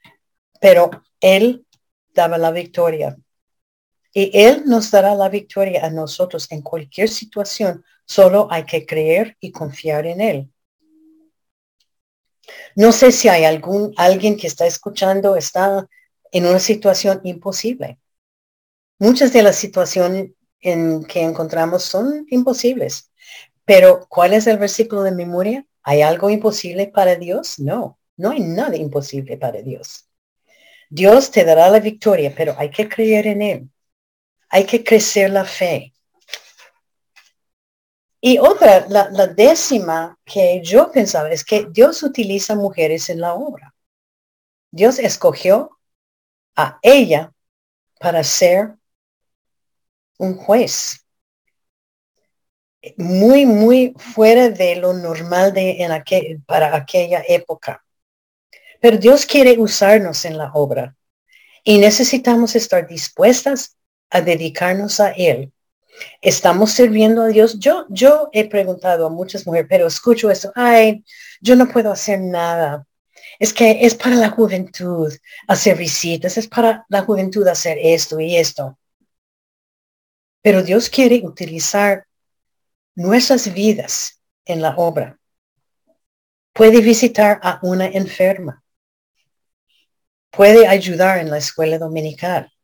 Pero 0.59 0.89
Él 1.19 1.63
daba 2.15 2.39
la 2.39 2.49
victoria. 2.49 3.17
Y 4.11 4.31
Él 4.33 4.63
nos 4.65 4.89
dará 4.89 5.13
la 5.13 5.29
victoria 5.29 5.85
a 5.85 5.91
nosotros 5.91 6.51
en 6.51 6.63
cualquier 6.63 7.07
situación. 7.07 7.85
Solo 8.03 8.47
hay 8.49 8.63
que 8.63 8.83
creer 8.83 9.37
y 9.39 9.51
confiar 9.51 10.07
en 10.07 10.21
Él. 10.21 10.51
No 12.75 12.91
sé 12.91 13.11
si 13.11 13.27
hay 13.29 13.43
algún, 13.45 13.93
alguien 13.97 14.37
que 14.37 14.47
está 14.47 14.65
escuchando, 14.65 15.35
está 15.35 15.87
en 16.31 16.45
una 16.45 16.59
situación 16.59 17.21
imposible. 17.23 17.99
Muchas 18.99 19.33
de 19.33 19.43
las 19.43 19.55
situaciones 19.55 20.31
en 20.61 21.03
que 21.05 21.21
encontramos 21.21 21.83
son 21.83 22.25
imposibles. 22.29 23.11
Pero, 23.65 24.05
¿cuál 24.09 24.33
es 24.33 24.47
el 24.47 24.57
versículo 24.57 25.03
de 25.03 25.11
memoria? 25.11 25.65
¿Hay 25.83 26.01
algo 26.01 26.29
imposible 26.29 26.87
para 26.87 27.15
Dios? 27.15 27.59
No, 27.59 27.99
no 28.17 28.31
hay 28.31 28.41
nada 28.41 28.75
imposible 28.75 29.37
para 29.37 29.61
Dios. 29.61 30.07
Dios 30.89 31.31
te 31.31 31.43
dará 31.43 31.69
la 31.69 31.79
victoria, 31.79 32.33
pero 32.35 32.55
hay 32.57 32.69
que 32.69 32.87
creer 32.87 33.27
en 33.27 33.41
Él. 33.41 33.69
Hay 34.49 34.65
que 34.65 34.83
crecer 34.83 35.31
la 35.31 35.45
fe. 35.45 35.94
Y 38.27 38.39
otra, 38.39 38.87
la, 38.89 39.27
décima 39.27 40.17
que 40.25 40.59
yo 40.63 40.91
pensaba 40.91 41.29
es 41.29 41.45
que 41.45 41.67
Dios 41.69 42.01
utiliza 42.01 42.55
mujeres 42.55 43.07
en 43.11 43.21
la 43.21 43.35
obra. 43.35 43.75
Dios 44.71 44.97
escogió 44.97 45.77
a 46.55 46.79
ella 46.81 47.31
para 47.99 48.23
ser 48.23 48.73
un 50.17 50.37
juez. 50.37 51.05
Muy, 52.97 53.45
muy 53.45 53.93
fuera 53.95 54.49
de 54.49 54.77
lo 54.77 54.93
normal 54.93 55.53
de, 55.53 55.83
en 55.83 55.91
aquel, 55.91 56.41
para 56.47 56.75
aquella 56.75 57.23
época. 57.27 57.85
Pero 58.81 58.97
Dios 58.97 59.27
quiere 59.27 59.59
usarnos 59.59 60.25
en 60.25 60.39
la 60.39 60.51
obra 60.55 60.95
y 61.63 61.77
necesitamos 61.77 62.55
estar 62.55 62.87
dispuestas 62.87 63.77
a 64.09 64.21
dedicarnos 64.21 64.99
a 64.99 65.11
Él 65.11 65.53
estamos 66.21 66.71
sirviendo 66.71 67.21
a 67.21 67.27
Dios. 67.27 67.59
Yo, 67.59 67.85
yo 67.89 68.29
he 68.33 68.49
preguntado 68.49 69.07
a 69.07 69.09
muchas 69.09 69.45
mujeres, 69.45 69.67
pero 69.69 69.87
escucho 69.87 70.29
eso, 70.29 70.51
ay, 70.55 71.03
yo 71.41 71.55
no 71.55 71.67
puedo 71.67 71.91
hacer 71.91 72.19
nada. 72.19 72.85
Es 73.39 73.53
que 73.53 73.85
es 73.85 73.95
para 73.95 74.15
la 74.15 74.29
juventud 74.29 75.13
hacer 75.47 75.77
visitas, 75.77 76.37
es 76.37 76.47
para 76.47 76.85
la 76.89 77.01
juventud 77.01 77.47
hacer 77.47 77.77
esto 77.81 78.19
y 78.19 78.35
esto. 78.35 78.77
Pero 80.41 80.63
Dios 80.63 80.89
quiere 80.89 81.21
utilizar 81.25 82.05
nuestras 82.95 83.53
vidas 83.53 84.21
en 84.45 84.61
la 84.61 84.75
obra. 84.77 85.19
Puede 86.53 86.79
visitar 86.81 87.39
a 87.43 87.59
una 87.63 87.87
enferma. 87.87 88.63
Puede 90.29 90.67
ayudar 90.67 91.19
en 91.19 91.29
la 91.29 91.37
escuela 91.37 91.77
dominical 91.77 92.54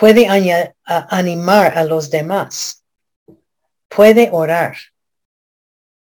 puede 0.00 0.26
animar 0.86 1.76
a 1.76 1.84
los 1.84 2.08
demás, 2.08 2.86
puede 3.86 4.30
orar, 4.32 4.74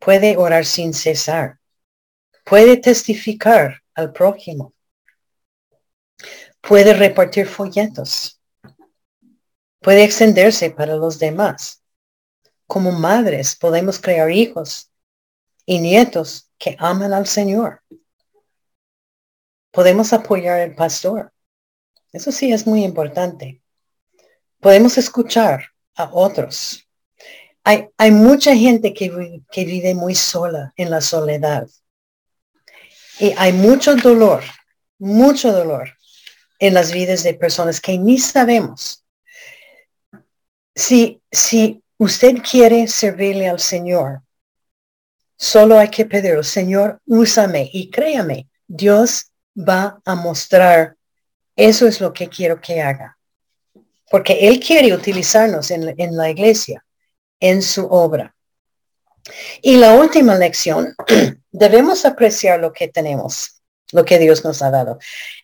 puede 0.00 0.36
orar 0.36 0.64
sin 0.64 0.92
cesar, 0.92 1.60
puede 2.44 2.78
testificar 2.78 3.84
al 3.94 4.12
prójimo, 4.12 4.74
puede 6.60 6.94
repartir 6.94 7.46
folletos, 7.46 8.40
puede 9.80 10.02
extenderse 10.02 10.72
para 10.72 10.96
los 10.96 11.20
demás. 11.20 11.80
Como 12.66 12.90
madres 12.90 13.54
podemos 13.54 14.00
crear 14.00 14.32
hijos 14.32 14.90
y 15.64 15.78
nietos 15.78 16.50
que 16.58 16.74
aman 16.80 17.12
al 17.12 17.28
Señor. 17.28 17.84
Podemos 19.70 20.12
apoyar 20.12 20.58
al 20.58 20.74
pastor. 20.74 21.32
Eso 22.12 22.32
sí 22.32 22.52
es 22.52 22.66
muy 22.66 22.82
importante 22.82 23.62
podemos 24.60 24.98
escuchar 24.98 25.66
a 25.94 26.10
otros. 26.12 26.86
Hay, 27.64 28.10
mucha 28.12 28.54
gente 28.54 28.94
que, 28.94 29.42
que 29.50 29.64
vive 29.64 29.94
muy 29.94 30.14
sola 30.14 30.72
en 30.76 30.88
la 30.88 31.00
soledad. 31.00 31.66
Y 33.18 33.32
hay 33.36 33.52
mucho 33.52 33.96
dolor, 33.96 34.44
mucho 34.98 35.50
dolor 35.50 35.96
en 36.60 36.74
las 36.74 36.92
vidas 36.92 37.24
de 37.24 37.34
personas 37.34 37.80
que 37.80 37.98
ni 37.98 38.18
sabemos. 38.18 39.04
Si, 40.76 41.20
si 41.32 41.82
usted 41.98 42.36
quiere 42.48 42.86
servirle 42.86 43.48
al 43.48 43.58
Señor, 43.58 44.22
solo 45.36 45.76
hay 45.76 45.88
que 45.88 46.04
pedir, 46.04 46.44
Señor, 46.44 47.00
úsame 47.04 47.68
y 47.72 47.90
créame, 47.90 48.48
Dios 48.68 49.32
va 49.56 50.00
a 50.04 50.14
mostrar, 50.14 50.96
eso 51.56 51.88
es 51.88 52.00
lo 52.00 52.12
que 52.12 52.28
quiero 52.28 52.60
que 52.60 52.80
haga 52.80 53.15
porque 54.10 54.48
Él 54.48 54.60
quiere 54.60 54.94
utilizarnos 54.94 55.70
en, 55.70 56.16
la 56.16 56.30
iglesia, 56.30 56.84
en 57.40 57.62
su 57.62 57.86
obra. 57.86 58.34
Y 59.62 59.76
la 59.76 59.94
última 59.94 60.36
lección, 60.36 60.94
debemos 61.50 62.04
apreciar 62.04 62.60
lo 62.60 62.72
que 62.72 62.88
tenemos, 62.88 63.60
lo 63.92 64.04
que 64.04 64.18
Dios 64.18 64.44
nos 64.44 64.62
ha 64.62 64.70
dado. 64.70 64.98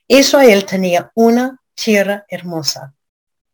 Israel 0.06 0.64
tenía 0.64 1.10
una 1.14 1.60
tierra 1.74 2.24
hermosa, 2.28 2.94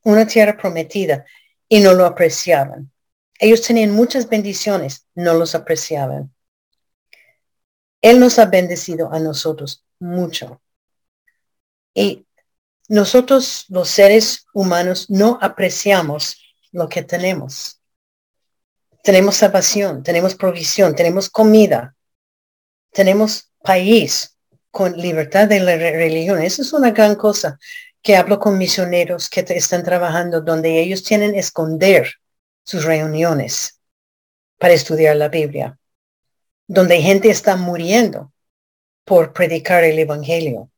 una 0.03 0.27
tierra 0.27 0.57
prometida, 0.57 1.25
y 1.69 1.81
no 1.81 1.95
lo 1.95 2.07
apreciaban. 2.07 2.91
Ellos 3.39 3.63
tenían 3.63 3.91
muchas 3.91 4.29
bendiciones, 4.29 5.07
no 5.15 5.35
los 5.35 5.55
apreciaban. 5.55 6.35
Él 8.01 8.21
nos 8.21 8.39
ha 8.39 8.47
bendecido 8.47 9.13
a 9.13 9.19
nosotros 9.21 9.85
mucho. 9.99 10.61
Y 11.95 12.27
nosotros 12.89 13.67
los 13.69 13.89
seres 13.89 14.47
humanos 14.55 15.11
no 15.11 15.39
apreciamos 15.43 16.41
lo 16.73 16.89
que 16.89 17.03
tenemos. 17.03 17.81
Tenemos 19.03 19.37
salvación, 19.37 20.03
tenemos 20.03 20.35
provisión, 20.35 20.97
tenemos 20.97 21.29
comida, 21.29 21.95
tenemos 22.91 23.53
país 23.63 24.37
con 24.71 24.97
libertad 24.97 25.49
de 25.49 25.61
la 25.61 25.77
religión. 25.77 26.43
Eso 26.43 26.63
es 26.63 26.73
una 26.73 26.91
gran 26.91 27.15
cosa 27.15 27.59
que 28.03 28.17
hablo 28.17 28.39
con 28.39 28.57
misioneros 28.57 29.29
que 29.29 29.45
están 29.49 29.83
trabajando 29.83 30.41
donde 30.41 30.81
ellos 30.81 31.03
tienen 31.03 31.35
esconder 31.35 32.15
sus 32.65 32.85
reuniones 32.85 33.81
para 34.59 34.75
estudiar 34.75 35.17
la 35.17 35.29
Biblia, 35.29 35.79
donde 36.67 37.01
gente 37.01 37.31
está 37.31 37.57
muriendo 37.57 38.33
por 39.05 39.33
predicar 39.33 39.85
el 39.85 39.99
Evangelio 39.99 40.71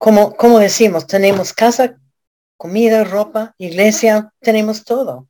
como, 0.00 0.34
como 0.34 0.58
decimos, 0.60 1.06
tenemos 1.06 1.52
casa, 1.52 2.00
comida, 2.56 3.04
ropa, 3.04 3.54
iglesia, 3.58 4.32
tenemos 4.40 4.84
todo. 4.86 5.28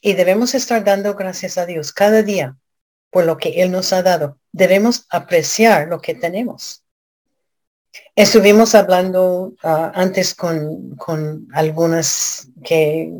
Y 0.00 0.12
debemos 0.12 0.54
estar 0.54 0.84
dando 0.84 1.16
gracias 1.16 1.58
a 1.58 1.66
Dios 1.66 1.92
cada 1.92 2.22
día 2.22 2.56
por 3.10 3.24
lo 3.24 3.38
que 3.38 3.60
Él 3.60 3.72
nos 3.72 3.92
ha 3.92 4.04
dado. 4.04 4.38
Debemos 4.52 5.04
apreciar 5.10 5.88
lo 5.88 6.00
que 6.00 6.14
tenemos. 6.14 6.84
Estuvimos 8.14 8.76
hablando 8.76 9.54
ah, 9.64 9.90
antes 9.92 10.32
con, 10.32 10.94
con 10.94 11.48
algunas 11.52 12.46
que, 12.62 13.12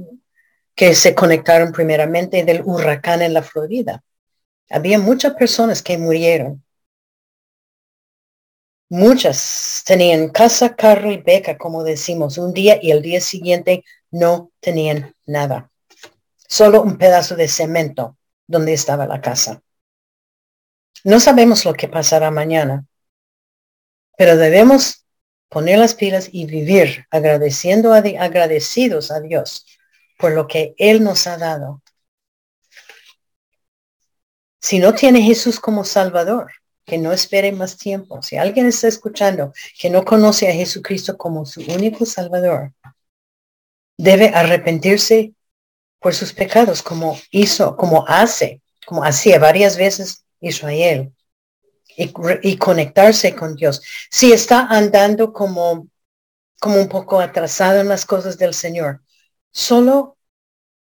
que 0.76 0.94
se 0.94 1.12
conectaron 1.12 1.72
primeramente 1.72 2.44
del 2.44 2.62
huracán 2.64 3.22
en 3.22 3.34
la 3.34 3.42
Florida. 3.42 4.04
Había 4.70 5.00
muchas 5.00 5.34
personas 5.34 5.82
que 5.82 5.98
murieron 5.98 6.62
Muchas 8.90 9.82
tenían 9.84 10.30
casa, 10.30 10.74
carro 10.74 11.10
y 11.12 11.18
beca, 11.18 11.58
como 11.58 11.84
decimos, 11.84 12.38
un 12.38 12.54
día 12.54 12.78
y 12.80 12.90
el 12.90 13.02
día 13.02 13.20
siguiente 13.20 13.84
no 14.10 14.50
tenían 14.60 15.14
nada. 15.26 15.70
Solo 16.48 16.82
un 16.82 16.96
pedazo 16.96 17.36
de 17.36 17.48
cemento 17.48 18.16
donde 18.46 18.72
estaba 18.72 19.06
la 19.06 19.20
casa. 19.20 19.62
No 21.04 21.20
sabemos 21.20 21.64
lo 21.66 21.74
que 21.74 21.88
pasará 21.88 22.30
mañana, 22.30 22.86
pero 24.16 24.36
debemos 24.36 25.04
poner 25.48 25.78
las 25.78 25.94
pilas 25.94 26.28
y 26.32 26.46
vivir 26.46 27.06
agradeciendo 27.10 27.92
a, 27.92 27.98
agradecidos 27.98 29.10
a 29.10 29.20
Dios 29.20 29.66
por 30.18 30.32
lo 30.32 30.46
que 30.46 30.74
Él 30.78 31.04
nos 31.04 31.26
ha 31.26 31.36
dado. 31.36 31.82
Si 34.60 34.78
no 34.78 34.94
tiene 34.94 35.22
Jesús 35.22 35.60
como 35.60 35.84
Salvador, 35.84 36.50
que 36.88 36.98
no 36.98 37.12
espere 37.12 37.52
más 37.52 37.76
tiempo. 37.76 38.22
Si 38.22 38.36
alguien 38.36 38.66
está 38.66 38.88
escuchando 38.88 39.52
que 39.78 39.90
no 39.90 40.04
conoce 40.04 40.48
a 40.48 40.52
Jesucristo 40.52 41.16
como 41.16 41.46
su 41.46 41.60
único 41.60 42.04
Salvador, 42.04 42.72
debe 43.96 44.28
arrepentirse 44.28 45.34
por 46.00 46.14
sus 46.14 46.32
pecados 46.32 46.82
como 46.82 47.18
hizo, 47.30 47.76
como 47.76 48.04
hace, 48.08 48.62
como 48.86 49.04
hacía 49.04 49.38
varias 49.38 49.76
veces 49.76 50.24
Israel 50.40 51.12
y, 51.96 52.56
conectarse 52.56 53.34
con 53.34 53.54
Dios. 53.56 53.82
Si 54.10 54.32
está 54.32 54.66
andando 54.68 55.32
como, 55.32 55.88
como 56.60 56.80
un 56.80 56.88
poco 56.88 57.20
atrasado 57.20 57.80
en 57.80 57.88
las 57.88 58.06
cosas 58.06 58.38
del 58.38 58.54
Señor, 58.54 59.02
solo 59.50 60.17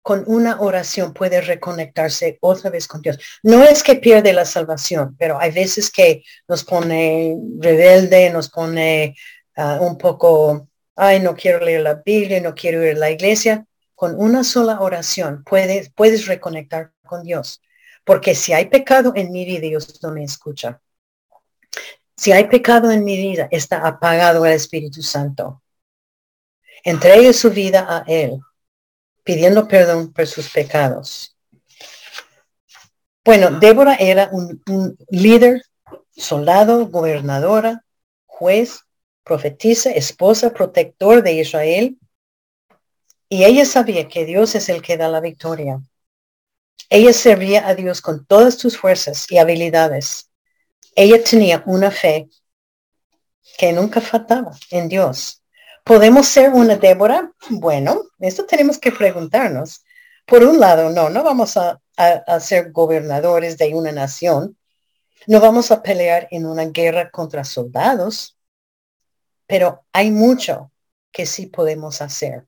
con 0.03 0.24
una 0.26 0.61
oración 0.61 1.12
puede 1.12 1.40
reconectarse 1.40 2.38
otra 2.40 2.70
vez 2.70 2.88
con 2.88 3.03
Dios. 3.03 3.18
No 3.42 3.62
es 3.62 3.82
que 3.82 3.96
pierde 3.96 4.32
la 4.32 4.44
salvación, 4.44 5.16
pero 5.18 5.38
hay 5.38 5.51
veces 5.51 5.90
que 5.90 6.24
nos 6.46 6.64
pone 6.64 7.36
rebelde, 7.59 8.30
nos 8.30 8.49
pone 8.49 9.14
ah, 9.57 9.78
un 9.80 9.99
poco, 9.99 10.68
ay, 10.96 11.20
no 11.20 11.34
quiero 11.34 11.64
leer 11.64 11.82
la 11.82 11.94
Biblia, 11.94 12.40
no 12.40 12.55
quiero 12.55 12.82
ir 12.84 12.96
a 12.96 13.01
la 13.01 13.11
iglesia. 13.11 13.66
Con 13.94 14.14
una 14.18 14.44
sola 14.44 14.80
oración 14.80 15.44
puedes, 15.44 15.90
puedes 15.90 16.26
reconectar 16.26 16.92
con 17.05 17.22
Dios. 17.22 17.61
Porque 18.05 18.34
si 18.34 18.53
hay 18.53 18.66
pecado 18.66 19.12
en 19.14 19.30
mi 19.30 19.44
vida, 19.44 19.61
Dios 19.61 20.03
no 20.03 20.12
me 20.12 20.24
escucha. 20.24 20.80
Si 22.16 22.32
hay 22.32 22.49
pecado 22.49 22.90
en 22.90 23.05
mi 23.05 23.16
vida, 23.16 23.49
está 23.51 23.86
apagado 23.86 24.46
el 24.46 24.55
Espíritu 24.55 25.03
Santo. 25.03 25.62
Entregue 26.82 27.32
su 27.32 27.51
vida 27.51 27.86
a 27.88 28.05
Él, 28.07 28.40
pidiendo 29.29 29.68
perdón 29.68 30.11
por 30.11 30.26
sus 30.26 30.49
pecados. 30.49 31.37
Bueno, 33.22 33.51
Débora 33.61 33.95
era 33.97 34.31
un, 34.33 34.97
líder, 35.11 35.61
soldado, 36.16 36.87
gobernadora, 36.87 37.85
juez, 38.24 38.81
profetisa, 39.24 39.91
esposa, 39.91 40.55
protector 40.55 41.22
de 41.22 41.35
Israel. 41.35 41.99
Y 43.29 43.45
ella 43.45 43.66
sabía 43.66 44.09
que 44.09 44.24
Dios 44.24 44.55
es 44.55 44.70
el 44.70 44.81
que 44.81 44.97
da 44.97 45.09
la 45.09 45.20
victoria. 45.20 45.79
Ella 46.89 47.12
servía 47.12 47.68
a 47.68 47.74
Dios 47.74 48.01
con 48.01 48.24
todas 48.24 48.55
sus 48.55 48.79
fuerzas 48.79 49.31
y 49.31 49.37
habilidades. 49.37 50.31
Ella 50.95 51.22
tenía 51.22 51.62
una 51.66 51.91
fe 51.91 52.31
que 53.59 53.74
nunca 53.74 54.01
faltaba 54.01 54.53
en 54.70 54.89
Dios. 54.89 55.38
¿Podemos 55.89 56.28
ser 56.28 56.51
una 56.51 56.76
Débora? 56.76 57.32
Bueno, 57.49 58.03
eso 58.18 58.45
tenemos 58.45 58.78
que 58.78 58.93
preguntarnos. 58.93 59.82
Por 60.26 60.45
un 60.45 60.61
lado, 60.61 60.91
no, 60.91 61.09
no 61.09 61.24
vamos 61.24 61.57
a, 61.57 61.80
a 61.97 62.41
ser 62.41 62.72
gobernadores 62.72 63.57
de 63.57 63.74
una 63.74 63.91
nación. 63.91 64.59
No 65.26 65.41
vamos 65.41 65.70
a 65.70 65.82
pelear 65.82 66.28
en 66.30 66.45
una 66.45 66.66
guerra 66.66 67.11
contra 67.11 67.43
soldados. 67.43 68.36
Pero 69.47 69.86
hay 69.95 70.11
mucho 70.11 70.70
que 71.11 71.24
sí 71.24 71.47
podemos 71.47 72.03
hacer. 72.03 72.47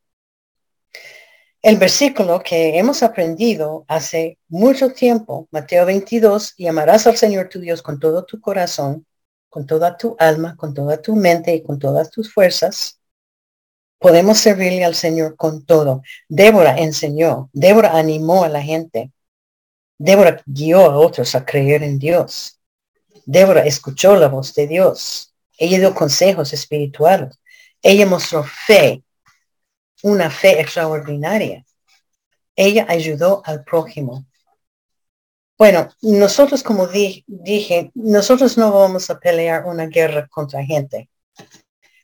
El 1.62 1.78
versículo 1.78 2.42
que 2.42 2.78
hemos 2.78 3.02
aprendido 3.02 3.86
hace 3.88 4.38
mucho 4.48 4.92
tiempo, 4.92 5.48
Mateo 5.50 5.86
22, 5.86 6.52
y 6.58 6.66
amarás 6.66 7.06
al 7.06 7.16
Señor 7.16 7.48
tu 7.48 7.58
Dios 7.58 7.80
con 7.80 7.98
todo 7.98 8.26
tu 8.26 8.38
corazón, 8.38 9.06
con 9.48 9.66
toda 9.66 9.96
tu 9.96 10.14
alma, 10.18 10.56
con 10.58 10.74
toda 10.74 11.00
tu 11.00 11.16
mente 11.16 11.54
y 11.54 11.62
con 11.62 11.78
todas 11.78 12.10
tus 12.10 12.30
fuerzas. 12.30 12.99
Podemos 14.00 14.38
servirle 14.38 14.82
al 14.82 14.94
Señor 14.94 15.36
con 15.36 15.66
todo. 15.66 16.00
Débora 16.26 16.78
enseñó, 16.78 17.50
Débora 17.52 17.98
animó 17.98 18.44
a 18.44 18.48
la 18.48 18.62
gente. 18.62 19.12
Débora 19.98 20.42
guió 20.46 20.90
a 20.90 20.96
otros 20.96 21.34
a 21.34 21.44
creer 21.44 21.82
en 21.82 21.98
Dios. 21.98 22.58
Débora 23.26 23.66
escuchó 23.66 24.16
la 24.16 24.28
voz 24.28 24.54
de 24.54 24.66
Dios. 24.66 25.34
Ella 25.58 25.78
dio 25.78 25.94
consejos 25.94 26.54
espirituales. 26.54 27.38
Ella 27.82 28.06
mostró 28.06 28.42
fe 28.42 29.04
una 30.02 30.30
fe 30.30 30.58
extraordinaria. 30.62 31.66
Ella 32.56 32.86
ayudó 32.88 33.42
al 33.44 33.64
prójimo. 33.64 34.24
Bueno, 35.58 35.90
nosotros, 36.00 36.62
como 36.62 36.86
dije, 36.86 37.90
nosotros 37.92 38.56
no 38.56 38.72
vamos 38.72 39.10
a 39.10 39.20
pelear 39.20 39.66
una 39.66 39.84
guerra 39.88 40.26
contra 40.26 40.64
gente, 40.64 41.10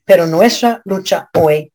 pero 0.04 0.26
nuestra 0.26 0.82
lucha 0.84 1.30
hoy 1.32 1.72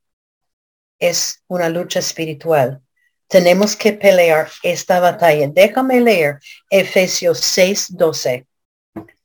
es 1.02 1.44
una 1.48 1.68
lucha 1.68 2.00
espiritual. 2.00 2.82
Tenemos 3.28 3.76
que 3.76 3.92
pelear 3.92 4.50
esta 4.64 5.00
batalla. 5.02 5.50
Déjame 5.50 6.00
leer 6.00 6.40
Efesios 6.70 7.40
6, 7.40 7.98
12. 7.98 8.46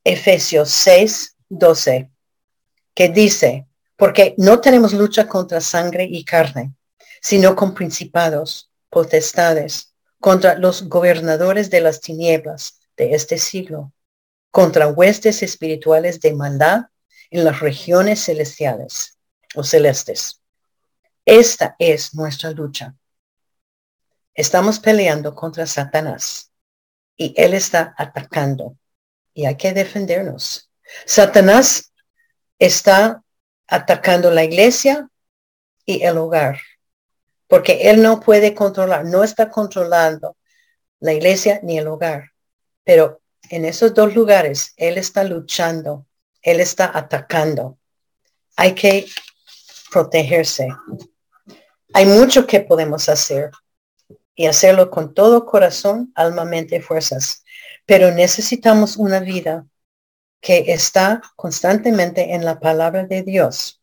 Efesios 0.03 0.70
6, 0.70 1.37
12, 1.49 2.11
que 2.95 3.09
dice, 3.09 3.66
porque 3.97 4.35
no 4.39 4.61
tenemos 4.61 4.93
lucha 4.93 5.27
contra 5.27 5.61
sangre 5.61 6.07
y 6.09 6.24
carne, 6.24 6.72
sino 7.20 7.57
con 7.57 7.74
principados, 7.74 8.70
potestades, 8.89 9.93
contra 10.20 10.57
los 10.57 10.89
gobernadores 10.89 11.70
de 11.70 11.81
las 11.81 12.01
tinieblas 12.01 12.79
de 12.97 13.14
este 13.14 13.37
siglo, 13.39 13.93
contra 14.51 14.89
huestes 14.89 15.43
espirituales 15.43 16.20
de 16.20 16.33
maldad 16.35 16.87
en 17.31 17.45
las 17.45 17.61
regiones 17.61 18.24
celestiales 18.24 19.18
o 19.55 19.64
celestes. 19.64 20.41
Esta 21.27 21.77
es 21.79 22.14
nuestra 22.14 22.53
lucha. 22.53 22.95
Estamos 24.33 24.79
peleando 24.79 25.35
contra 25.35 25.66
Satanás 25.66 26.51
y 27.16 27.35
él 27.37 27.53
está 27.53 27.95
atacando 27.99 28.79
y 29.35 29.45
hay 29.45 29.57
que 29.57 29.74
defendernos. 29.74 30.70
Satanás 31.05 31.93
está 32.59 33.22
atacando 33.66 34.31
la 34.31 34.45
iglesia 34.45 35.11
y 35.85 36.03
el 36.03 36.16
hogar 36.16 36.59
porque 37.49 37.91
él 37.91 38.03
no 38.03 38.20
puede 38.20 38.55
controlar, 38.55 39.05
no 39.05 39.22
está 39.22 39.51
controlando 39.51 40.37
la 41.01 41.12
iglesia 41.12 41.61
ni 41.62 41.79
el 41.79 41.87
hogar. 41.87 42.33
Pero 42.85 43.20
en 43.51 43.64
esos 43.64 43.95
dos 43.95 44.14
lugares, 44.14 44.72
él 44.77 44.99
está 44.99 45.24
luchando, 45.24 46.07
él 46.43 46.61
está 46.61 46.91
atacando. 46.97 47.79
Hay 48.57 48.74
que 48.74 49.07
protegerse. 49.91 50.68
Hay 51.97 52.05
mucho 52.05 52.47
que 52.47 52.61
podemos 52.61 53.09
hacer 53.09 53.53
y 54.34 54.44
hacerlo 54.44 54.90
con 54.90 55.14
todo 55.14 55.47
corazón, 55.47 56.12
alma, 56.14 56.44
mente 56.44 56.76
y 56.76 56.80
fuerzas. 56.82 57.42
Pero 57.86 58.11
necesitamos 58.11 58.99
una 58.99 59.18
vida 59.18 59.66
que 60.42 60.74
está 60.74 61.22
constantemente 61.36 62.34
en 62.34 62.44
la 62.44 62.61
palabra 62.61 63.07
de 63.07 63.22
Dios 63.22 63.80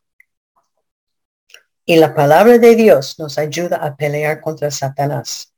y 1.84 1.96
la 1.96 2.14
palabra 2.14 2.58
de 2.58 2.76
Dios 2.76 3.18
nos 3.18 3.36
ayuda 3.36 3.78
a 3.78 3.96
pelear 3.96 4.40
contra 4.40 4.70
Satanás. 4.70 5.52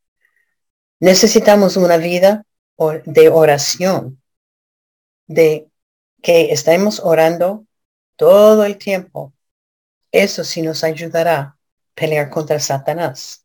Necesitamos 0.99 1.77
una 1.77 1.99
vida 1.99 2.47
de 3.05 3.29
oración, 3.29 4.23
de 5.27 5.69
que 6.23 6.53
estemos 6.53 7.01
orando 7.01 7.67
todo 8.17 8.65
el 8.65 8.79
tiempo. 8.79 9.35
Eso 10.11 10.43
sí 10.43 10.63
nos 10.63 10.83
ayudará 10.85 11.56
pelear 11.97 12.31
contra 12.31 12.61
Satanás. 12.61 13.45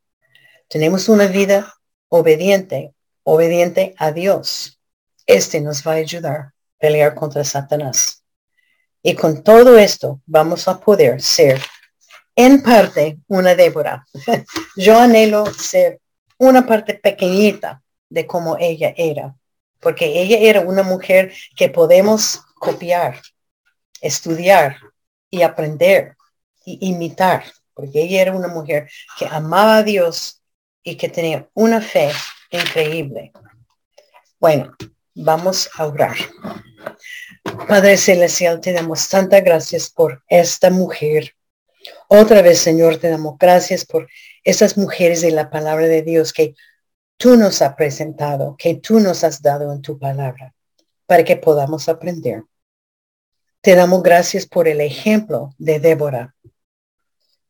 Tenemos 0.68 1.10
una 1.10 1.26
vida 1.26 1.74
obediente, 2.10 2.94
obediente 3.24 3.96
a 3.98 4.12
Dios. 4.12 4.80
Este 5.26 5.62
nos 5.62 5.88
va 5.88 5.94
a 5.94 5.96
ayudar 5.96 6.36
a 6.36 6.54
pelear 6.78 7.16
contra 7.16 7.44
Satanás. 7.44 8.24
Y 9.02 9.16
con 9.16 9.44
todo 9.44 9.80
esto 9.80 10.22
vamos 10.28 10.68
a 10.68 10.80
poder 10.80 11.22
ser 11.22 11.60
en 12.36 12.62
parte 12.62 13.18
una 13.28 13.56
Débora. 13.56 14.06
Yo 14.76 15.00
anhelo 15.00 15.46
ser 15.54 16.00
una 16.38 16.66
parte 16.66 16.96
pequeñita 16.96 17.82
de 18.10 18.28
cómo 18.28 18.58
ella 18.60 18.94
era, 18.98 19.36
porque 19.80 20.22
ella 20.22 20.38
era 20.40 20.62
una 20.62 20.84
mujer 20.84 21.34
que 21.56 21.70
podemos 21.70 22.42
copiar, 22.56 23.22
estudiar 24.02 24.78
y 25.30 25.44
aprender 25.44 26.16
y 26.66 26.90
imitar, 26.90 27.46
porque 27.74 28.02
ella 28.02 28.22
era 28.22 28.34
una 28.34 28.48
mujer 28.48 28.90
que 29.18 29.26
amaba 29.26 29.78
a 29.78 29.84
Dios 29.84 30.42
y 30.84 30.96
que 30.96 31.10
tenía 31.10 31.50
una 31.54 31.82
fe 31.82 32.12
increíble. 32.50 33.32
Bueno, 34.40 34.76
vamos 35.16 35.70
a 35.76 35.86
orar. 35.88 36.16
Padre 37.68 37.98
Celestial, 37.98 38.60
te 38.60 38.74
damos 38.74 39.08
tantas 39.10 39.44
gracias 39.44 39.90
por 39.90 40.24
esta 40.28 40.70
mujer 40.70 41.36
otra 42.08 42.42
vez, 42.42 42.60
Señor, 42.60 42.98
te 42.98 43.10
damos 43.10 43.38
gracias 43.40 43.86
por 43.86 44.08
esas 44.44 44.78
mujeres 44.78 45.22
de 45.22 45.32
la 45.32 45.50
palabra 45.50 45.88
de 45.88 46.02
Dios 46.02 46.34
que 46.34 46.56
tú 47.18 47.38
nos 47.38 47.62
has 47.62 47.76
presentado, 47.76 48.56
que 48.58 48.76
tú 48.76 49.00
nos 49.00 49.24
has 49.24 49.42
dado 49.42 49.72
en 49.72 49.82
tu 49.82 49.98
palabra. 49.98 50.54
para 51.08 51.26
que 51.26 51.36
podamos 51.36 51.90
aprender. 51.90 52.44
Te 53.60 53.76
damos 53.76 54.02
gracias 54.02 54.46
por 54.46 54.70
el 54.70 54.80
ejemplo 54.80 55.50
de 55.58 55.78
Débora, 55.82 56.36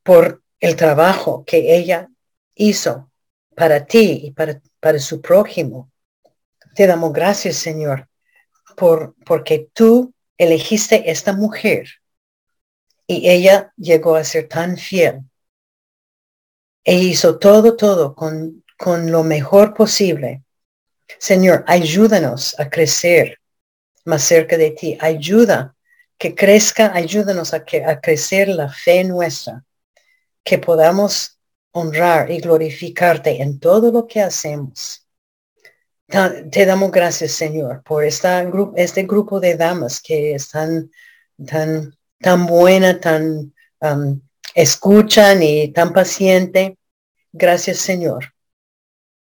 por 0.04 0.43
el 0.60 0.76
trabajo 0.76 1.43
que 1.45 1.76
ella 1.76 2.10
hizo 2.56 3.12
para 3.56 3.86
ti 3.86 4.22
y 4.24 4.32
para, 4.32 4.62
para 4.80 4.99
su 4.99 5.22
prójimo. 5.22 5.91
Te 6.76 6.88
damos 6.88 7.12
gracias, 7.14 7.58
Señor, 7.58 8.08
por, 8.76 9.16
porque 9.26 9.70
tú 9.74 10.14
elegiste 10.38 11.12
esta 11.12 11.34
mujer 11.34 11.88
y 13.08 13.30
ella 13.30 13.74
llegó 13.78 14.16
a 14.16 14.24
ser 14.24 14.47
tan 14.47 14.78
fiel. 14.78 15.22
E 16.84 16.95
hizo 16.95 17.38
todo, 17.38 17.76
todo 17.76 18.16
con, 18.16 18.64
con 18.78 19.12
lo 19.12 19.24
mejor 19.24 19.74
posible. 19.74 20.43
Señor, 21.20 21.64
ayúdanos 21.68 22.60
a 22.60 22.70
crecer 22.70 23.39
más 24.06 24.24
cerca 24.24 24.58
de 24.58 24.72
ti. 24.72 24.97
Ayuda 24.99 25.76
que 26.18 26.34
crezca, 26.34 26.93
ayúdanos 26.93 27.54
a, 27.54 27.64
que, 27.66 27.84
a 27.84 27.99
crecer 27.99 28.47
la 28.47 28.70
fe 28.70 29.04
nuestra, 29.04 29.64
que 30.44 30.58
podamos 30.58 31.39
honrar 31.72 32.32
y 32.32 32.39
glorificarte 32.39 33.42
en 33.42 33.60
todo 33.60 33.92
lo 33.92 34.08
que 34.08 34.22
hacemos. 34.22 35.08
Te 36.08 36.66
damos 36.66 36.92
gracias, 36.92 37.32
Señor, 37.32 37.84
por 37.84 38.04
esta 38.04 38.46
este 38.76 39.04
grupo 39.04 39.39
de 39.39 39.56
damas 39.56 40.02
que 40.02 40.36
están 40.36 40.92
tan, 41.46 41.96
tan 42.20 42.46
buena, 42.46 43.00
tan 43.00 43.54
um, 43.80 44.20
escuchan 44.54 45.42
y 45.42 45.72
tan 45.72 45.94
paciente. 45.94 46.78
Gracias, 47.32 47.78
Señor, 47.78 48.34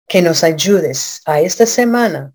que 0.06 0.20
nos 0.20 0.44
ayudes 0.44 1.22
a 1.24 1.40
esta 1.40 1.64
semana, 1.64 2.34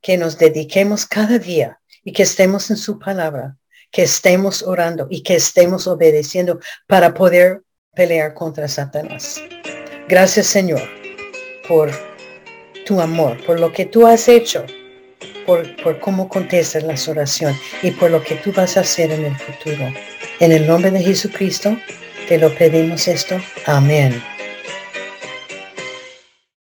que 0.00 0.16
nos 0.16 0.38
dediquemos 0.38 1.04
cada 1.04 1.38
día 1.38 1.78
y 2.02 2.12
que 2.12 2.22
estemos 2.22 2.70
en 2.70 2.78
su 2.78 2.98
palabra 2.98 3.58
que 3.90 4.02
estemos 4.02 4.62
orando 4.62 5.06
y 5.10 5.22
que 5.22 5.36
estemos 5.36 5.86
obedeciendo 5.86 6.60
para 6.86 7.14
poder 7.14 7.62
pelear 7.98 8.32
contra 8.32 8.68
Satanás. 8.68 9.42
Gracias 10.08 10.46
Señor 10.46 10.80
por 11.66 11.90
tu 12.86 13.00
amor, 13.00 13.36
por 13.44 13.58
lo 13.58 13.72
que 13.72 13.86
tú 13.86 14.06
has 14.06 14.28
hecho, 14.28 14.64
por, 15.44 15.74
por 15.82 15.98
cómo 15.98 16.28
contestas 16.28 16.84
las 16.84 17.08
oraciones 17.08 17.60
y 17.82 17.90
por 17.90 18.12
lo 18.12 18.22
que 18.22 18.36
tú 18.36 18.52
vas 18.52 18.76
a 18.76 18.80
hacer 18.80 19.10
en 19.10 19.24
el 19.24 19.36
futuro. 19.36 19.92
En 20.38 20.52
el 20.52 20.64
nombre 20.68 20.92
de 20.92 21.02
Jesucristo 21.02 21.76
te 22.28 22.38
lo 22.38 22.54
pedimos 22.54 23.08
esto. 23.08 23.36
Amén. 23.66 24.22